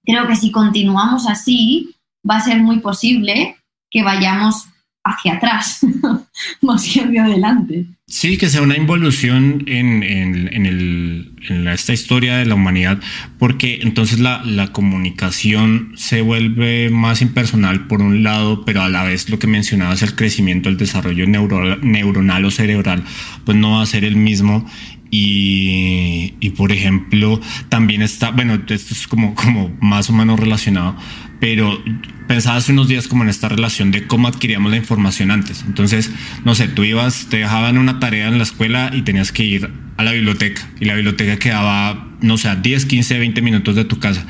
creo 0.03 0.27
que 0.27 0.35
si 0.35 0.51
continuamos 0.51 1.27
así, 1.27 1.95
va 2.29 2.37
a 2.37 2.41
ser 2.41 2.59
muy 2.61 2.79
posible 2.79 3.55
que 3.89 4.03
vayamos 4.03 4.65
hacia 5.03 5.35
atrás. 5.35 5.79
más 6.61 6.81
hacia 6.81 7.03
adelante. 7.03 7.85
Sí, 8.09 8.37
que 8.37 8.49
sea 8.49 8.61
una 8.61 8.77
involución 8.77 9.63
en, 9.67 10.01
en, 10.01 10.65
el, 10.65 11.33
en 11.49 11.67
esta 11.67 11.91
historia 11.91 12.37
de 12.37 12.45
la 12.45 12.55
humanidad, 12.55 12.99
porque 13.37 13.79
entonces 13.81 14.19
la, 14.19 14.41
la, 14.45 14.71
comunicación 14.71 15.91
se 15.95 16.21
vuelve 16.21 16.89
más 16.89 17.21
impersonal 17.21 17.87
por 17.87 18.01
un 18.01 18.23
lado, 18.23 18.63
pero 18.63 18.81
a 18.81 18.87
la 18.87 19.03
vez 19.03 19.29
lo 19.29 19.39
que 19.39 19.47
mencionabas, 19.47 20.03
el 20.03 20.15
crecimiento, 20.15 20.69
el 20.69 20.77
desarrollo 20.77 21.27
neuronal 21.27 22.45
o 22.45 22.51
cerebral, 22.51 23.03
pues 23.43 23.57
no 23.57 23.71
va 23.71 23.81
a 23.81 23.85
ser 23.85 24.05
el 24.05 24.15
mismo 24.15 24.65
y, 25.09 26.33
y, 26.39 26.49
por 26.51 26.71
ejemplo, 26.71 27.39
también 27.69 28.01
está, 28.01 28.31
bueno, 28.31 28.55
esto 28.55 28.73
es 28.73 29.07
como, 29.07 29.35
como 29.35 29.75
más 29.81 30.09
o 30.09 30.13
menos 30.13 30.39
relacionado, 30.39 30.95
pero 31.39 31.81
pensaba 32.27 32.57
hace 32.57 32.71
unos 32.71 32.87
días 32.87 33.07
como 33.07 33.23
en 33.23 33.29
esta 33.29 33.49
relación 33.49 33.91
de 33.91 34.05
cómo 34.05 34.27
adquiríamos 34.27 34.69
la 34.71 34.77
información 34.77 35.31
antes. 35.31 35.63
Entonces, 35.65 36.11
no 36.43 36.55
sé, 36.55 36.67
tú 36.67 36.83
ibas, 36.83 37.27
te 37.29 37.37
dejaban 37.37 37.77
una 37.77 37.99
tarea 37.99 38.27
en 38.27 38.37
la 38.37 38.43
escuela 38.43 38.91
y 38.93 39.01
tenías 39.01 39.31
que 39.31 39.43
ir 39.43 39.69
a 39.97 40.03
la 40.03 40.11
biblioteca 40.11 40.67
y 40.79 40.85
la 40.85 40.93
biblioteca 40.95 41.39
quedaba, 41.39 42.07
no 42.21 42.37
sé, 42.37 42.49
10, 42.61 42.85
15, 42.85 43.19
20 43.19 43.41
minutos 43.41 43.75
de 43.75 43.85
tu 43.85 43.99
casa. 43.99 44.25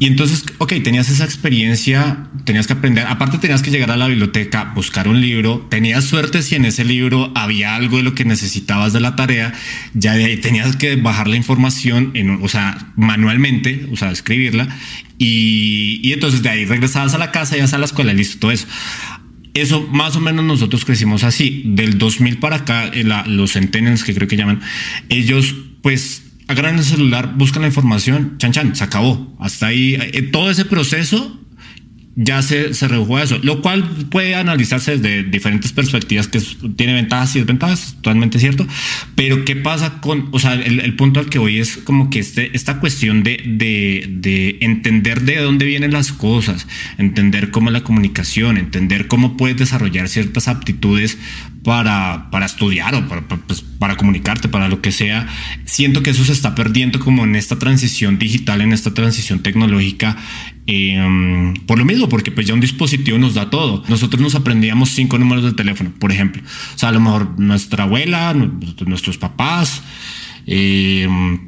Y 0.00 0.06
entonces, 0.06 0.46
ok, 0.56 0.72
tenías 0.82 1.10
esa 1.10 1.26
experiencia, 1.26 2.26
tenías 2.44 2.66
que 2.66 2.72
aprender, 2.72 3.06
aparte 3.06 3.36
tenías 3.36 3.60
que 3.60 3.70
llegar 3.70 3.90
a 3.90 3.98
la 3.98 4.06
biblioteca, 4.06 4.72
buscar 4.74 5.08
un 5.08 5.20
libro, 5.20 5.66
tenías 5.68 6.04
suerte 6.04 6.40
si 6.40 6.54
en 6.54 6.64
ese 6.64 6.86
libro 6.86 7.30
había 7.34 7.76
algo 7.76 7.98
de 7.98 8.04
lo 8.04 8.14
que 8.14 8.24
necesitabas 8.24 8.94
de 8.94 9.00
la 9.00 9.14
tarea, 9.14 9.52
ya 9.92 10.14
de 10.14 10.24
ahí 10.24 10.38
tenías 10.38 10.74
que 10.76 10.96
bajar 10.96 11.28
la 11.28 11.36
información, 11.36 12.12
en, 12.14 12.42
o 12.42 12.48
sea, 12.48 12.92
manualmente, 12.96 13.88
o 13.92 13.96
sea, 13.96 14.10
escribirla, 14.10 14.74
y, 15.18 16.00
y 16.02 16.14
entonces 16.14 16.42
de 16.42 16.48
ahí 16.48 16.64
regresabas 16.64 17.12
a 17.12 17.18
la 17.18 17.30
casa, 17.30 17.58
ya 17.58 17.66
a 17.66 17.78
la 17.78 17.84
escuela, 17.84 18.14
listo, 18.14 18.38
todo 18.38 18.52
eso. 18.52 18.66
Eso 19.52 19.86
más 19.88 20.16
o 20.16 20.20
menos 20.20 20.46
nosotros 20.46 20.86
crecimos 20.86 21.24
así. 21.24 21.62
Del 21.66 21.98
2000 21.98 22.38
para 22.38 22.56
acá, 22.56 22.86
eh, 22.86 23.04
los 23.26 23.52
centennials 23.52 24.02
que 24.02 24.14
creo 24.14 24.28
que 24.28 24.38
llaman, 24.38 24.62
ellos 25.10 25.54
pues 25.82 26.29
agarran 26.50 26.78
el 26.78 26.84
celular, 26.84 27.34
buscan 27.36 27.62
la 27.62 27.68
información, 27.68 28.36
chan 28.38 28.52
chan, 28.52 28.76
se 28.76 28.84
acabó. 28.84 29.36
Hasta 29.38 29.68
ahí, 29.68 29.94
eh, 29.94 30.22
todo 30.22 30.50
ese 30.50 30.64
proceso 30.64 31.40
ya 32.16 32.42
se, 32.42 32.74
se 32.74 32.88
redujo 32.88 33.16
a 33.16 33.22
eso, 33.22 33.38
lo 33.42 33.62
cual 33.62 33.88
puede 34.10 34.34
analizarse 34.34 34.98
desde 34.98 35.22
diferentes 35.22 35.72
perspectivas, 35.72 36.28
que 36.28 36.40
tiene 36.76 36.92
ventajas 36.92 37.34
y 37.36 37.38
desventajas, 37.38 37.94
totalmente 38.02 38.38
cierto, 38.38 38.66
pero 39.14 39.44
¿qué 39.44 39.56
pasa 39.56 40.00
con, 40.00 40.28
o 40.32 40.38
sea, 40.38 40.54
el, 40.54 40.96
punto 40.96 41.20
al 41.20 41.30
que 41.30 41.38
voy 41.38 41.58
es 41.58 41.78
como 41.78 42.10
que 42.10 42.18
este, 42.18 42.54
esta 42.54 42.80
cuestión 42.80 43.22
de, 43.22 43.40
de, 43.46 44.06
de, 44.10 44.58
entender 44.60 45.22
de 45.22 45.36
dónde 45.36 45.64
vienen 45.64 45.92
las 45.92 46.12
cosas, 46.12 46.66
entender 46.98 47.50
cómo 47.50 47.70
es 47.70 47.74
la 47.74 47.84
comunicación, 47.84 48.58
entender 48.58 49.06
cómo 49.06 49.36
puedes 49.36 49.56
desarrollar 49.56 50.08
ciertas 50.08 50.48
aptitudes 50.48 51.16
para, 51.64 52.28
para 52.30 52.46
estudiar 52.46 52.94
o 52.94 53.06
para, 53.08 53.26
pues, 53.26 53.62
para 53.62 53.96
comunicarte, 53.96 54.48
para 54.48 54.68
lo 54.68 54.80
que 54.80 54.92
sea, 54.92 55.26
siento 55.64 56.02
que 56.02 56.10
eso 56.10 56.24
se 56.24 56.32
está 56.32 56.54
perdiendo 56.54 57.00
como 57.00 57.24
en 57.24 57.36
esta 57.36 57.58
transición 57.58 58.18
digital, 58.18 58.60
en 58.60 58.72
esta 58.72 58.94
transición 58.94 59.40
tecnológica 59.40 60.16
Em, 60.72 61.54
por 61.66 61.78
lo 61.78 61.84
mismo, 61.84 62.08
porque 62.08 62.30
pues 62.30 62.46
ya 62.46 62.54
un 62.54 62.60
dispositivo 62.60 63.18
nos 63.18 63.34
da 63.34 63.50
todo. 63.50 63.82
Nosotros 63.88 64.22
nos 64.22 64.36
aprendíamos 64.36 64.90
cinco 64.90 65.18
números 65.18 65.42
de 65.42 65.52
teléfono, 65.52 65.92
por 65.98 66.12
ejemplo. 66.12 66.42
O 66.44 66.78
sea, 66.78 66.90
a 66.90 66.92
lo 66.92 67.00
mejor 67.00 67.40
nuestra 67.40 67.84
abuela, 67.84 68.32
nuestros 68.86 69.18
papás, 69.18 69.82
em, 70.46 71.40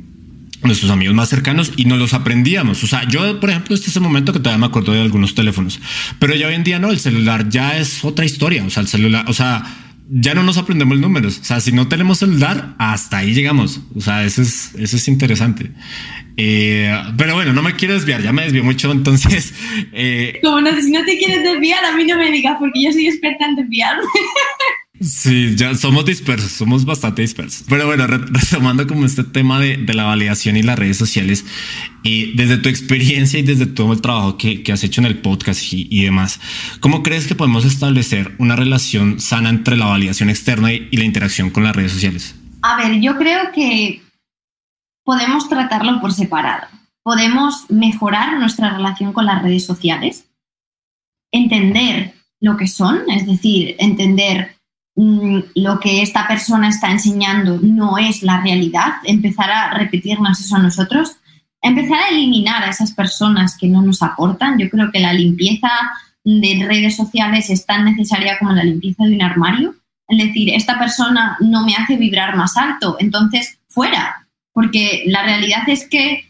nuestros 0.65 0.91
amigos 0.91 1.15
más 1.15 1.29
cercanos 1.29 1.73
y 1.77 1.85
nos 1.85 2.01
los 2.01 2.15
aprendíamos. 2.15 2.83
O 2.83 2.89
sea, 2.89 3.07
yo, 3.07 3.39
por 3.39 3.51
ejemplo, 3.51 3.77
este 3.77 3.91
es 3.91 3.97
el 3.97 4.03
momento 4.03 4.33
que 4.33 4.41
todavía 4.41 4.59
me 4.59 4.67
acuerdo 4.67 4.93
de 4.93 5.01
algunos 5.01 5.37
teléfonos, 5.37 5.81
pero 6.19 6.35
ya 6.35 6.49
hoy 6.49 6.55
en 6.55 6.65
día 6.65 6.81
no, 6.81 6.91
el 6.91 6.99
celular 6.99 7.49
ya 7.49 7.79
es 7.79 8.05
otra 8.05 8.25
historia. 8.25 8.65
O 8.65 8.71
sea, 8.71 8.81
el 8.81 8.89
celular, 8.89 9.25
o 9.29 9.33
sea, 9.33 9.92
ya 10.15 10.35
no 10.35 10.43
nos 10.43 10.59
aprendemos 10.59 10.99
números. 10.99 11.39
O 11.41 11.45
sea, 11.45 11.61
si 11.61 11.73
no 11.73 11.89
tenemos 11.89 12.19
celular, 12.19 12.75
hasta 12.79 13.19
ahí 13.19 13.33
llegamos. 13.33 13.81
O 13.95 14.01
sea, 14.01 14.25
eso 14.25 14.43
es, 14.43 14.75
eso 14.75 14.97
es 14.97 15.09
interesante. 15.09 15.71
Eh, 16.37 16.95
pero 17.17 17.35
bueno, 17.35 17.55
no 17.55 17.63
me 17.63 17.75
quiero 17.77 17.95
desviar, 17.95 18.23
ya 18.23 18.33
me 18.33 18.43
desvió 18.43 18.63
mucho, 18.63 18.93
entonces... 18.93 19.55
Eh, 19.93 20.39
Como 20.43 20.61
no, 20.61 20.81
si 20.81 20.91
no 20.91 21.05
te 21.05 21.17
quieres 21.17 21.43
desviar, 21.43 21.85
a 21.85 21.97
mí 21.97 22.05
no 22.05 22.19
me 22.19 22.31
digas, 22.31 22.57
porque 22.59 22.83
yo 22.83 22.93
soy 22.93 23.09
experta 23.09 23.47
en 23.47 23.57
desviarme. 23.57 24.03
Sí, 25.03 25.57
ya 25.57 25.75
somos 25.75 26.05
dispersos, 26.05 26.53
somos 26.53 26.85
bastante 26.85 27.23
dispersos. 27.23 27.65
Pero 27.69 27.87
bueno, 27.87 28.07
retomando 28.07 28.87
como 28.87 29.05
este 29.05 29.25
tema 29.25 29.59
de, 29.59 29.79
la 29.93 30.05
validación 30.05 30.57
y 30.57 30.63
las 30.63 30.79
redes 30.79 30.97
sociales, 30.97 31.45
y 32.05 32.37
desde 32.37 32.59
tu 32.59 32.69
experiencia 32.69 33.41
y 33.41 33.43
desde 33.43 33.67
todo 33.67 33.93
el 33.93 34.01
trabajo 34.01 34.39
que, 34.39 34.63
has 34.73 34.85
hecho 34.85 35.01
en 35.01 35.07
el 35.07 35.19
podcast 35.19 35.61
y, 35.73 36.05
demás, 36.05 36.41
¿cómo 36.81 37.03
crees 37.03 37.27
que 37.27 37.35
podemos 37.35 37.65
establecer 37.65 38.35
una 38.39 38.55
relación 38.55 39.19
sana 39.19 39.51
entre 39.51 39.77
la 39.77 39.87
validación 39.87 40.31
externa 40.31 40.73
y 40.73 40.97
la 40.97 41.05
interacción 41.05 41.51
con 41.51 41.65
las 41.65 41.75
redes 41.75 41.93
sociales? 41.93 42.37
A 42.63 42.77
ver, 42.77 43.01
yo 43.01 43.17
creo 43.19 43.51
que 43.53 44.03
podemos 45.05 45.49
tratarlo 45.49 46.01
por 46.01 46.13
separado. 46.13 46.69
Podemos 47.03 47.69
mejorar 47.71 48.39
nuestra 48.39 48.71
relación 48.77 49.13
con 49.13 49.27
las 49.27 49.43
redes 49.43 49.67
sociales, 49.67 50.27
entender 51.33 52.15
lo 52.41 52.57
que 52.57 52.69
son, 52.69 53.11
es 53.11 53.27
decir, 53.27 53.75
entender 53.81 54.62
lo 54.95 55.81
que 55.81 56.03
esta 56.03 56.29
persona 56.29 56.69
está 56.69 56.91
enseñando 56.91 57.59
no 57.63 57.97
es 57.99 58.23
la 58.23 58.41
realidad, 58.41 58.93
empezar 59.05 59.51
a 59.51 59.75
repetirnos 59.75 60.41
eso 60.41 60.57
a 60.57 60.63
nosotros, 60.63 61.17
empezar 61.63 61.99
a 61.99 62.09
eliminar 62.09 62.63
a 62.63 62.71
esas 62.71 62.93
personas 62.93 63.57
que 63.57 63.69
no 63.69 63.81
nos 63.83 64.03
aportan. 64.03 64.59
Yo 64.59 64.69
creo 64.69 64.91
que 64.93 65.01
la 65.01 65.13
limpieza 65.13 65.71
de 66.25 66.65
redes 66.67 66.97
sociales 66.97 67.49
es 67.51 67.65
tan 67.65 67.85
necesaria 67.85 68.39
como 68.39 68.53
la 68.53 68.65
limpieza 68.65 69.05
de 69.05 69.15
un 69.15 69.23
armario. 69.23 69.75
Es 70.09 70.19
decir, 70.19 70.51
esta 70.55 70.79
persona 70.79 71.37
no 71.41 71.65
me 71.65 71.75
hace 71.75 71.97
vibrar 71.97 72.37
más 72.37 72.57
alto, 72.57 72.97
entonces 72.99 73.59
fuera, 73.69 74.27
porque 74.53 75.05
la 75.07 75.23
realidad 75.23 75.63
es 75.69 75.89
que 75.89 76.27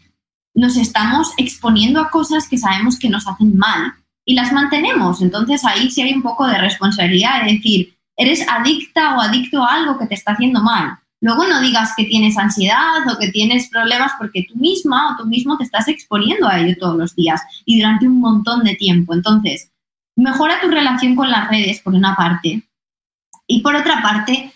nos 0.55 0.77
estamos 0.77 1.33
exponiendo 1.37 1.99
a 1.99 2.09
cosas 2.09 2.47
que 2.47 2.57
sabemos 2.57 2.97
que 2.97 3.09
nos 3.09 3.27
hacen 3.27 3.57
mal 3.57 3.93
y 4.23 4.35
las 4.35 4.53
mantenemos. 4.53 5.21
Entonces 5.21 5.65
ahí 5.65 5.89
sí 5.89 6.01
hay 6.01 6.13
un 6.13 6.21
poco 6.21 6.47
de 6.47 6.59
responsabilidad, 6.59 7.43
de 7.43 7.53
decir, 7.53 7.92
eres 8.17 8.45
adicta 8.47 9.15
o 9.15 9.21
adicto 9.21 9.63
a 9.63 9.75
algo 9.75 9.97
que 9.97 10.07
te 10.07 10.15
está 10.15 10.33
haciendo 10.33 10.61
mal. 10.61 10.97
Luego 11.21 11.47
no 11.47 11.61
digas 11.61 11.93
que 11.95 12.03
tienes 12.03 12.37
ansiedad 12.37 13.07
o 13.09 13.17
que 13.17 13.31
tienes 13.31 13.69
problemas 13.69 14.11
porque 14.17 14.45
tú 14.47 14.55
misma 14.57 15.13
o 15.13 15.17
tú 15.17 15.25
mismo 15.25 15.57
te 15.57 15.63
estás 15.63 15.87
exponiendo 15.87 16.47
a 16.47 16.59
ello 16.59 16.75
todos 16.77 16.97
los 16.97 17.15
días 17.15 17.41
y 17.65 17.79
durante 17.79 18.07
un 18.07 18.19
montón 18.19 18.63
de 18.63 18.75
tiempo. 18.75 19.13
Entonces, 19.13 19.71
mejora 20.17 20.59
tu 20.59 20.67
relación 20.67 21.15
con 21.15 21.31
las 21.31 21.49
redes 21.49 21.79
por 21.81 21.93
una 21.93 22.15
parte 22.15 22.63
y 23.47 23.61
por 23.61 23.75
otra 23.75 24.01
parte, 24.01 24.51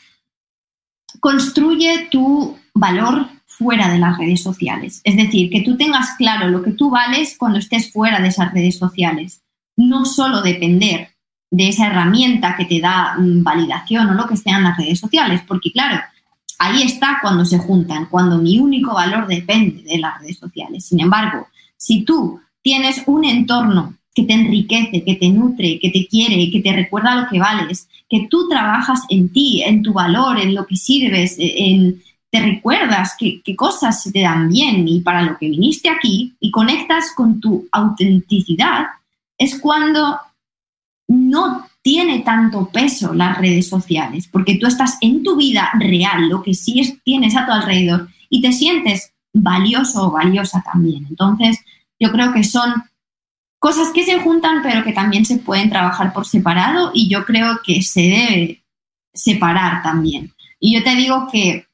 construye 1.20 2.08
tu 2.12 2.58
valor 2.74 3.28
fuera 3.46 3.92
de 3.92 4.00
las 4.00 4.18
redes 4.18 4.42
sociales. 4.42 5.02
Es 5.04 5.18
decir, 5.18 5.50
que 5.50 5.62
tú 5.62 5.78
tengas 5.78 6.16
claro 6.18 6.48
lo 6.48 6.64
que 6.64 6.72
tú 6.72 6.90
vales 6.90 7.36
cuando 7.38 7.60
estés 7.60 7.92
fuera 7.92 8.20
de 8.20 8.30
esas 8.30 8.54
redes 8.54 8.78
sociales. 8.78 9.42
No 9.76 10.06
solo 10.06 10.42
depender 10.42 11.17
de 11.50 11.70
esa 11.70 11.88
herramienta 11.88 12.56
que 12.58 12.66
te 12.66 12.80
da 12.80 13.16
mm, 13.18 13.44
validación 13.44 14.10
o 14.10 14.14
lo 14.14 14.28
que 14.28 14.38
sea 14.38 14.58
en 14.58 14.64
las 14.64 14.78
redes 14.78 15.00
sociales, 15.00 15.42
porque 15.48 15.72
claro, 15.72 16.02
ahí 16.60 16.84
está 16.84 17.20
cuando 17.22 17.46
se 17.46 17.58
juntan, 17.58 18.08
cuando 18.08 18.38
mi 18.38 18.60
único 18.60 18.94
valor 18.94 19.28
depende 19.28 19.84
de 19.84 19.98
las 20.00 20.20
redes 20.22 20.38
sociales. 20.38 20.86
Sin 20.86 21.00
embargo, 21.00 21.48
si 21.78 22.04
tú 22.04 22.40
tienes 22.62 23.04
un 23.06 23.24
entorno 23.26 23.96
que 24.14 24.24
te 24.24 24.34
enriquece, 24.34 25.04
que 25.04 25.16
te 25.16 25.30
nutre, 25.30 25.80
que 25.80 25.92
te 25.92 26.08
quiere, 26.08 26.50
que 26.50 26.60
te 26.60 26.74
recuerda 26.74 27.16
lo 27.16 27.30
que 27.30 27.40
vales, 27.40 27.88
que 28.10 28.28
tú 28.30 28.50
trabajas 28.50 29.02
en 29.10 29.32
ti, 29.32 29.62
en 29.64 29.84
tu 29.84 29.94
valor, 29.94 30.40
en 30.40 30.56
lo 30.56 30.66
que 30.66 30.76
sirves, 30.76 31.36
en, 31.38 32.02
te 32.32 32.42
recuerdas 32.42 33.16
qué, 33.18 33.42
cosas 33.56 34.10
te 34.12 34.22
dan 34.22 34.50
bien 34.50 34.88
y 34.88 35.02
para 35.02 35.22
lo 35.22 35.38
que 35.38 35.50
viniste 35.50 35.90
aquí 35.90 36.34
y 36.40 36.52
conectas 36.52 37.14
con 37.16 37.40
tu 37.40 37.68
autenticidad, 37.72 38.88
es 39.38 39.60
cuando 39.60 40.20
no 41.08 41.68
tiene 41.82 42.20
tanto 42.20 42.70
peso 42.70 43.14
las 43.14 43.38
redes 43.38 43.70
sociales, 43.70 44.28
porque 44.30 44.58
tú 44.58 44.68
estás 44.68 44.98
en 45.02 45.24
tu 45.24 45.38
vida 45.38 45.72
real, 45.80 46.28
lo 46.28 46.44
que 46.44 46.54
sí 46.54 47.00
tienes 47.04 47.36
a 47.36 47.46
tu 47.46 47.52
alrededor, 47.52 48.10
y 48.30 48.42
te 48.42 48.52
sientes 48.52 49.14
valioso 49.34 50.08
o 50.08 50.12
valiosa 50.12 50.62
también. 50.62 51.06
Entonces, 51.10 51.60
yo 52.00 52.12
creo 52.12 52.34
que 52.34 52.44
son 52.44 52.84
cosas 53.60 53.90
que 53.94 54.04
se 54.04 54.20
juntan, 54.20 54.62
pero 54.62 54.84
que 54.84 54.92
también 54.92 55.26
se 55.26 55.38
pueden 55.38 55.70
trabajar 55.70 56.12
por 56.12 56.28
separado, 56.28 56.92
y 56.94 57.08
yo 57.08 57.26
creo 57.26 57.60
que 57.64 57.82
se 57.82 58.02
debe 58.02 58.64
separar 59.14 59.82
también. 59.82 60.34
Y 60.60 60.74
yo 60.74 60.84
te 60.84 60.96
digo 60.96 61.30
que 61.32 61.68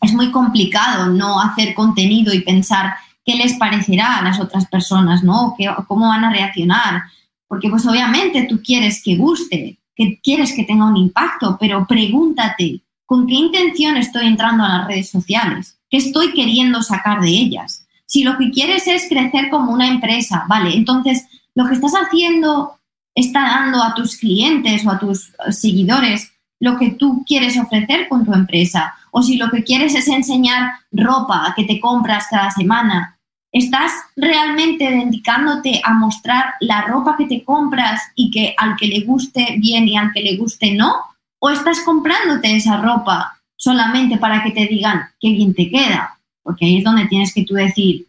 es 0.00 0.12
muy 0.12 0.30
complicado 0.32 1.06
no 1.06 1.40
hacer 1.40 1.74
contenido 1.74 2.34
y 2.34 2.40
pensar 2.40 2.94
qué 3.24 3.36
les 3.36 3.54
parecerá 3.54 4.18
a 4.18 4.22
las 4.22 4.40
otras 4.40 4.66
personas, 4.66 5.22
¿no? 5.22 5.56
¿Cómo 5.86 6.08
van 6.08 6.24
a 6.24 6.30
reaccionar? 6.30 7.04
Porque 7.48 7.68
pues 7.68 7.86
obviamente 7.86 8.46
tú 8.48 8.60
quieres 8.62 9.02
que 9.02 9.16
guste, 9.16 9.78
que 9.94 10.20
quieres 10.22 10.54
que 10.54 10.64
tenga 10.64 10.86
un 10.86 10.96
impacto, 10.96 11.56
pero 11.58 11.86
pregúntate, 11.86 12.80
¿con 13.06 13.26
qué 13.26 13.34
intención 13.34 13.96
estoy 13.96 14.26
entrando 14.26 14.64
a 14.64 14.78
las 14.78 14.86
redes 14.88 15.10
sociales? 15.10 15.78
¿Qué 15.88 15.98
estoy 15.98 16.32
queriendo 16.32 16.82
sacar 16.82 17.20
de 17.20 17.28
ellas? 17.28 17.86
Si 18.06 18.24
lo 18.24 18.36
que 18.36 18.50
quieres 18.50 18.86
es 18.86 19.08
crecer 19.08 19.50
como 19.50 19.72
una 19.72 19.88
empresa, 19.88 20.44
vale, 20.48 20.74
entonces 20.74 21.26
lo 21.54 21.66
que 21.66 21.74
estás 21.74 21.92
haciendo 21.92 22.78
está 23.14 23.40
dando 23.42 23.82
a 23.82 23.94
tus 23.94 24.16
clientes 24.16 24.84
o 24.84 24.90
a 24.90 24.98
tus 24.98 25.32
seguidores 25.50 26.32
lo 26.60 26.78
que 26.78 26.92
tú 26.92 27.24
quieres 27.26 27.58
ofrecer 27.58 28.08
con 28.08 28.24
tu 28.24 28.32
empresa. 28.32 28.94
O 29.10 29.22
si 29.22 29.36
lo 29.36 29.50
que 29.50 29.62
quieres 29.62 29.94
es 29.94 30.08
enseñar 30.08 30.72
ropa 30.90 31.52
que 31.54 31.64
te 31.64 31.78
compras 31.78 32.26
cada 32.30 32.50
semana, 32.50 33.13
¿estás 33.54 33.92
realmente 34.16 34.90
dedicándote 34.90 35.80
a 35.84 35.94
mostrar 35.94 36.54
la 36.60 36.82
ropa 36.82 37.16
que 37.16 37.26
te 37.26 37.44
compras 37.44 38.02
y 38.16 38.30
que 38.32 38.52
al 38.58 38.76
que 38.76 38.88
le 38.88 39.04
guste 39.04 39.56
bien 39.58 39.86
y 39.86 39.96
al 39.96 40.12
que 40.12 40.22
le 40.22 40.36
guste 40.36 40.74
no? 40.74 40.96
¿O 41.38 41.50
estás 41.50 41.80
comprándote 41.80 42.56
esa 42.56 42.78
ropa 42.78 43.40
solamente 43.56 44.18
para 44.18 44.42
que 44.42 44.50
te 44.50 44.66
digan 44.66 45.02
qué 45.20 45.30
bien 45.30 45.54
te 45.54 45.70
queda? 45.70 46.18
Porque 46.42 46.66
ahí 46.66 46.78
es 46.78 46.84
donde 46.84 47.06
tienes 47.06 47.32
que 47.32 47.44
tú 47.44 47.54
decir, 47.54 48.08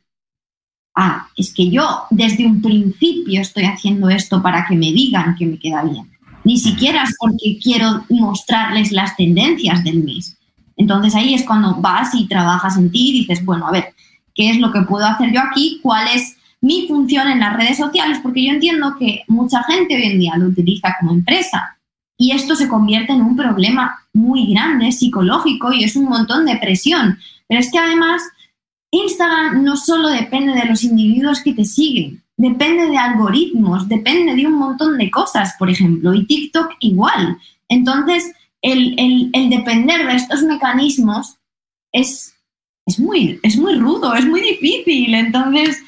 ah, 0.95 1.27
es 1.37 1.53
que 1.53 1.69
yo 1.69 2.05
desde 2.09 2.47
un 2.47 2.59
principio 2.59 3.39
estoy 3.39 3.65
haciendo 3.65 4.09
esto 4.09 4.41
para 4.41 4.65
que 4.65 4.75
me 4.75 4.91
digan 4.91 5.35
que 5.35 5.45
me 5.45 5.59
queda 5.59 5.83
bien. 5.83 6.09
Ni 6.43 6.57
siquiera 6.57 7.03
es 7.03 7.15
porque 7.19 7.59
quiero 7.61 8.03
mostrarles 8.09 8.91
las 8.91 9.15
tendencias 9.15 9.83
del 9.83 10.03
mes. 10.03 10.37
Entonces 10.75 11.13
ahí 11.13 11.35
es 11.35 11.43
cuando 11.43 11.75
vas 11.75 12.15
y 12.15 12.27
trabajas 12.27 12.77
en 12.77 12.91
ti 12.91 13.09
y 13.09 13.19
dices, 13.19 13.45
bueno, 13.45 13.67
a 13.67 13.71
ver, 13.71 13.93
¿qué 14.35 14.51
es 14.51 14.59
lo 14.59 14.71
que 14.71 14.81
puedo 14.81 15.05
hacer 15.05 15.31
yo 15.31 15.41
aquí? 15.41 15.79
¿Cuál 15.81 16.07
es 16.13 16.37
mi 16.61 16.87
función 16.87 17.27
en 17.27 17.39
las 17.39 17.55
redes 17.55 17.77
sociales? 17.77 18.19
Porque 18.21 18.45
yo 18.45 18.51
entiendo 18.51 18.95
que 18.99 19.23
mucha 19.27 19.63
gente 19.63 19.95
hoy 19.95 20.03
en 20.03 20.19
día 20.19 20.37
lo 20.37 20.47
utiliza 20.47 20.95
como 20.99 21.13
empresa 21.13 21.77
y 22.17 22.31
esto 22.31 22.55
se 22.55 22.67
convierte 22.67 23.13
en 23.13 23.21
un 23.21 23.35
problema 23.35 24.05
muy 24.13 24.53
grande 24.53 24.91
psicológico 24.91 25.73
y 25.73 25.83
es 25.83 25.95
un 25.95 26.05
montón 26.05 26.45
de 26.45 26.57
presión. 26.57 27.17
Pero 27.47 27.59
es 27.59 27.71
que 27.71 27.79
además 27.79 28.21
Instagram 28.91 29.63
no 29.63 29.75
solo 29.75 30.09
depende 30.09 30.53
de 30.53 30.65
los 30.65 30.83
individuos 30.83 31.41
que 31.41 31.53
te 31.53 31.65
siguen, 31.65 32.23
depende 32.37 32.87
de 32.87 32.97
algoritmos, 32.97 33.87
depende 33.87 34.35
de 34.35 34.47
un 34.47 34.53
montón 34.53 34.97
de 34.97 35.11
cosas, 35.11 35.55
por 35.59 35.69
ejemplo, 35.69 36.13
y 36.13 36.25
TikTok 36.25 36.73
igual. 36.79 37.37
Entonces, 37.67 38.31
el, 38.61 39.31
depender 39.49 40.07
de 40.07 40.15
estos 40.15 40.43
mecanismos 40.43 41.37
es, 41.91 42.34
es, 42.85 42.99
muy, 42.99 43.39
es 43.43 43.57
muy 43.57 43.75
rudo, 43.77 44.15
es 44.15 44.25
muy 44.25 44.41
difícil. 44.41 45.13
Entonces, 45.13 45.81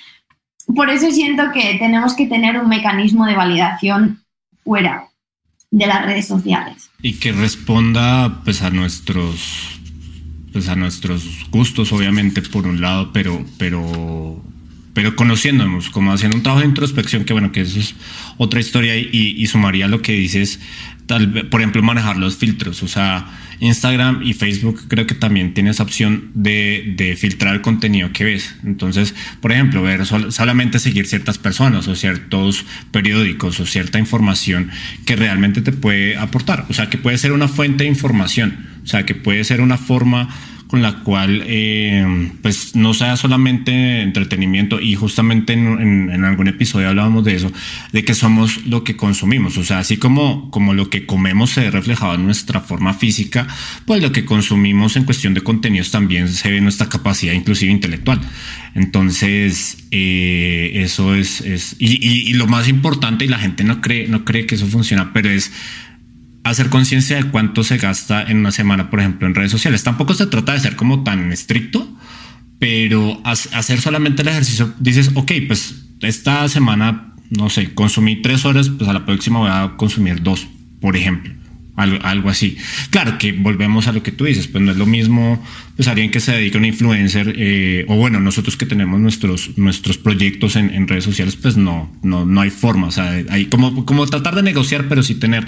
por 0.75 0.89
eso 0.89 1.11
siento 1.11 1.43
que 1.53 1.75
tenemos 1.79 2.13
que 2.15 2.27
tener 2.27 2.57
un 2.57 2.69
mecanismo 2.69 3.25
de 3.25 3.35
validación 3.35 4.23
fuera 4.63 5.07
de 5.71 5.87
las 5.87 6.05
redes 6.05 6.27
sociales. 6.27 6.89
Y 7.01 7.13
que 7.13 7.31
responda 7.31 8.41
pues 8.43 8.61
a 8.61 8.69
nuestros 8.69 9.77
pues 10.51 10.69
a 10.69 10.75
nuestros 10.75 11.23
gustos, 11.51 11.91
obviamente, 11.91 12.41
por 12.41 12.65
un 12.65 12.81
lado, 12.81 13.11
pero, 13.13 13.45
pero, 13.59 14.43
pero 14.93 15.15
conociéndonos, 15.15 15.91
como 15.91 16.11
haciendo 16.11 16.35
un 16.35 16.41
trabajo 16.41 16.61
de 16.61 16.69
introspección, 16.69 17.25
que 17.25 17.33
bueno, 17.33 17.51
que 17.51 17.61
eso 17.61 17.79
es 17.79 17.93
otra 18.37 18.59
historia 18.59 18.97
y, 18.97 19.35
y 19.37 19.45
sumaría 19.45 19.87
lo 19.87 20.01
que 20.01 20.13
dices, 20.13 20.59
tal, 21.05 21.47
por 21.49 21.61
ejemplo, 21.61 21.83
manejar 21.83 22.17
los 22.17 22.37
filtros, 22.37 22.81
o 22.81 22.87
sea, 22.87 23.27
Instagram 23.59 24.21
y 24.23 24.33
Facebook 24.33 24.83
creo 24.87 25.07
que 25.07 25.15
también 25.15 25.53
tiene 25.53 25.71
esa 25.71 25.83
opción 25.83 26.31
de, 26.33 26.93
de 26.95 27.15
filtrar 27.15 27.55
el 27.55 27.61
contenido 27.61 28.11
que 28.13 28.23
ves. 28.23 28.55
Entonces, 28.63 29.15
por 29.41 29.51
ejemplo, 29.51 29.81
ver 29.81 30.05
solamente 30.05 30.79
seguir 30.79 31.07
ciertas 31.07 31.37
personas 31.37 31.87
o 31.87 31.95
ciertos 31.95 32.65
periódicos 32.91 33.59
o 33.59 33.65
cierta 33.65 33.99
información 33.99 34.69
que 35.05 35.15
realmente 35.15 35.61
te 35.61 35.71
puede 35.71 36.17
aportar. 36.17 36.65
O 36.69 36.73
sea, 36.73 36.89
que 36.89 36.97
puede 36.97 37.17
ser 37.17 37.31
una 37.31 37.47
fuente 37.47 37.83
de 37.83 37.89
información. 37.89 38.67
O 38.83 38.87
sea, 38.87 39.05
que 39.05 39.15
puede 39.15 39.43
ser 39.43 39.61
una 39.61 39.77
forma 39.77 40.29
con 40.67 40.81
la 40.81 40.99
cual 40.99 41.43
eh, 41.45 42.31
pues 42.41 42.75
no 42.75 42.93
sea 42.93 43.15
solamente 43.15 44.01
entretenimiento 44.01 44.81
y 44.81 44.95
justamente 44.95 45.53
en, 45.53 46.25
algún 46.25 46.47
episodio 46.47 46.89
hablábamos 46.89 47.23
de 47.23 47.35
eso, 47.35 47.51
de 47.93 48.03
que 48.03 48.13
somos 48.13 48.65
lo 48.65 48.83
que 48.83 48.97
consumimos, 48.97 49.57
o 49.57 49.63
sea, 49.63 49.79
así 49.79 49.97
como, 49.97 50.51
como 50.51 50.73
lo 50.73 50.89
que 50.89 51.05
comemos 51.05 51.51
se 51.51 51.61
ve 51.61 51.71
reflejado 51.71 52.15
en 52.15 52.25
nuestra 52.25 52.59
forma 52.59 52.93
física, 52.93 53.47
pues 53.85 54.01
lo 54.01 54.11
que 54.11 54.25
consumimos 54.25 54.97
en 54.97 55.05
cuestión 55.05 55.33
de 55.33 55.41
contenidos 55.41 55.91
también 55.91 56.27
se 56.27 56.49
ve 56.49 56.57
en 56.57 56.63
nuestra 56.63 56.89
capacidad 56.89 57.33
inclusive 57.33 57.71
intelectual. 57.71 58.19
Entonces, 58.75 59.87
eh, 59.91 60.71
eso 60.75 61.15
es, 61.15 61.41
es 61.41 61.75
y, 61.79 62.29
y, 62.29 62.33
lo 62.33 62.45
más 62.45 62.67
importante, 62.67 63.25
y 63.25 63.27
la 63.27 63.39
gente 63.39 63.63
no 63.63 63.81
cree, 63.81 64.07
no 64.07 64.23
cree 64.23 64.45
que 64.45 64.55
eso 64.55 64.67
funciona, 64.67 65.13
pero 65.13 65.29
es 65.29 65.51
hacer 66.49 66.69
conciencia 66.69 67.17
de 67.17 67.29
cuánto 67.29 67.63
se 67.63 67.77
gasta 67.77 68.23
en 68.23 68.37
una 68.37 68.51
semana, 68.51 68.89
por 68.89 68.99
ejemplo, 68.99 69.27
en 69.27 69.35
redes 69.35 69.51
sociales. 69.51 69.83
Tampoco 69.83 70.13
se 70.13 70.27
trata 70.27 70.53
de 70.53 70.59
ser 70.59 70.75
como 70.75 71.03
tan 71.03 71.31
estricto, 71.31 71.87
pero 72.59 73.21
hacer 73.23 73.81
solamente 73.81 74.21
el 74.21 74.27
ejercicio, 74.29 74.73
dices, 74.79 75.11
ok, 75.15 75.31
pues 75.47 75.75
esta 76.01 76.47
semana, 76.49 77.13
no 77.29 77.49
sé, 77.49 77.73
consumí 77.73 78.21
tres 78.21 78.45
horas, 78.45 78.69
pues 78.69 78.89
a 78.89 78.93
la 78.93 79.05
próxima 79.05 79.39
voy 79.39 79.49
a 79.51 79.73
consumir 79.77 80.23
dos, 80.23 80.47
por 80.79 80.95
ejemplo 80.95 81.33
algo, 81.77 82.29
así. 82.29 82.57
Claro 82.89 83.17
que 83.17 83.31
volvemos 83.31 83.87
a 83.87 83.91
lo 83.91 84.01
que 84.03 84.11
tú 84.11 84.25
dices, 84.25 84.47
pues 84.47 84.63
no 84.63 84.71
es 84.71 84.77
lo 84.77 84.85
mismo 84.85 85.41
pues 85.75 85.87
alguien 85.87 86.09
que 86.09 86.19
se 86.19 86.31
dedica 86.31 86.57
a 86.57 86.59
un 86.59 86.65
influencer 86.65 87.35
eh, 87.37 87.85
o 87.87 87.95
bueno, 87.95 88.19
nosotros 88.19 88.57
que 88.57 88.65
tenemos 88.65 88.99
nuestros, 88.99 89.57
nuestros 89.57 89.99
proyectos 89.99 90.55
en, 90.55 90.87
redes 90.87 91.03
sociales, 91.03 91.35
pues 91.35 91.55
no, 91.55 91.95
no, 92.01 92.25
no 92.25 92.41
hay 92.41 92.49
forma, 92.49 92.87
o 92.87 92.91
sea, 92.91 93.23
hay 93.29 93.45
como, 93.45 93.85
como 93.85 94.07
tratar 94.07 94.33
de 94.33 94.41
negociar, 94.41 94.87
pero 94.89 95.03
sí 95.03 95.15
tener 95.15 95.45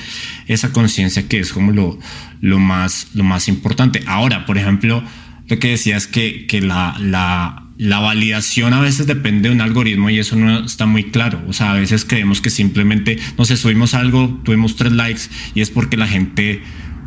esa 0.48 0.72
conciencia 0.72 1.28
que 1.28 1.40
es 1.40 1.52
como 1.52 1.72
lo, 1.72 1.98
lo, 2.42 2.60
más, 2.60 3.08
lo 3.16 3.24
más 3.24 3.48
importante. 3.48 4.04
Ahora, 4.06 4.46
por 4.46 4.60
ejemplo, 4.60 5.04
lo 5.48 5.60
que 5.60 5.70
decías 5.70 6.06
que, 6.06 6.46
que 6.46 6.62
la, 6.62 6.96
la 7.00 7.69
la 7.80 8.00
validación 8.00 8.74
a 8.74 8.82
veces 8.82 9.08
depende 9.08 9.48
de 9.48 9.56
un 9.56 9.62
algoritmo 9.62 10.10
y 10.10 10.20
eso 10.20 10.36
no 10.36 10.66
está 10.66 10.86
muy 10.86 11.06
claro. 11.06 11.42
O 11.48 11.54
sea, 11.54 11.72
a 11.72 11.76
veces 11.76 12.04
creemos 12.04 12.42
que 12.42 12.50
simplemente, 12.50 13.18
no 13.38 13.46
sé, 13.46 13.56
subimos 13.56 13.94
algo, 13.94 14.38
tuvimos 14.44 14.76
tres 14.76 14.92
likes 14.92 15.22
y 15.56 15.62
es 15.62 15.70
porque 15.70 15.96
la 15.96 16.06
gente, 16.06 16.62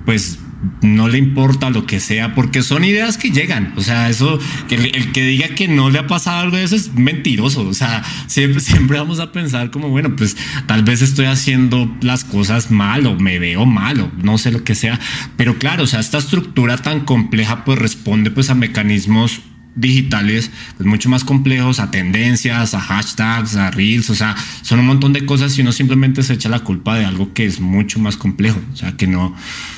pues, 0.06 0.38
no 0.80 1.08
le 1.08 1.18
importa 1.18 1.68
lo 1.68 1.84
que 1.84 2.00
sea, 2.00 2.34
porque 2.34 2.62
son 2.62 2.84
ideas 2.84 3.18
que 3.18 3.30
llegan. 3.30 3.74
O 3.76 3.82
sea, 3.82 4.08
eso, 4.08 4.38
el, 4.70 5.12
que 5.12 5.26
diga 5.26 5.48
que 5.48 5.68
no 5.68 5.90
le 5.90 5.98
ha 5.98 6.06
pasado 6.06 6.38
algo 6.38 6.56
de 6.56 6.64
eso 6.64 6.74
es 6.74 6.94
mentiroso. 6.94 7.68
O 7.68 7.74
sea, 7.74 8.02
siempre, 8.26 8.60
siempre 8.62 8.96
vamos 8.96 9.20
a 9.20 9.30
pensar 9.30 9.70
como, 9.70 9.90
bueno, 9.90 10.16
pues 10.16 10.38
tal 10.66 10.84
vez 10.84 11.02
estoy 11.02 11.26
haciendo 11.26 11.94
las 12.00 12.24
cosas 12.24 12.70
mal 12.70 13.06
o 13.06 13.20
me 13.20 13.38
veo 13.38 13.66
mal 13.66 14.00
o 14.00 14.10
no 14.22 14.38
sé 14.38 14.50
lo 14.50 14.64
que 14.64 14.74
sea. 14.74 14.98
Pero 15.36 15.58
claro, 15.58 15.84
o 15.84 15.86
sea, 15.86 16.00
esta 16.00 16.16
estructura 16.16 16.78
tan 16.78 17.00
compleja 17.00 17.62
pues 17.66 17.78
responde 17.78 18.30
pues 18.30 18.48
a 18.48 18.54
mecanismos 18.54 19.42
digitales 19.74 20.50
pues 20.76 20.86
mucho 20.86 21.08
más 21.08 21.24
complejos 21.24 21.80
a 21.80 21.90
tendencias, 21.90 22.74
a 22.74 22.80
hashtags, 22.80 23.56
a 23.56 23.70
reels, 23.70 24.10
o 24.10 24.14
sea, 24.14 24.36
son 24.62 24.80
un 24.80 24.86
montón 24.86 25.12
de 25.12 25.24
cosas 25.24 25.56
y 25.58 25.62
uno 25.62 25.72
simplemente 25.72 26.22
se 26.22 26.34
echa 26.34 26.48
la 26.48 26.60
culpa 26.60 26.96
de 26.96 27.04
algo 27.04 27.32
que 27.32 27.46
es 27.46 27.60
mucho 27.60 27.98
más 27.98 28.16
complejo, 28.16 28.60
o 28.72 28.76
sea, 28.76 28.92
que 28.96 29.06
no, 29.06 29.34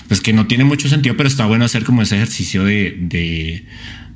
pues 0.08 0.20
que 0.20 0.32
no 0.32 0.46
tiene 0.46 0.64
mucho 0.64 0.88
sentido, 0.88 1.16
pero 1.16 1.28
está 1.28 1.46
bueno 1.46 1.64
hacer 1.64 1.84
como 1.84 2.02
ese 2.02 2.16
ejercicio 2.16 2.64
de, 2.64 2.96
de, 3.00 3.64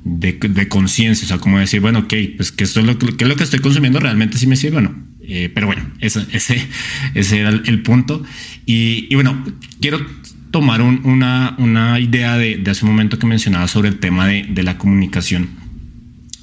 de, 0.03 0.67
conciencia, 0.67 1.25
o 1.25 1.27
sea, 1.27 1.37
como 1.37 1.59
decir, 1.59 1.81
bueno, 1.81 1.99
ok, 1.99 2.13
pues 2.37 2.51
que 2.51 2.63
esto 2.63 2.79
es 2.79 2.85
lo 2.85 2.97
que, 2.97 3.07
es 3.17 3.27
lo 3.27 3.35
que 3.35 3.43
estoy 3.43 3.59
consumiendo 3.59 3.99
realmente 3.99 4.37
sí 4.37 4.47
me 4.47 4.55
sirve 4.55 4.77
o 4.77 4.81
no. 4.81 5.09
Eh, 5.21 5.51
pero 5.53 5.67
bueno, 5.67 5.83
ese, 5.99 6.25
ese, 6.31 6.67
ese 7.13 7.39
era 7.39 7.49
el, 7.49 7.83
punto. 7.83 8.23
Y, 8.65 9.13
bueno, 9.13 9.43
quiero 9.79 10.03
tomar 10.49 10.81
una, 10.81 11.55
una 11.59 11.99
idea 11.99 12.35
de, 12.35 12.57
de, 12.57 12.71
hace 12.71 12.83
un 12.83 12.91
momento 12.91 13.19
que 13.19 13.27
mencionaba 13.27 13.67
sobre 13.67 13.89
el 13.89 13.99
tema 13.99 14.25
de, 14.25 14.47
de 14.49 14.63
la 14.63 14.79
comunicación 14.79 15.58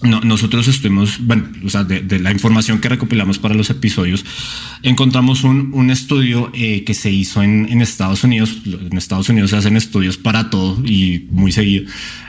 nosotros 0.02 0.68
estuvimos, 0.68 1.18
bueno, 1.20 1.48
o 1.64 1.70
sea, 1.70 1.84
de, 1.84 2.18
la 2.18 2.30
información 2.30 2.80
que 2.80 2.88
recopilamos 2.88 3.38
para 3.38 3.54
los 3.54 3.70
episodios, 3.70 4.24
encontramos 4.82 5.42
un, 5.42 5.70
un 5.72 5.90
estudio 5.90 6.50
eh, 6.54 6.84
que 6.84 6.92
se 6.92 7.10
hizo 7.10 7.42
en, 7.42 7.66
en, 7.70 7.80
Estados 7.80 8.22
Unidos. 8.22 8.58
En 8.66 8.96
Estados 8.96 9.28
Unidos 9.28 9.50
se 9.50 9.56
hacen 9.56 9.76
estudios 9.76 10.18
para 10.18 10.50
todo 10.50 10.84
y 10.84 11.26
muy 11.30 11.50
seguido. 11.50 11.86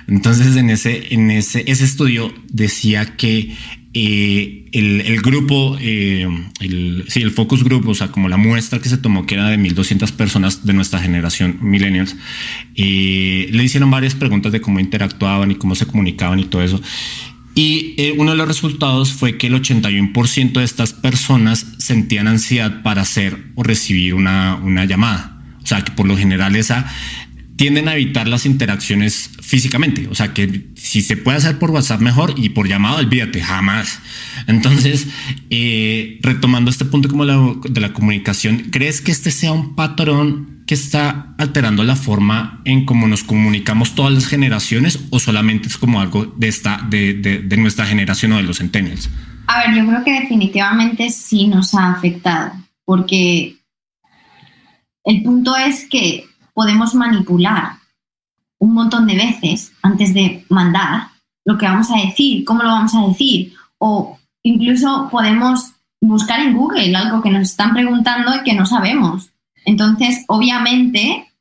Entonces, 0.07 0.55
en 0.55 0.69
ese, 0.69 1.13
en 1.13 1.29
ese, 1.29 1.65
ese 1.67 1.83
estudio 1.83 2.33
decía 2.49 3.17
que 3.17 3.53
eh, 3.93 4.65
el, 4.71 5.01
el, 5.01 5.21
grupo, 5.21 5.77
eh, 5.81 6.27
el, 6.61 7.03
sí, 7.09 7.21
el 7.21 7.31
focus 7.31 7.65
group, 7.65 7.89
o 7.89 7.95
sea, 7.95 8.09
como 8.09 8.29
la 8.29 8.37
muestra 8.37 8.79
que 8.79 8.87
se 8.87 8.97
tomó, 8.97 9.25
que 9.25 9.35
era 9.35 9.49
de 9.49 9.57
1200 9.57 10.11
personas 10.13 10.65
de 10.65 10.71
nuestra 10.71 10.99
generación, 10.99 11.57
millennials, 11.61 12.15
le 12.75 13.63
hicieron 13.63 13.91
varias 13.91 14.15
preguntas 14.15 14.53
de 14.53 14.61
cómo 14.61 14.79
interactuaban 14.79 15.51
y 15.51 15.55
cómo 15.55 15.75
se 15.75 15.85
comunicaban 15.85 16.39
y 16.39 16.45
todo 16.45 16.63
eso. 16.63 16.81
Y 17.57 17.95
eh, 17.97 18.13
uno 18.15 18.31
de 18.31 18.37
los 18.37 18.47
resultados 18.47 19.13
fue 19.13 19.39
que 19.39 19.47
el 19.47 19.55
81% 19.55 20.51
de 20.51 20.63
estas 20.63 20.93
personas 20.93 21.65
sentían 21.79 22.27
ansiedad 22.27 22.83
para 22.83 23.01
hacer 23.01 23.45
o 23.55 23.63
recibir 23.63 24.13
una, 24.13 24.59
una 24.61 24.85
llamada. 24.85 25.41
O 25.63 25.65
sea, 25.65 25.83
que 25.83 25.91
por 25.91 26.05
lo 26.05 26.15
general 26.15 26.55
esa 26.55 26.85
tienden 27.57 27.87
a 27.87 27.95
evitar 27.95 28.27
las 28.27 28.45
interacciones 28.45 29.31
físicamente. 29.41 30.07
O 30.09 30.15
sea, 30.15 30.33
que 30.33 30.67
si 30.75 31.01
se 31.01 31.17
puede 31.17 31.37
hacer 31.37 31.59
por 31.59 31.71
WhatsApp 31.71 31.99
mejor 31.99 32.35
y 32.37 32.49
por 32.49 32.67
llamado, 32.67 32.97
olvídate, 32.97 33.41
jamás. 33.41 33.99
Entonces, 34.45 35.07
eh, 35.49 36.19
retomando 36.21 36.69
este 36.69 36.85
punto 36.85 37.09
como 37.09 37.25
de 37.25 37.81
la 37.81 37.93
comunicación, 37.93 38.67
¿crees 38.71 39.01
que 39.01 39.11
este 39.11 39.31
sea 39.31 39.51
un 39.51 39.75
patrón 39.75 40.63
que 40.67 40.75
está 40.75 41.33
alterando 41.37 41.83
la 41.83 41.95
forma 41.95 42.61
en 42.65 42.85
cómo 42.85 43.07
nos 43.07 43.23
comunicamos 43.23 43.95
todas 43.95 44.13
las 44.13 44.27
generaciones 44.27 44.99
o 45.09 45.19
solamente 45.19 45.67
es 45.67 45.77
como 45.77 45.99
algo 45.99 46.25
de, 46.25 46.49
esta, 46.49 46.85
de, 46.89 47.41
nuestra 47.57 47.85
generación 47.85 48.33
o 48.33 48.37
de 48.37 48.43
los 48.43 48.57
centennials? 48.57 49.09
A 49.47 49.59
ver, 49.59 49.77
yo 49.77 49.87
creo 49.87 50.03
que 50.03 50.11
definitivamente 50.11 51.09
sí 51.09 51.47
nos 51.47 51.73
ha 51.73 51.93
afectado, 51.93 52.51
porque 52.83 53.55
el 55.05 55.23
punto 55.23 55.55
es 55.55 55.87
que 55.89 56.25
podemos 56.57 56.95
manipular 56.95 57.73
un 58.57 58.73
montón 58.73 59.05
de 59.05 59.13
veces 59.15 59.73
antes 59.83 60.11
de 60.15 60.43
mandar 60.49 61.09
lo 61.45 61.55
que 61.55 61.67
vamos 61.67 61.91
a 61.91 61.97
decir, 61.97 62.43
cómo 62.45 62.63
lo 62.63 62.69
vamos 62.69 62.95
a 62.95 63.05
decir, 63.05 63.53
o 63.77 64.17
incluso 64.41 65.07
podemos 65.11 65.73
buscar 66.01 66.39
en 66.39 66.57
Google 66.57 66.95
algo 66.95 67.21
que 67.21 67.29
nos 67.29 67.51
están 67.51 67.75
preguntando 67.75 68.35
y 68.35 68.43
que 68.43 68.55
no 68.55 68.65
sabemos. 68.65 69.29
Entonces, 69.65 70.25
obviamente, 70.29 71.31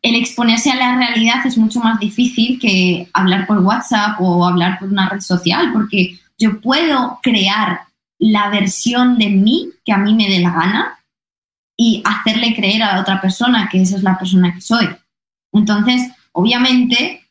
el 0.00 0.14
exponerse 0.14 0.70
a 0.70 0.76
la 0.76 0.96
realidad 0.96 1.44
es 1.44 1.58
mucho 1.58 1.80
más 1.80 1.98
difícil 1.98 2.60
que 2.60 3.08
hablar 3.12 3.48
por 3.48 3.58
WhatsApp 3.58 4.20
o 4.20 4.46
hablar 4.46 4.78
por 4.78 4.92
una 4.92 5.08
red 5.08 5.22
social, 5.22 5.72
porque 5.72 6.20
yo 6.38 6.60
puedo 6.60 7.18
crear 7.20 7.80
la 8.20 8.48
versión 8.48 9.18
de 9.18 9.28
mí 9.28 9.70
que 9.84 9.92
a 9.92 9.98
mí 9.98 10.14
me 10.14 10.28
dé 10.28 10.38
la 10.38 10.52
gana 10.52 11.01
y 11.76 12.02
hacerle 12.04 12.54
creer 12.54 12.82
a 12.82 12.94
la 12.94 13.00
otra 13.00 13.20
persona 13.20 13.68
que 13.70 13.82
esa 13.82 13.96
es 13.96 14.02
la 14.02 14.18
persona 14.18 14.54
que 14.54 14.60
soy. 14.60 14.88
Entonces, 15.52 16.10
obviamente, 16.32 17.22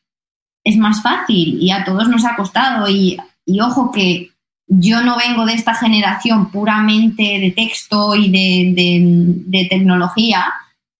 es 0.63 0.77
más 0.77 1.01
fácil 1.01 1.61
y 1.61 1.71
a 1.71 1.83
todos 1.83 2.07
nos 2.07 2.25
ha 2.25 2.35
costado 2.35 2.87
y, 2.89 3.17
ojo 3.61 3.91
que 3.91 4.29
yo 4.67 5.01
no 5.01 5.17
vengo 5.17 5.45
de 5.45 5.53
esta 5.53 5.75
generación 5.75 6.51
puramente 6.51 7.23
de 7.23 7.51
texto 7.51 8.15
y 8.15 8.29
de, 8.31 9.67
tecnología 9.69 10.53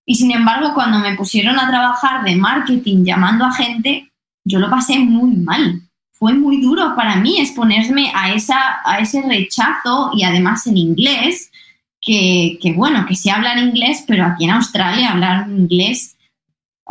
y 0.05 0.15
sin 0.15 0.31
embargo 0.31 0.73
cuando 0.73 0.99
me 0.99 1.15
pusieron 1.15 1.57
a 1.57 1.69
trabajar 1.69 2.23
de 2.23 2.35
marketing 2.35 3.05
llamando 3.05 3.45
a 3.45 3.53
gente, 3.53 4.11
yo 4.43 4.59
lo 4.59 4.69
pasé 4.69 4.99
muy 4.99 5.31
mal. 5.37 5.81
Fue 6.11 6.33
muy 6.33 6.61
duro 6.61 6.95
para 6.95 7.15
mí 7.15 7.39
exponerme 7.39 8.11
a, 8.13 8.33
esa, 8.33 8.81
a 8.83 8.99
ese 8.99 9.21
rechazo 9.21 10.11
y 10.13 10.23
además 10.23 10.67
en 10.67 10.77
inglés, 10.77 11.49
que, 12.01 12.57
que 12.61 12.73
bueno, 12.73 13.05
que 13.05 13.15
se 13.15 13.31
habla 13.31 13.53
en 13.53 13.69
inglés, 13.69 14.03
pero 14.07 14.25
aquí 14.25 14.45
en 14.45 14.51
Australia 14.51 15.11
hablar 15.11 15.47
inglés 15.49 16.17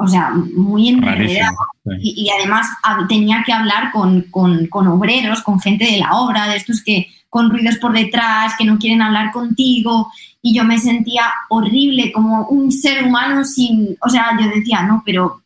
o 0.02 0.08
sea, 0.08 0.30
muy 0.30 0.88
enredado. 0.88 1.56
Y, 1.98 2.24
y, 2.24 2.30
además 2.30 2.66
tenía 3.08 3.42
que 3.44 3.52
hablar 3.52 3.90
con, 3.92 4.22
con, 4.30 4.86
obreros, 4.86 5.42
con 5.42 5.60
gente 5.60 5.84
de 5.84 5.98
la 5.98 6.12
obra, 6.12 6.48
de 6.48 6.56
estos 6.56 6.82
que 6.82 7.08
con 7.28 7.50
ruidos 7.50 7.76
por 7.76 7.92
detrás, 7.92 8.54
que 8.56 8.64
no 8.64 8.78
quieren 8.78 9.02
hablar 9.02 9.30
contigo. 9.30 10.10
Y 10.40 10.54
yo 10.54 10.64
me 10.64 10.78
sentía 10.78 11.24
horrible, 11.50 12.12
como 12.12 12.46
un 12.46 12.72
ser 12.72 13.04
humano 13.04 13.44
sin, 13.44 13.96
o 14.00 14.08
sea, 14.08 14.30
yo 14.40 14.48
decía, 14.48 14.82
no, 14.82 15.02
pero 15.04 15.42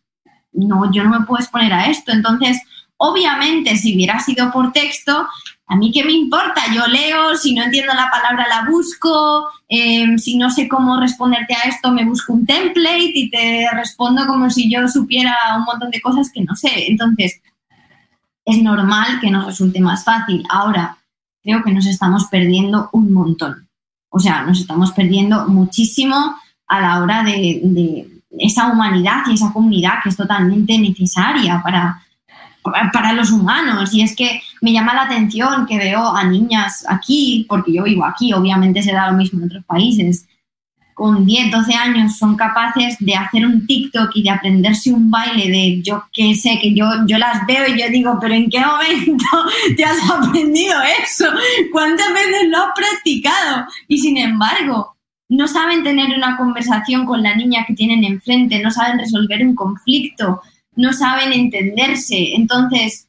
no, 0.53 0.91
yo 0.93 1.03
no 1.03 1.19
me 1.19 1.27
puedo 1.27 1.43
exponer 1.43 1.73
a 1.73 1.87
esto. 1.87 2.12
Entonces, 2.12 2.62
obviamente, 2.97 3.77
si 3.77 3.97
hubiera 3.97 4.21
sido 4.21 4.53
por 4.53 4.73
texto, 4.73 5.27
a 5.67 5.77
mí 5.77 5.91
qué 5.93 6.05
me 6.05 6.12
importa, 6.12 6.62
yo 6.75 6.87
leo, 6.87 7.37
si 7.37 7.55
no 7.55 7.62
entiendo 7.62 7.95
la 7.95 8.11
palabra 8.11 8.47
la 8.49 8.71
busco, 8.71 9.49
em, 9.69 10.19
si 10.19 10.37
no 10.37 10.51
sé 10.51 10.69
cómo 10.69 11.01
responderte 11.01 11.55
a 11.55 11.69
esto, 11.69 11.91
me 11.91 12.05
busco 12.05 12.35
un 12.35 12.45
template 12.45 13.12
y 13.15 13.31
te 13.31 13.69
respondo 13.73 14.27
como 14.27 14.51
si 14.51 14.71
yo 14.71 14.87
supiera 14.89 15.35
un 15.57 15.65
montón 15.65 15.91
de 15.91 16.03
cosas 16.03 16.31
que 16.33 16.43
no 16.43 16.55
sé. 16.55 16.89
Entonces, 16.89 17.41
es 18.45 18.62
normal 18.62 19.21
que 19.21 19.31
nos 19.31 19.47
resulte 19.47 19.81
más 19.81 20.05
fácil. 20.05 20.45
Ahora, 20.51 20.99
creo 21.43 21.65
que 21.65 21.73
nos 21.73 21.87
estamos 21.87 22.27
perdiendo 22.27 22.91
un 22.93 23.12
montón. 23.12 23.67
O 24.11 24.19
sea, 24.19 24.43
nos 24.43 24.61
estamos 24.61 24.93
perdiendo 24.93 25.49
muchísimo 25.49 26.37
a 26.67 26.81
la 26.81 27.03
hora 27.03 27.23
de, 27.23 27.61
de 27.65 28.09
esa 28.39 28.71
humanidad 28.71 29.23
y 29.29 29.35
esa 29.35 29.53
comunidad 29.53 30.03
que 30.03 30.11
es 30.11 30.17
totalmente 30.17 30.79
necesaria 30.79 31.62
para, 31.62 32.04
para 32.93 33.12
los 33.12 33.31
humanos. 33.31 33.93
Y 33.95 34.03
es 34.03 34.17
que 34.17 34.41
me 34.61 34.73
llama 34.73 34.95
la 34.95 35.03
atención 35.03 35.67
que 35.67 35.79
veo 35.79 36.17
a 36.17 36.25
niñas 36.25 36.85
aquí, 36.89 37.47
porque 37.49 37.73
yo 37.73 37.85
vivo 37.85 38.05
aquí, 38.05 38.33
obviamente 38.33 38.83
se 38.83 38.93
da 38.93 39.11
lo 39.11 39.17
mismo 39.17 39.41
en 39.41 39.47
otros 39.47 39.65
países, 39.65 40.27
con 40.95 41.27
10, 41.27 41.51
12 41.51 41.75
años 41.75 42.17
son 42.17 42.37
capaces 42.37 42.97
de 43.01 43.17
hacer 43.17 43.45
un 43.45 43.67
TikTok 43.67 44.11
y 44.15 44.23
de 44.23 44.31
aprenderse 44.31 44.93
un 44.93 45.11
baile 45.11 45.51
de 45.51 45.83
yo 45.83 46.05
qué 46.12 46.35
sé, 46.37 46.59
que 46.62 46.73
yo, 46.73 46.87
yo 47.07 47.19
las 47.19 47.45
veo 47.47 47.67
y 47.67 47.81
yo 47.81 47.89
digo, 47.91 48.17
pero 48.21 48.35
¿en 48.35 48.49
qué 48.49 48.61
momento 48.61 49.27
te 49.77 49.85
has 49.85 49.99
aprendido 50.09 50.75
eso? 51.03 51.27
¿Cuántas 51.73 52.12
veces 52.15 52.49
lo 52.49 52.59
has 52.59 52.73
practicado? 52.77 53.67
Y 53.89 53.99
sin 53.99 54.17
embargo, 54.17 54.97
no 55.29 55.49
saben 55.49 55.83
tener 55.83 56.17
una 56.17 56.37
conversación 56.37 57.05
con 57.07 57.23
la 57.23 57.35
niña 57.35 57.65
que 57.67 57.75
tienen 57.75 58.05
enfrente, 58.05 58.61
no 58.61 58.71
saben 58.71 58.99
resolver 58.99 59.45
un 59.45 59.55
conflicto, 59.57 60.43
no 60.77 60.93
saben 60.93 61.33
entenderse. 61.33 62.35
Entonces, 62.35 63.09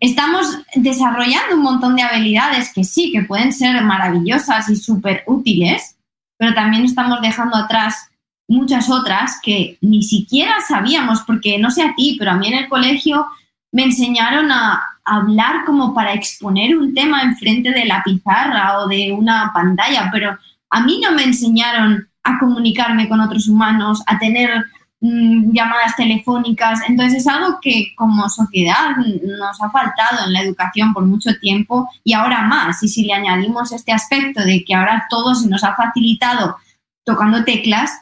estamos 0.00 0.58
desarrollando 0.74 1.56
un 1.56 1.62
montón 1.62 1.96
de 1.96 2.02
habilidades 2.02 2.72
que 2.72 2.84
sí, 2.84 3.10
que 3.12 3.22
pueden 3.22 3.52
ser 3.52 3.82
maravillosas 3.82 4.68
y 4.70 4.76
súper 4.76 5.24
útiles, 5.26 5.96
pero 6.36 6.54
también 6.54 6.84
estamos 6.84 7.20
dejando 7.20 7.56
atrás 7.56 8.08
muchas 8.48 8.88
otras 8.88 9.40
que 9.42 9.76
ni 9.80 10.02
siquiera 10.02 10.54
sabíamos, 10.66 11.20
porque 11.22 11.58
no 11.58 11.70
sé 11.70 11.82
a 11.82 11.94
ti, 11.94 12.16
pero 12.18 12.30
a 12.30 12.34
mí 12.34 12.48
en 12.48 12.58
el 12.58 12.68
colegio 12.68 13.26
me 13.72 13.84
enseñaron 13.84 14.50
a 14.50 14.82
hablar 15.04 15.64
como 15.66 15.94
para 15.94 16.14
exponer 16.14 16.76
un 16.76 16.94
tema 16.94 17.22
enfrente 17.22 17.70
de 17.70 17.84
la 17.84 18.02
pizarra 18.02 18.78
o 18.78 18.88
de 18.88 19.12
una 19.12 19.50
pantalla, 19.52 20.08
pero 20.12 20.38
a 20.70 20.80
mí 20.80 21.00
no 21.02 21.12
me 21.12 21.24
enseñaron 21.24 22.08
a 22.22 22.38
comunicarme 22.38 23.08
con 23.08 23.20
otros 23.20 23.48
humanos, 23.48 24.02
a 24.06 24.18
tener 24.18 24.64
Mm, 25.00 25.52
llamadas 25.52 25.94
telefónicas. 25.94 26.80
Entonces 26.88 27.20
es 27.20 27.26
algo 27.28 27.58
que 27.62 27.94
como 27.96 28.28
sociedad 28.28 28.96
nos 28.96 29.62
ha 29.62 29.70
faltado 29.70 30.26
en 30.26 30.32
la 30.32 30.42
educación 30.42 30.92
por 30.92 31.04
mucho 31.06 31.30
tiempo 31.40 31.88
y 32.02 32.14
ahora 32.14 32.42
más. 32.42 32.82
Y 32.82 32.88
si 32.88 33.04
le 33.04 33.12
añadimos 33.12 33.70
este 33.70 33.92
aspecto 33.92 34.42
de 34.44 34.64
que 34.64 34.74
ahora 34.74 35.06
todo 35.08 35.36
se 35.36 35.48
nos 35.48 35.62
ha 35.62 35.76
facilitado 35.76 36.56
tocando 37.04 37.44
teclas, 37.44 37.92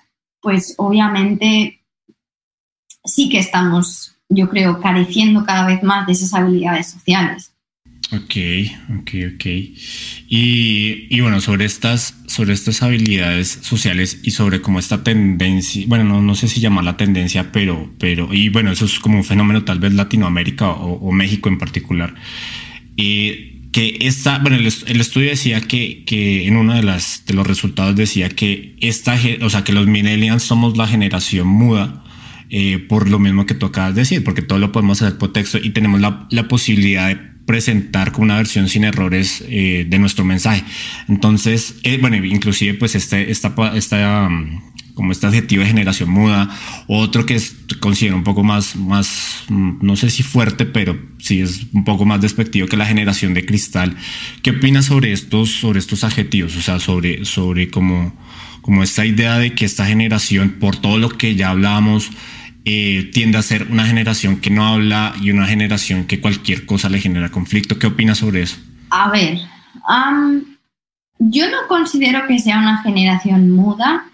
pues 0.40 0.74
obviamente 0.78 1.82
sí 3.04 3.28
que 3.28 3.40
estamos, 3.40 4.16
yo 4.30 4.48
creo, 4.48 4.80
careciendo 4.80 5.44
cada 5.44 5.66
vez 5.66 5.82
más 5.82 6.06
de 6.06 6.14
esas 6.14 6.32
habilidades 6.32 6.90
sociales. 6.90 7.52
Ok, 8.12 8.36
ok, 9.00 9.10
ok. 9.34 9.46
Y, 10.28 11.06
y, 11.10 11.20
bueno, 11.20 11.40
sobre 11.40 11.64
estas, 11.64 12.14
sobre 12.26 12.54
estas 12.54 12.82
habilidades 12.82 13.58
sociales 13.62 14.20
y 14.22 14.30
sobre 14.30 14.60
cómo 14.60 14.78
esta 14.78 15.02
tendencia, 15.02 15.84
bueno, 15.88 16.04
no, 16.04 16.22
no 16.22 16.36
sé 16.36 16.46
si 16.46 16.60
la 16.60 16.96
tendencia, 16.96 17.50
pero, 17.50 17.92
pero, 17.98 18.32
y 18.32 18.48
bueno, 18.48 18.70
eso 18.70 18.84
es 18.84 19.00
como 19.00 19.18
un 19.18 19.24
fenómeno 19.24 19.64
tal 19.64 19.80
vez 19.80 19.92
Latinoamérica 19.92 20.70
o, 20.70 21.10
México 21.10 21.48
en 21.48 21.58
particular. 21.58 22.14
y 22.96 23.54
que 23.72 23.98
esta, 24.00 24.38
bueno, 24.38 24.56
el, 24.56 24.72
el, 24.86 25.00
estudio 25.00 25.28
decía 25.28 25.60
que, 25.60 26.04
que 26.04 26.46
en 26.46 26.56
uno 26.56 26.74
de, 26.74 26.82
las, 26.82 27.24
de 27.26 27.34
los 27.34 27.46
resultados 27.46 27.94
decía 27.94 28.30
que 28.30 28.74
esta, 28.80 29.18
o 29.42 29.50
sea, 29.50 29.64
que 29.64 29.72
los 29.72 29.86
millennials 29.86 30.44
somos 30.44 30.76
la 30.78 30.86
generación 30.86 31.48
muda. 31.48 32.02
Eh, 32.48 32.78
por 32.78 33.10
lo 33.10 33.18
mismo 33.18 33.44
que 33.44 33.54
tú 33.54 33.66
acabas 33.66 33.96
de 33.96 34.02
decir, 34.02 34.22
porque 34.22 34.40
todo 34.40 34.60
lo 34.60 34.70
podemos 34.70 35.02
hacer 35.02 35.18
por 35.18 35.32
texto 35.32 35.58
y 35.58 35.70
tenemos 35.70 36.00
la, 36.00 36.28
la 36.30 36.46
posibilidad 36.46 37.08
de 37.08 37.35
presentar 37.46 38.12
como 38.12 38.24
una 38.24 38.36
versión 38.36 38.68
sin 38.68 38.84
errores 38.84 39.42
eh, 39.48 39.86
de 39.88 39.98
nuestro 39.98 40.24
mensaje. 40.24 40.64
Entonces, 41.08 41.76
eh, 41.84 41.98
bueno, 42.00 42.16
inclusive 42.16 42.74
pues 42.74 42.94
este, 42.94 43.30
esta, 43.30 43.54
esta, 43.74 44.26
um, 44.26 44.60
como 44.94 45.12
este 45.12 45.26
adjetivo 45.26 45.62
de 45.62 45.68
generación 45.68 46.10
muda, 46.10 46.50
otro 46.88 47.24
que 47.24 47.36
es, 47.36 47.54
considero 47.80 48.16
un 48.16 48.24
poco 48.24 48.42
más, 48.42 48.74
más, 48.76 49.44
mm, 49.48 49.78
no 49.80 49.94
sé 49.94 50.10
si 50.10 50.22
fuerte, 50.22 50.66
pero 50.66 50.98
sí 51.18 51.40
es 51.40 51.66
un 51.72 51.84
poco 51.84 52.04
más 52.04 52.20
despectivo 52.20 52.66
que 52.66 52.76
la 52.76 52.86
generación 52.86 53.32
de 53.32 53.46
cristal. 53.46 53.96
¿Qué 54.42 54.50
opinas 54.50 54.86
sobre 54.86 55.12
estos, 55.12 55.50
sobre 55.52 55.78
estos 55.78 56.02
adjetivos? 56.02 56.56
O 56.56 56.62
sea, 56.62 56.80
sobre, 56.80 57.24
sobre 57.24 57.70
como, 57.70 58.12
como 58.60 58.82
esta 58.82 59.06
idea 59.06 59.38
de 59.38 59.54
que 59.54 59.64
esta 59.64 59.86
generación, 59.86 60.56
por 60.58 60.76
todo 60.76 60.98
lo 60.98 61.10
que 61.10 61.36
ya 61.36 61.50
hablábamos, 61.50 62.10
eh, 62.68 63.10
tiende 63.12 63.38
a 63.38 63.42
ser 63.42 63.68
una 63.70 63.86
generación 63.86 64.40
que 64.40 64.50
no 64.50 64.66
habla 64.66 65.14
y 65.22 65.30
una 65.30 65.46
generación 65.46 66.04
que 66.04 66.20
cualquier 66.20 66.66
cosa 66.66 66.88
le 66.88 67.00
genera 67.00 67.30
conflicto. 67.30 67.78
¿Qué 67.78 67.86
opinas 67.86 68.18
sobre 68.18 68.42
eso? 68.42 68.56
A 68.90 69.08
ver, 69.08 69.38
yo 71.20 71.48
no 71.48 71.68
considero 71.68 72.26
que 72.26 72.40
sea 72.40 72.58
una 72.58 72.82
generación 72.82 73.52
muda 73.52 74.10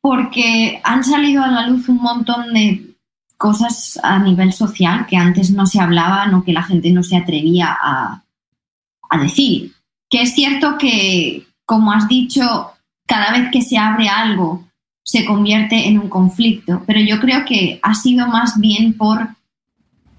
porque 0.00 0.80
han 0.82 1.04
salido 1.04 1.44
a 1.44 1.48
la 1.48 1.66
luz 1.66 1.90
un 1.90 1.98
montón 1.98 2.54
de 2.54 2.96
cosas 3.36 4.00
a 4.02 4.18
nivel 4.18 4.54
social 4.54 5.04
que 5.06 5.18
antes 5.18 5.50
no 5.50 5.66
se 5.66 5.78
hablaban 5.78 6.32
o 6.32 6.42
que 6.42 6.54
la 6.54 6.62
gente 6.62 6.90
no 6.90 7.02
se 7.02 7.18
atrevía 7.18 7.76
a, 7.78 8.24
a 9.10 9.18
decir. 9.18 9.72
Que 10.08 10.22
es 10.22 10.32
cierto 10.32 10.78
que, 10.78 11.46
como 11.66 11.92
has 11.92 12.08
dicho, 12.08 12.72
cada 13.06 13.32
vez 13.32 13.50
que 13.52 13.60
se 13.60 13.76
abre 13.76 14.08
algo 14.08 14.65
se 15.06 15.24
convierte 15.24 15.86
en 15.86 16.00
un 16.00 16.08
conflicto, 16.08 16.82
pero 16.84 16.98
yo 16.98 17.20
creo 17.20 17.44
que 17.44 17.78
ha 17.80 17.94
sido 17.94 18.26
más 18.26 18.58
bien 18.58 18.92
por 18.94 19.28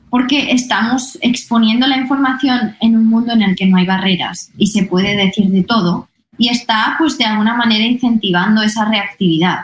porque 0.09 0.51
estamos 0.51 1.17
exponiendo 1.21 1.85
la 1.85 1.97
información 1.97 2.77
en 2.79 2.95
un 2.95 3.05
mundo 3.07 3.33
en 3.33 3.41
el 3.41 3.57
que 3.57 3.65
no 3.65 3.75
hay 3.75 3.85
barreras 3.85 4.49
y 4.57 4.67
se 4.67 4.83
puede 4.83 5.17
decir 5.17 5.49
de 5.49 5.63
todo 5.63 6.07
y 6.37 6.47
está 6.47 6.95
pues 6.97 7.17
de 7.17 7.25
alguna 7.25 7.57
manera 7.57 7.85
incentivando 7.85 8.61
esa 8.61 8.85
reactividad. 8.85 9.59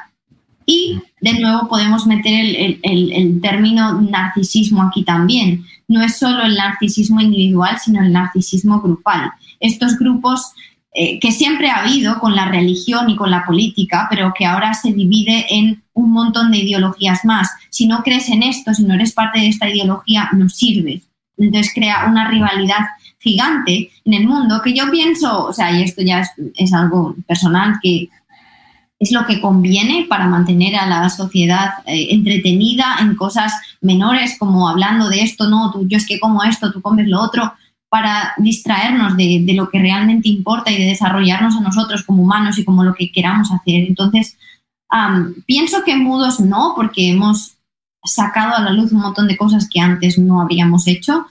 Y 0.66 1.00
de 1.22 1.40
nuevo 1.40 1.70
podemos 1.70 2.06
meter 2.06 2.34
el, 2.34 2.80
el, 2.84 3.14
el, 3.14 3.42
término 3.42 4.02
narcisismo 4.02 4.84
aquí 4.84 5.06
también. 5.06 5.64
No 5.88 6.02
es 6.02 6.18
solo 6.18 6.44
el 6.44 6.56
narcisismo 6.56 7.22
individual, 7.22 7.78
sino 7.80 8.02
el 8.02 8.12
narcisismo 8.12 8.82
grupal. 8.82 9.32
Estos 9.62 9.98
grupos 9.98 10.52
eh, 10.96 11.20
que 11.20 11.32
siempre 11.32 11.72
ha 11.72 11.80
habido 11.80 12.20
con 12.20 12.36
la 12.36 12.46
religión 12.46 13.10
y 13.10 13.16
con 13.16 13.32
la 13.32 13.46
política, 13.46 14.06
pero 14.12 14.32
que 14.38 14.46
ahora 14.46 14.76
se 14.76 14.94
divide 14.94 15.48
en 15.50 15.84
un 15.94 16.12
montón 16.12 16.52
de 16.52 16.60
ideologías 16.60 17.26
más. 17.26 17.50
Si 17.72 17.88
no 17.88 18.04
crees 18.04 18.30
en 18.30 18.44
esto, 18.44 18.76
si 18.76 18.84
no 18.84 18.94
eres 18.94 19.12
parte 19.12 19.40
de 19.40 19.48
esta 19.48 19.68
ideología, 19.68 20.30
no 20.34 20.50
sirves. 20.50 21.02
Entonces 21.36 21.74
crea 21.74 22.06
una 22.08 22.30
rivalidad 22.30 22.86
gigante 23.18 23.90
en 24.06 24.14
el 24.14 24.28
mundo 24.28 24.62
que 24.64 24.74
yo 24.74 24.92
pienso, 24.92 25.46
o 25.46 25.54
sea, 25.54 25.72
y 25.72 25.82
esto 25.82 26.04
ya 26.04 26.30
es, 26.56 26.74
algo 26.74 27.16
personal, 27.26 27.80
que 27.82 28.10
es 29.00 29.12
lo 29.12 29.26
que 29.26 29.42
conviene 29.42 30.06
para 30.08 30.28
mantener 30.28 30.76
a 30.76 30.86
la 30.86 31.10
sociedad 31.10 31.72
eh, 31.88 32.10
entretenida 32.12 32.98
en 33.00 33.16
cosas 33.16 33.54
menores, 33.82 34.38
como 34.38 34.70
hablando 34.70 35.10
de 35.10 35.22
esto, 35.22 35.50
no, 35.50 35.72
tú, 35.72 35.88
yo 35.88 35.98
es 35.98 36.06
que 36.06 36.20
como 36.20 36.44
esto, 36.44 36.72
tú 36.72 36.82
comes 36.82 37.08
lo 37.08 37.20
otro, 37.20 37.54
para 37.94 38.34
distraernos 38.38 39.16
de, 39.18 39.46
lo 39.54 39.70
que 39.70 39.78
realmente 39.78 40.28
importa 40.28 40.72
y 40.72 40.80
de 40.80 40.86
desarrollarnos 40.86 41.56
a 41.56 41.62
nosotros 41.62 42.02
como 42.02 42.24
humanos 42.24 42.58
y 42.58 42.66
como 42.66 42.84
lo 42.84 42.96
que 42.96 43.12
queramos 43.12 43.52
hacer. 43.52 43.84
Entonces, 43.84 44.36
pienso 45.46 45.84
que 45.84 45.96
mudos 45.96 46.40
no, 46.40 46.74
porque 46.76 47.12
hemos 47.12 47.56
sacado 48.04 48.56
a 48.56 48.62
la 48.62 48.72
luz 48.72 48.92
un 48.94 49.02
montón 49.02 49.28
de 49.28 49.38
cosas 49.38 49.70
que 49.70 49.80
antes 49.80 50.18
no 50.18 50.42
habríamos 50.42 50.88
hecho, 50.88 51.28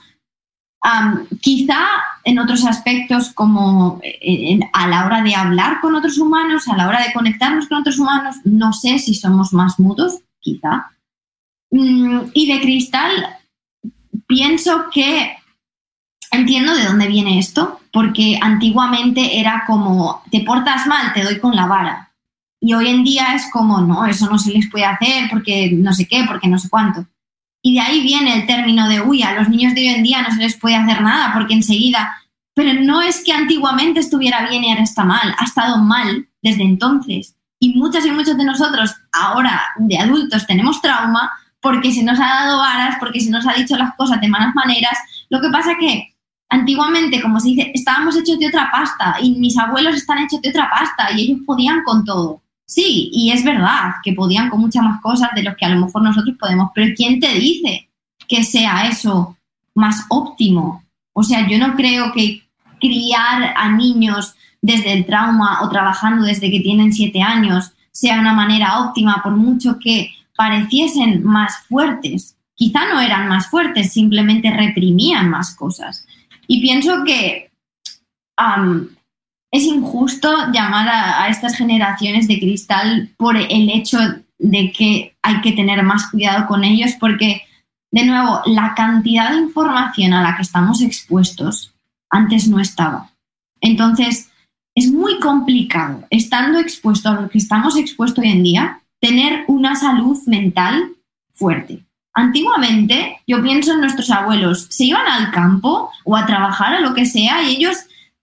quizá 1.41 1.81
en 2.23 2.39
otros 2.39 2.65
aspectos 2.65 3.33
como 3.33 3.99
eh, 4.01 4.57
a 4.71 4.87
la 4.87 5.05
hora 5.05 5.21
de 5.21 5.35
hablar 5.35 5.81
con 5.81 5.95
otros 5.95 6.17
humanos, 6.17 6.69
a 6.69 6.77
la 6.77 6.87
hora 6.87 7.03
de 7.03 7.11
conectarnos 7.11 7.67
con 7.67 7.79
otros 7.79 7.99
humanos, 7.99 8.37
no 8.45 8.71
sé 8.71 8.99
si 8.99 9.15
somos 9.15 9.51
más 9.51 9.81
mudos, 9.81 10.19
quizá. 10.39 10.93
Mm, 11.71 12.19
y 12.33 12.53
de 12.53 12.61
cristal, 12.61 13.11
pienso 14.27 14.85
que 14.93 15.42
entiendo 16.33 16.75
de 16.75 16.85
dónde 16.85 17.07
viene 17.07 17.39
esto, 17.39 17.79
porque 17.91 18.37
antiguamente 18.41 19.39
era 19.39 19.63
como, 19.65 20.23
te 20.31 20.41
portas 20.41 20.87
mal, 20.87 21.13
te 21.13 21.23
doy 21.23 21.39
con 21.39 21.55
la 21.55 21.65
vara. 21.65 22.11
Y 22.59 22.73
hoy 22.73 22.87
en 22.87 23.03
día 23.03 23.35
es 23.35 23.49
como, 23.51 23.81
no, 23.81 24.05
eso 24.05 24.29
no 24.29 24.39
se 24.39 24.51
les 24.51 24.69
puede 24.69 24.85
hacer 24.85 25.29
porque 25.29 25.71
no 25.73 25.93
sé 25.93 26.07
qué, 26.07 26.23
porque 26.27 26.47
no 26.47 26.57
sé 26.57 26.69
cuánto. 26.69 27.05
Y 27.61 27.75
de 27.75 27.81
ahí 27.81 28.01
viene 28.01 28.33
el 28.35 28.45
término 28.45 28.89
de, 28.89 29.01
uy, 29.01 29.21
a 29.21 29.35
los 29.35 29.49
niños 29.49 29.73
de 29.73 29.81
hoy 29.81 29.87
en 29.87 30.03
día 30.03 30.21
no 30.21 30.31
se 30.31 30.41
les 30.41 30.57
puede 30.57 30.75
hacer 30.75 31.01
nada 31.01 31.33
porque 31.33 31.53
enseguida, 31.53 32.13
pero 32.53 32.73
no 32.81 33.01
es 33.01 33.23
que 33.23 33.33
antiguamente 33.33 33.99
estuviera 33.99 34.47
bien 34.49 34.63
y 34.63 34.69
ahora 34.69 34.83
está 34.83 35.03
mal, 35.03 35.35
ha 35.37 35.43
estado 35.43 35.77
mal 35.77 36.27
desde 36.41 36.63
entonces. 36.63 37.35
Y 37.59 37.75
muchas 37.75 38.05
y 38.05 38.11
muchos 38.11 38.37
de 38.37 38.43
nosotros 38.43 38.93
ahora 39.11 39.61
de 39.77 39.97
adultos 39.97 40.45
tenemos 40.47 40.81
trauma 40.81 41.31
porque 41.61 41.93
se 41.93 42.03
nos 42.03 42.19
ha 42.19 42.27
dado 42.27 42.57
varas, 42.57 42.97
porque 42.99 43.21
se 43.21 43.29
nos 43.29 43.47
ha 43.47 43.53
dicho 43.53 43.77
las 43.77 43.95
cosas 43.95 44.19
de 44.19 44.27
malas 44.27 44.53
maneras. 44.53 44.97
Lo 45.29 45.39
que 45.39 45.49
pasa 45.49 45.75
que 45.79 46.12
antiguamente, 46.53 47.19
como 47.19 47.39
se 47.39 47.49
dice, 47.49 47.71
estábamos 47.73 48.15
hechos 48.15 48.37
de 48.37 48.47
otra 48.47 48.69
pasta 48.71 49.17
y 49.21 49.31
mis 49.31 49.57
abuelos 49.57 49.95
están 49.95 50.19
hechos 50.19 50.39
de 50.41 50.49
otra 50.49 50.69
pasta 50.69 51.11
y 51.11 51.21
ellos 51.21 51.39
podían 51.45 51.83
con 51.83 52.05
todo. 52.05 52.41
Sí, 52.65 53.09
y 53.11 53.31
es 53.31 53.43
verdad 53.43 53.95
que 54.03 54.13
podían 54.13 54.49
con 54.49 54.61
muchas 54.61 54.83
más 54.83 55.01
cosas 55.01 55.29
de 55.35 55.43
los 55.43 55.55
que 55.55 55.65
a 55.65 55.69
lo 55.69 55.85
mejor 55.85 56.03
nosotros 56.03 56.35
podemos, 56.39 56.69
pero 56.73 56.93
¿quién 56.95 57.19
te 57.19 57.33
dice 57.33 57.89
que 58.27 58.43
sea 58.43 58.87
eso 58.87 59.35
más 59.73 60.05
óptimo? 60.09 60.83
O 61.13 61.23
sea, 61.23 61.47
yo 61.47 61.57
no 61.57 61.75
creo 61.75 62.13
que 62.13 62.43
criar 62.79 63.53
a 63.55 63.69
niños 63.69 64.35
desde 64.61 64.93
el 64.93 65.05
trauma 65.05 65.61
o 65.63 65.69
trabajando 65.69 66.23
desde 66.23 66.51
que 66.51 66.59
tienen 66.59 66.93
siete 66.93 67.21
años 67.21 67.71
sea 67.91 68.19
una 68.19 68.33
manera 68.33 68.79
óptima, 68.79 69.21
por 69.23 69.35
mucho 69.35 69.77
que 69.79 70.11
pareciesen 70.35 71.23
más 71.23 71.65
fuertes. 71.67 72.35
Quizá 72.55 72.87
no 72.91 73.01
eran 73.01 73.27
más 73.27 73.47
fuertes, 73.47 73.91
simplemente 73.91 74.51
reprimían 74.51 75.29
más 75.29 75.55
cosas. 75.55 76.05
Y 76.47 76.61
pienso 76.61 77.03
que 77.03 77.51
es 79.51 79.63
injusto 79.63 80.29
llamar 80.51 80.87
a, 80.89 81.27
estas 81.27 81.55
generaciones 81.55 82.27
de 82.27 82.39
cristal 82.39 83.09
por 83.17 83.37
el 83.37 83.69
hecho 83.69 83.97
de 84.39 84.71
que 84.71 85.15
hay 85.21 85.41
que 85.41 85.53
tener 85.53 85.83
más 85.83 86.09
cuidado 86.09 86.47
con 86.47 86.63
ellos 86.63 86.91
porque, 86.99 87.43
de 87.91 88.05
nuevo, 88.05 88.41
la 88.45 88.73
cantidad 88.75 89.31
de 89.31 89.37
información 89.37 90.13
a 90.13 90.21
la 90.23 90.35
que 90.35 90.41
estamos 90.41 90.81
expuestos 90.81 91.73
antes 92.09 92.47
no 92.47 92.59
estaba. 92.59 93.11
Entonces, 93.61 94.29
es 94.75 94.91
muy 94.91 95.19
complicado, 95.19 96.05
estando 96.09 96.59
expuesto 96.59 97.09
a 97.09 97.21
lo 97.21 97.29
que 97.29 97.37
estamos 97.37 97.77
expuestos 97.77 98.23
hoy 98.23 98.31
en 98.31 98.43
día, 98.43 98.81
tener 98.99 99.45
una 99.47 99.75
salud 99.75 100.17
mental 100.25 100.93
fuerte. 101.33 101.83
Antiguamente, 102.13 103.21
yo 103.25 103.41
pienso 103.41 103.73
en 103.73 103.81
nuestros 103.81 104.11
abuelos, 104.11 104.67
se 104.69 104.85
iban 104.85 105.07
al 105.07 105.31
campo 105.31 105.89
o 106.03 106.15
a 106.15 106.25
trabajar 106.25 106.75
a 106.75 106.81
lo 106.81 106.93
que 106.93 107.05
sea 107.05 107.41
y 107.41 107.55
ellos 107.55 107.77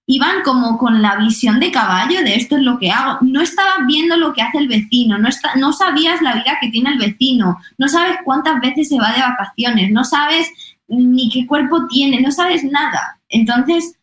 iban 0.06 0.42
como 0.44 0.76
con 0.76 1.02
la 1.02 1.16
visión 1.16 1.60
de 1.60 1.70
caballo 1.70 2.22
de 2.22 2.34
esto 2.34 2.56
es 2.56 2.62
lo 2.62 2.78
que 2.78 2.90
hago. 2.90 3.18
No 3.20 3.40
estabas 3.40 3.86
viendo 3.86 4.16
lo 4.16 4.32
que 4.32 4.42
hace 4.42 4.58
el 4.58 4.68
vecino, 4.68 5.18
no, 5.18 5.28
no 5.56 5.72
sabías 5.72 6.20
la 6.20 6.34
vida 6.34 6.58
que 6.60 6.68
tiene 6.68 6.90
el 6.90 6.98
vecino, 6.98 7.58
no 7.78 7.88
sabes 7.88 8.18
cuántas 8.24 8.60
veces 8.60 8.88
se 8.88 8.98
va 8.98 9.12
de 9.12 9.20
vacaciones, 9.20 9.90
no 9.90 10.04
sabes 10.04 10.48
ni 10.88 11.30
qué 11.30 11.46
cuerpo 11.46 11.86
tiene, 11.88 12.20
no 12.20 12.32
sabes 12.32 12.64
nada. 12.64 13.20
Entonces, 13.28 13.96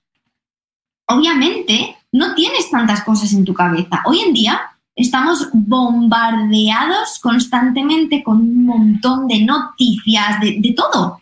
obviamente, 1.08 1.98
no 2.12 2.36
tienes 2.36 2.70
tantas 2.72 3.04
cosas 3.04 3.34
en 3.34 3.44
tu 3.44 3.54
cabeza. 3.54 4.02
Hoy 4.06 4.22
en 4.22 4.34
día 4.34 4.62
estamos 4.98 5.48
bombardeados 5.54 7.20
constantemente 7.22 8.24
con 8.24 8.40
un 8.40 8.66
montón 8.66 9.28
de 9.28 9.42
noticias, 9.46 10.42
de, 10.42 10.74
todo. 10.76 11.20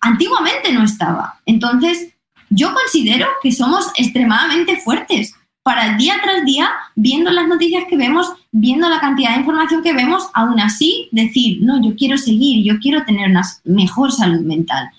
Antiguamente 0.00 0.72
no 0.72 0.84
estaba. 0.84 1.40
Entonces, 1.44 2.14
yo 2.50 2.72
considero 2.72 3.26
que 3.42 3.50
somos 3.50 3.88
extremadamente 3.96 4.76
fuertes 4.76 5.34
para 5.64 5.96
día 5.96 6.14
tras 6.22 6.44
día, 6.44 6.70
viendo 6.94 7.30
las 7.32 7.48
noticias 7.48 7.84
que 7.88 7.96
vemos, 7.96 8.32
viendo 8.52 8.88
la 8.88 9.00
cantidad 9.00 9.32
de 9.32 9.40
información 9.40 9.82
que 9.82 9.94
vemos, 9.94 10.28
aún 10.32 10.60
así 10.60 11.08
decir, 11.10 11.58
no, 11.62 11.82
yo 11.82 11.96
quiero 11.96 12.16
seguir, 12.16 12.64
yo 12.64 12.78
quiero 12.78 13.04
tener 13.04 13.30
una 13.30 13.42
mejor 13.64 14.12
salud 14.12 14.42
mental. 14.42 14.90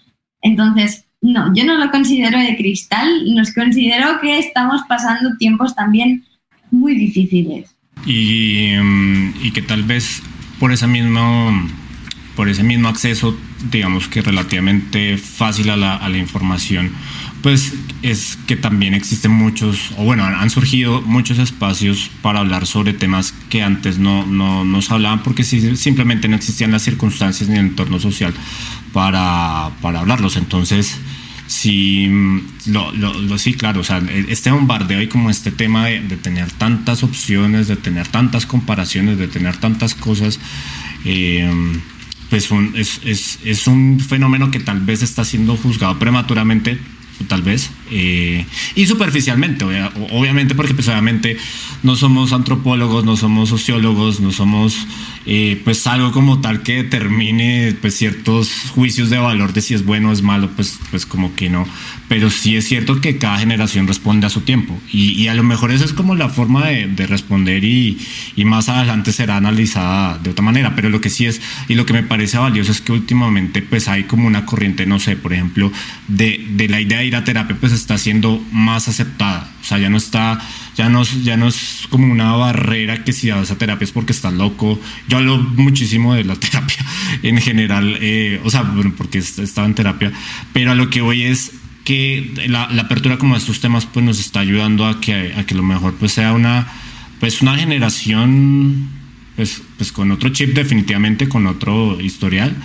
Entonces, 0.42 1.06
no, 1.22 1.54
yo 1.56 1.64
no 1.64 1.76
lo 1.76 1.92
considero 1.92 2.40
de 2.40 2.58
cristal, 2.58 3.34
nos 3.34 3.54
considero 3.54 4.20
que 4.20 4.38
estamos 4.40 4.82
pasando 4.90 5.38
tiempos 5.38 5.76
también 5.76 6.26
muy 6.72 6.96
difíciles. 6.96 7.75
Y, 8.06 8.74
mm, 8.82 9.34
y 9.42 9.52
que 9.52 9.62
tal 9.62 9.84
vez 9.84 10.22
por 10.60 10.72
ese 10.72 10.88
mismo, 10.88 11.68
por 12.36 12.50
ese 12.50 12.64
mismo 12.64 12.88
acceso, 12.88 13.38
digamos 13.72 14.08
que 14.08 14.22
relativamente 14.22 15.18
fácil 15.18 15.70
a 15.70 15.78
la, 15.78 15.96
a 15.96 16.10
la 16.10 16.18
información, 16.18 16.92
pues 17.42 17.74
es 18.02 18.38
que 18.48 18.56
también 18.56 18.94
existen 18.94 19.32
muchos, 19.32 19.92
o 19.98 20.04
bueno, 20.04 20.24
han 20.24 20.50
surgido 20.50 21.02
muchos 21.02 21.38
espacios 21.38 22.10
para 22.22 22.40
hablar 22.40 22.66
sobre 22.66 22.94
temas 22.94 23.34
que 23.50 23.62
antes 23.62 24.00
no, 24.00 24.26
no, 24.26 24.66
no 24.66 24.82
se 24.82 24.94
hablaban 24.94 25.22
porque 25.22 25.44
simplemente 25.44 26.28
no 26.28 26.36
existían 26.36 26.72
las 26.72 26.82
circunstancias 26.82 27.48
ni 27.50 27.58
el 27.58 27.68
entorno 27.68 28.00
social 28.00 28.34
para, 28.94 29.70
para 29.82 30.00
hablarlos. 30.00 30.38
Entonces, 30.38 31.00
sí, 31.48 32.08
lo, 32.68 32.92
lo, 32.92 33.38
sí, 33.38 33.54
claro, 33.54 33.82
o 33.82 33.84
sea, 33.84 34.02
este 34.28 34.52
bombardeo 34.52 35.02
y 35.02 35.08
como 35.08 35.30
este 35.30 35.52
tema 35.52 35.86
de, 35.88 36.00
tener 36.18 36.52
tantas 36.52 37.04
opciones, 37.04 37.68
de 37.68 37.76
tener 37.76 38.08
tantas 38.08 38.46
comparaciones, 38.46 39.18
de 39.18 39.28
tener 39.28 39.58
tantas 39.58 39.96
cosas, 39.96 40.40
eh, 41.06 41.50
pues 42.30 42.50
es, 42.76 43.02
es, 43.06 43.40
es, 43.44 43.68
un 43.68 44.00
fenómeno 44.00 44.52
que 44.52 44.60
tal 44.60 44.82
vez 44.82 45.04
está 45.04 45.24
siendo 45.24 45.56
juzgado 45.58 46.00
prematuramente 46.00 46.80
tal 47.28 47.42
vez, 47.42 47.70
eh, 47.92 48.46
y 48.76 48.86
superficialmente, 48.86 49.66
obviamente, 50.12 50.56
porque 50.56 50.74
pues 50.74 50.88
obviamente 50.88 51.38
no 51.84 51.96
somos 51.96 52.34
antropólogos, 52.34 53.06
no 53.06 53.16
somos 53.16 53.50
sociólogos, 53.50 54.20
no 54.20 54.32
somos 54.32 54.88
eh, 55.28 55.60
pues 55.64 55.88
algo 55.88 56.12
como 56.12 56.40
tal 56.40 56.62
que 56.62 56.84
determine 56.84 57.76
pues 57.82 57.96
ciertos 57.96 58.52
juicios 58.76 59.10
de 59.10 59.18
valor 59.18 59.54
de 59.54 59.62
si 59.62 59.74
es 59.74 59.84
bueno 59.84 60.10
o 60.10 60.12
es 60.12 60.22
malo, 60.22 60.52
pues, 60.56 60.80
pues 60.92 61.06
como 61.06 61.34
que 61.34 61.50
no, 61.50 61.68
pero 62.08 62.30
sí 62.30 62.56
es 62.56 62.68
cierto 62.68 63.02
que 63.02 63.18
cada 63.18 63.40
generación 63.40 63.88
responde 63.88 64.28
a 64.28 64.30
su 64.30 64.42
tiempo. 64.42 64.80
Y, 64.92 65.28
a 65.28 65.34
lo 65.34 65.44
mejor 65.44 65.72
esa 65.72 65.86
es 65.86 65.94
como 65.94 66.16
la 66.16 66.30
forma 66.30 66.68
de, 66.68 67.08
responder 67.08 67.64
y, 67.64 67.98
y, 68.36 68.46
más 68.46 68.70
adelante 68.70 69.12
será 69.12 69.38
analizada 69.38 70.20
de 70.20 70.30
otra 70.30 70.44
manera, 70.44 70.76
pero 70.76 70.90
lo 70.90 71.02
que 71.02 71.10
sí 71.10 71.26
es 71.26 71.42
y 71.68 71.76
lo 71.76 71.86
que 71.86 71.94
me 71.94 72.04
parece 72.04 72.38
valioso 72.38 72.72
es 72.72 72.82
que 72.82 72.92
últimamente 72.92 73.62
pues 73.62 73.88
hay 73.88 74.04
como 74.04 74.28
una 74.28 74.46
corriente, 74.46 74.86
no 74.86 75.00
sé, 75.00 75.16
por 75.16 75.34
ejemplo, 75.34 75.72
de, 76.08 76.46
de 76.52 76.70
la 76.70 76.82
idea 76.82 77.00
de 77.00 77.05
ir 77.06 77.16
a 77.16 77.24
terapia 77.24 77.56
pues 77.60 77.72
está 77.72 77.98
siendo 77.98 78.44
más 78.52 78.88
aceptada, 78.88 79.52
o 79.62 79.64
sea, 79.64 79.78
ya 79.78 79.90
no 79.90 79.98
está, 79.98 80.40
ya 80.76 80.90
no, 80.90 81.04
ya 81.04 81.38
no 81.38 81.48
es 81.48 81.88
como 81.90 82.12
una 82.12 82.34
barrera 82.34 83.04
que 83.04 83.14
si 83.14 83.30
vas 83.30 83.52
a 83.52 83.58
terapia 83.58 83.86
es 83.86 83.92
porque 83.92 84.12
estás 84.12 84.34
loco, 84.34 84.80
yo 85.08 85.18
hablo 85.18 85.38
muchísimo 85.38 86.14
de 86.16 86.24
la 86.24 86.36
terapia 86.40 86.86
en 87.24 87.38
general, 87.38 87.98
eh, 88.02 88.42
o 88.44 88.50
sea, 88.50 88.64
bueno, 88.64 88.94
porque 88.98 89.20
estaba 89.20 89.68
en 89.68 89.76
terapia, 89.76 90.12
pero 90.54 90.72
a 90.72 90.76
lo 90.76 90.90
que 90.90 91.02
voy 91.02 91.24
es 91.24 91.52
que 91.86 92.34
la, 92.48 92.64
apertura 92.64 93.18
como 93.18 93.36
a 93.36 93.38
estos 93.38 93.62
temas 93.62 93.86
pues 93.86 94.04
nos 94.04 94.20
está 94.20 94.40
ayudando 94.40 94.86
a 94.88 95.00
que, 95.00 95.34
a 95.38 95.46
que 95.46 95.56
lo 95.56 95.64
mejor 95.64 95.94
pues 95.94 96.14
sea 96.14 96.34
una, 96.34 96.68
pues 97.20 97.42
una 97.42 97.56
generación 97.56 98.90
pues, 99.36 99.62
pues 99.78 99.92
con 99.92 100.12
otro 100.12 100.30
chip 100.30 100.54
definitivamente, 100.54 101.30
con 101.30 101.46
otro 101.48 102.00
historial, 102.02 102.56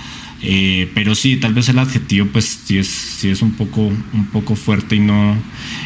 Eh, 0.43 0.91
pero 0.95 1.15
sí, 1.15 1.37
tal 1.37 1.53
vez 1.53 1.69
el 1.69 1.79
adjetivo 1.79 2.27
pues 2.33 2.61
sí 2.65 2.79
es, 2.79 2.89
sí 2.89 3.29
es 3.29 3.43
un, 3.43 3.53
poco, 3.53 3.83
un 3.83 4.27
poco 4.33 4.57
fuerte 4.57 4.97
y 4.97 5.01
no... 5.01 5.37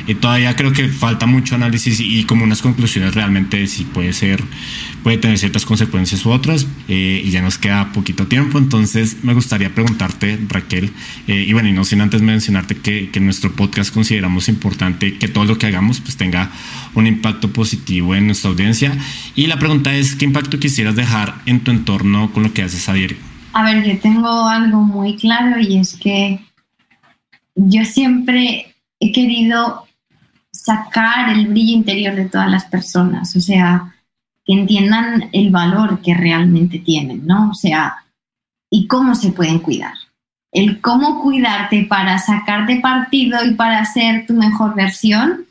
Y 0.07 0.15
todavía 0.15 0.55
creo 0.55 0.73
que 0.73 0.89
falta 0.89 1.27
mucho 1.27 1.55
análisis 1.55 1.99
y, 2.01 2.25
como 2.25 2.45
unas 2.45 2.63
conclusiones 2.63 3.15
realmente 3.15 3.67
si 3.67 3.85
puede 3.85 4.13
ser, 4.13 4.43
puede 5.03 5.17
tener 5.19 5.39
ciertas 5.39 5.65
consecuencias 5.65 6.25
u 6.27 6.31
otras 6.31 6.67
eh, 6.89 7.23
y 7.25 7.31
ya 7.31 7.43
nos 7.43 7.59
queda 7.59 7.93
poquito 7.93 8.27
tiempo. 8.27 8.59
Entonces 8.59 9.19
me 9.23 9.35
gustaría 9.35 9.75
preguntarte, 9.75 10.39
Raquel, 10.49 10.91
eh, 11.27 11.45
y 11.49 11.53
bueno, 11.53 11.69
y 11.69 11.73
no 11.73 11.85
sin 11.85 12.01
antes 12.01 12.23
mencionarte 12.23 12.77
que, 12.77 13.11
que 13.11 13.21
nuestro 13.21 13.53
podcast 13.53 13.93
consideramos 13.93 14.49
importante 14.49 15.17
que 15.19 15.29
todo 15.29 15.45
lo 15.45 15.59
que 15.59 15.67
hagamos 15.67 16.01
pues 16.01 16.17
tenga 16.17 16.51
un 16.95 17.07
impacto 17.07 17.53
positivo 17.53 18.15
en 18.15 18.27
nuestra 18.27 18.51
audiencia. 18.51 18.97
Y 19.35 19.47
la 19.47 19.59
pregunta 19.59 19.95
es, 19.95 20.15
¿qué 20.15 20.27
impacto 20.27 20.61
quisieras 20.61 20.95
dejar 20.97 21.41
en 21.47 21.61
tu 21.61 21.71
entorno 21.71 22.33
con 22.33 22.43
lo 22.45 22.53
que 22.53 22.63
haces 22.63 22.89
a 22.89 22.93
diario? 22.93 23.34
A 23.57 23.63
ver, 23.63 23.85
yo 23.85 24.01
tengo 24.01 24.49
algo 24.49 24.81
muy 24.81 25.17
claro 25.17 25.61
y 25.61 25.79
es 25.79 25.95
que 25.95 26.41
yo 27.55 27.85
siempre 27.85 28.75
he 28.99 29.13
querido 29.13 29.87
sacar 30.51 31.31
el 31.31 31.47
brillo 31.47 31.75
interior 31.77 32.17
de 32.17 32.29
todas 32.29 32.51
las 32.51 32.65
personas, 32.65 33.37
o 33.37 33.41
sea, 33.41 33.95
que 34.45 34.55
entiendan 34.55 35.29
el 35.31 35.51
valor 35.51 36.03
que 36.03 36.15
realmente 36.15 36.81
tienen, 36.81 37.29
¿no? 37.29 37.51
O 37.51 37.55
sea, 37.55 37.95
y 38.71 38.89
cómo 38.89 39.15
se 39.15 39.31
pueden 39.31 39.61
cuidar. 39.61 39.95
El 40.51 40.81
cómo 40.81 41.23
cuidarte 41.23 41.87
para 41.89 42.19
sacarte 42.19 42.81
partido 42.81 43.45
y 43.45 43.55
para 43.55 43.85
ser 43.85 44.27
tu 44.27 44.35
mejor 44.35 44.75
versión, 44.75 45.47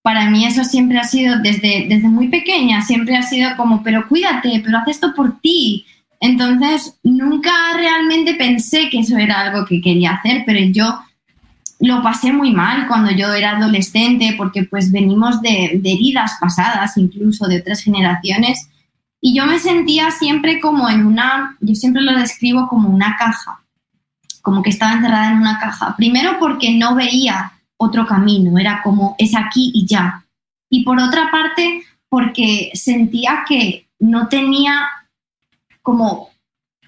para 0.00 0.30
mí 0.30 0.46
eso 0.46 0.64
siempre 0.64 0.98
ha 0.98 1.04
sido 1.04 1.38
desde, 1.40 1.88
desde 1.90 2.08
muy 2.08 2.28
pequeña, 2.28 2.80
siempre 2.80 3.16
ha 3.16 3.22
sido 3.22 3.54
como, 3.58 3.82
pero 3.82 4.08
cuídate, 4.08 4.62
pero 4.64 4.78
haz 4.78 4.88
esto 4.88 5.14
por 5.14 5.40
ti, 5.40 5.84
entonces, 6.24 6.98
nunca 7.02 7.52
realmente 7.76 8.34
pensé 8.34 8.88
que 8.88 9.00
eso 9.00 9.18
era 9.18 9.42
algo 9.42 9.66
que 9.66 9.82
quería 9.82 10.12
hacer, 10.12 10.42
pero 10.46 10.58
yo 10.72 10.98
lo 11.80 12.02
pasé 12.02 12.32
muy 12.32 12.50
mal 12.50 12.86
cuando 12.86 13.10
yo 13.10 13.30
era 13.34 13.58
adolescente, 13.58 14.34
porque 14.38 14.64
pues 14.64 14.90
venimos 14.90 15.42
de, 15.42 15.78
heridas 15.84 16.38
pasadas, 16.40 16.96
incluso 16.96 17.46
de 17.46 17.60
otras 17.60 17.82
generaciones, 17.82 18.70
y 19.20 19.36
yo 19.36 19.44
me 19.44 19.58
sentía 19.58 20.10
siempre 20.12 20.60
como 20.60 20.88
en 20.88 21.04
una, 21.04 21.58
yo 21.60 21.74
siempre 21.74 22.00
lo 22.00 22.18
describo 22.18 22.68
como 22.68 22.88
una 22.88 23.16
caja, 23.18 23.60
como 24.40 24.62
que 24.62 24.70
estaba 24.70 24.94
encerrada 24.94 25.30
en 25.30 25.36
una 25.36 25.58
caja. 25.58 25.94
Primero 25.94 26.38
porque 26.38 26.72
no 26.72 26.94
veía 26.94 27.52
otro 27.76 28.06
camino, 28.06 28.58
era 28.58 28.80
como 28.82 29.14
es 29.18 29.36
aquí 29.36 29.72
y 29.74 29.84
ya. 29.84 30.24
Y 30.70 30.84
por 30.84 30.98
otra 30.98 31.30
parte 31.30 31.82
porque 32.08 32.70
sentía 32.72 33.44
que 33.46 33.88
no 33.98 34.28
tenía 34.28 34.88
como, 35.84 36.30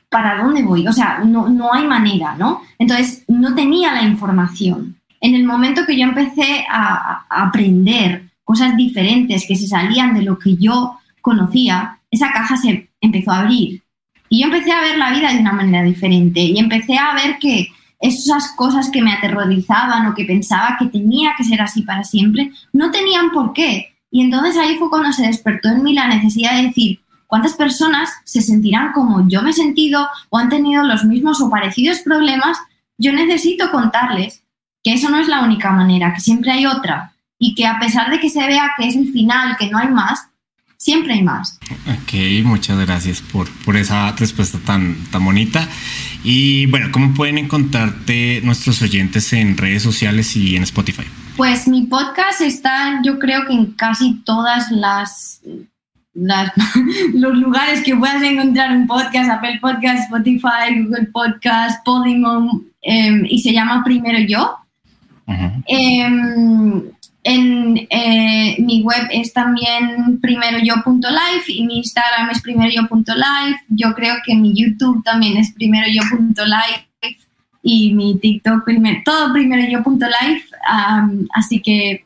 ¿para 0.08 0.42
dónde 0.42 0.62
voy? 0.62 0.88
O 0.88 0.92
sea, 0.92 1.18
no, 1.18 1.48
no 1.48 1.72
hay 1.72 1.86
manera, 1.86 2.34
¿no? 2.34 2.62
Entonces, 2.78 3.24
no 3.28 3.54
tenía 3.54 3.92
la 3.92 4.02
información. 4.02 4.96
En 5.20 5.34
el 5.34 5.44
momento 5.44 5.84
que 5.86 5.98
yo 5.98 6.04
empecé 6.04 6.64
a, 6.68 7.26
aprender 7.28 8.30
cosas 8.42 8.74
diferentes 8.76 9.44
que 9.46 9.54
se 9.54 9.66
salían 9.66 10.14
de 10.14 10.22
lo 10.22 10.38
que 10.38 10.56
yo 10.56 10.98
conocía, 11.20 11.98
esa 12.10 12.32
caja 12.32 12.56
se 12.56 12.88
empezó 13.00 13.32
a 13.32 13.40
abrir. 13.40 13.82
Y 14.30 14.40
yo 14.40 14.46
empecé 14.46 14.72
a 14.72 14.80
ver 14.80 14.96
la 14.96 15.10
vida 15.10 15.32
de 15.32 15.40
una 15.40 15.52
manera 15.52 15.82
diferente 15.82 16.40
y 16.40 16.58
empecé 16.58 16.96
a 16.96 17.14
ver 17.14 17.38
que 17.38 17.68
esas 18.00 18.52
cosas 18.56 18.88
que 18.90 19.02
me 19.02 19.12
aterrorizaban 19.12 20.06
o 20.06 20.14
que 20.14 20.24
pensaba 20.24 20.76
que 20.78 20.86
tenía 20.86 21.34
que 21.36 21.44
ser 21.44 21.60
así 21.60 21.82
para 21.82 22.02
siempre, 22.02 22.50
no 22.72 22.90
tenían 22.90 23.30
por 23.30 23.52
qué. 23.52 23.94
Y 24.10 24.22
entonces 24.22 24.56
ahí 24.56 24.76
fue 24.76 24.88
cuando 24.88 25.12
se 25.12 25.26
despertó 25.26 25.68
en 25.68 25.82
mí 25.82 25.92
la 25.92 26.08
necesidad 26.08 26.56
de 26.56 26.68
decir, 26.68 27.00
¿Cuántas 27.26 27.54
personas 27.54 28.10
se 28.24 28.40
sentirán 28.40 28.92
como 28.92 29.28
yo 29.28 29.42
me 29.42 29.50
he 29.50 29.52
sentido 29.52 30.08
o 30.30 30.38
han 30.38 30.48
tenido 30.48 30.84
los 30.84 31.04
mismos 31.04 31.40
o 31.40 31.50
parecidos 31.50 32.00
problemas? 32.00 32.58
Yo 32.98 33.12
necesito 33.12 33.70
contarles 33.70 34.42
que 34.82 34.94
eso 34.94 35.10
no 35.10 35.18
es 35.18 35.28
la 35.28 35.42
única 35.42 35.72
manera, 35.72 36.14
que 36.14 36.20
siempre 36.20 36.52
hay 36.52 36.66
otra 36.66 37.12
y 37.38 37.54
que 37.54 37.66
a 37.66 37.78
pesar 37.78 38.10
de 38.10 38.20
que 38.20 38.30
se 38.30 38.46
vea 38.46 38.70
que 38.78 38.86
es 38.86 38.96
el 38.96 39.12
final, 39.12 39.56
que 39.58 39.68
no 39.68 39.78
hay 39.78 39.88
más, 39.88 40.28
siempre 40.76 41.14
hay 41.14 41.22
más. 41.22 41.58
Ok, 41.86 42.44
muchas 42.44 42.78
gracias 42.86 43.20
por, 43.20 43.50
por 43.64 43.76
esa 43.76 44.12
respuesta 44.12 44.58
tan, 44.64 44.96
tan 45.10 45.24
bonita. 45.24 45.68
Y 46.22 46.66
bueno, 46.66 46.88
¿cómo 46.92 47.14
pueden 47.14 47.38
encontrarte 47.38 48.40
nuestros 48.44 48.80
oyentes 48.82 49.32
en 49.32 49.56
redes 49.56 49.82
sociales 49.82 50.36
y 50.36 50.56
en 50.56 50.62
Spotify? 50.62 51.04
Pues 51.36 51.68
mi 51.68 51.82
podcast 51.82 52.40
está, 52.40 53.00
yo 53.04 53.18
creo 53.18 53.46
que 53.46 53.52
en 53.52 53.72
casi 53.72 54.22
todas 54.24 54.70
las 54.70 55.42
los 57.14 57.36
lugares 57.36 57.82
que 57.82 57.94
puedas 57.94 58.22
encontrar 58.22 58.74
un 58.74 58.86
podcast, 58.86 59.30
Apple 59.30 59.58
Podcast, 59.60 60.04
Spotify, 60.04 60.82
Google 60.82 61.08
Podcast, 61.12 61.84
Podimo, 61.84 62.62
em, 62.82 63.24
y 63.28 63.40
se 63.40 63.52
llama 63.52 63.82
Primero 63.84 64.18
Yo. 64.20 64.56
Em, 65.66 66.82
en 67.24 67.86
eh, 67.90 68.56
mi 68.60 68.82
web 68.82 69.08
es 69.10 69.32
también 69.32 70.20
primeroyo.live 70.20 71.44
y 71.48 71.66
mi 71.66 71.78
Instagram 71.78 72.30
es 72.30 72.40
primeroyo.live. 72.40 73.56
Yo 73.68 73.92
creo 73.94 74.14
que 74.24 74.36
mi 74.36 74.54
YouTube 74.54 75.02
también 75.02 75.36
es 75.36 75.52
primeroyo.live 75.52 76.86
y 77.62 77.92
mi 77.94 78.16
TikTok, 78.18 78.64
primer, 78.64 79.02
todo 79.04 79.32
primeroyo.live. 79.32 80.44
así 81.34 81.60
que 81.60 82.05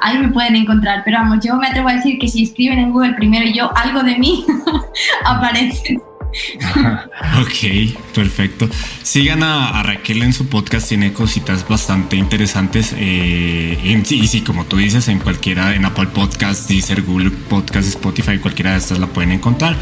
ahí 0.00 0.18
me 0.18 0.28
pueden 0.28 0.56
encontrar. 0.56 1.02
Pero 1.04 1.18
vamos, 1.18 1.44
yo 1.44 1.56
me 1.56 1.68
atrevo 1.68 1.88
a 1.88 1.94
decir 1.94 2.18
que 2.18 2.28
si 2.28 2.44
escriben 2.44 2.78
en 2.78 2.92
Google 2.92 3.14
primero 3.14 3.48
yo 3.50 3.70
algo 3.76 4.02
de 4.02 4.18
mí, 4.18 4.44
aparece. 5.24 6.00
ok, 7.40 7.94
perfecto. 8.14 8.68
Sigan 9.02 9.42
a, 9.42 9.82
Raquel 9.82 10.22
en 10.22 10.32
su 10.32 10.46
podcast, 10.48 10.88
tiene 10.88 11.12
cositas 11.12 11.66
bastante 11.66 12.16
interesantes. 12.16 12.94
Eh, 12.96 14.02
y 14.08 14.26
sí, 14.26 14.40
como 14.42 14.64
tú 14.66 14.76
dices, 14.76 15.08
en 15.08 15.18
cualquiera, 15.18 15.74
en 15.74 15.84
Apple 15.84 16.08
Podcast, 16.08 16.68
Deezer, 16.68 17.02
Google 17.02 17.30
Podcast, 17.30 17.88
Spotify, 17.88 18.38
cualquiera 18.38 18.72
de 18.72 18.78
estas 18.78 18.98
la 18.98 19.06
pueden 19.06 19.32
encontrar. 19.32 19.76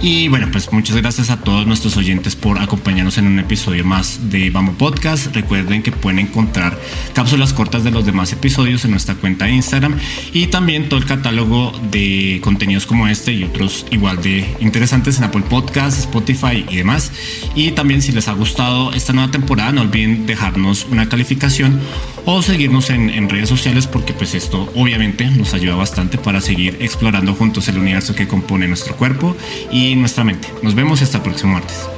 Y 0.00 0.28
bueno, 0.28 0.48
pues 0.50 0.72
muchas 0.72 0.96
gracias 0.96 1.30
a 1.30 1.38
todos 1.38 1.66
nuestros 1.66 1.96
oyentes 1.96 2.36
por 2.36 2.58
acompañarnos 2.58 3.18
en 3.18 3.26
un 3.26 3.38
episodio 3.38 3.84
más 3.84 4.30
de 4.30 4.50
Vamos 4.50 4.76
Podcast. 4.76 5.34
Recuerden 5.34 5.82
que 5.82 5.92
pueden 5.92 6.18
encontrar 6.18 6.78
cápsulas 7.14 7.52
cortas 7.52 7.84
de 7.84 7.90
los 7.90 8.06
demás 8.06 8.32
episodios 8.32 8.84
en 8.84 8.90
nuestra 8.90 9.14
cuenta 9.14 9.44
de 9.44 9.52
Instagram 9.52 9.98
y 10.32 10.46
también 10.48 10.88
todo 10.88 10.98
el 10.98 11.06
catálogo 11.06 11.72
de 11.90 12.40
contenidos 12.42 12.86
como 12.86 13.06
este 13.08 13.32
y 13.32 13.44
otros 13.44 13.86
igual 13.90 14.20
de 14.22 14.56
interesantes 14.60 15.18
en 15.18 15.24
Apple 15.24 15.42
Podcast 15.48 15.91
Spotify 15.98 16.64
y 16.68 16.76
demás. 16.76 17.12
Y 17.54 17.72
también 17.72 18.02
si 18.02 18.12
les 18.12 18.28
ha 18.28 18.32
gustado 18.32 18.92
esta 18.92 19.12
nueva 19.12 19.30
temporada, 19.30 19.72
no 19.72 19.82
olviden 19.82 20.26
dejarnos 20.26 20.86
una 20.90 21.08
calificación 21.08 21.80
o 22.24 22.42
seguirnos 22.42 22.90
en, 22.90 23.28
redes 23.28 23.48
sociales 23.48 23.86
porque 23.86 24.12
pues 24.12 24.34
esto 24.34 24.70
obviamente 24.74 25.24
nos 25.26 25.54
ayuda 25.54 25.76
bastante 25.76 26.18
para 26.18 26.40
seguir 26.40 26.76
explorando 26.80 27.34
juntos 27.34 27.68
el 27.68 27.78
universo 27.78 28.14
que 28.14 28.28
compone 28.28 28.68
nuestro 28.68 28.96
cuerpo 28.96 29.36
y 29.70 29.94
nuestra 29.96 30.24
mente. 30.24 30.48
Nos 30.62 30.74
vemos 30.74 31.02
hasta 31.02 31.18
el 31.18 31.22
próximo 31.22 31.54
martes. 31.54 31.88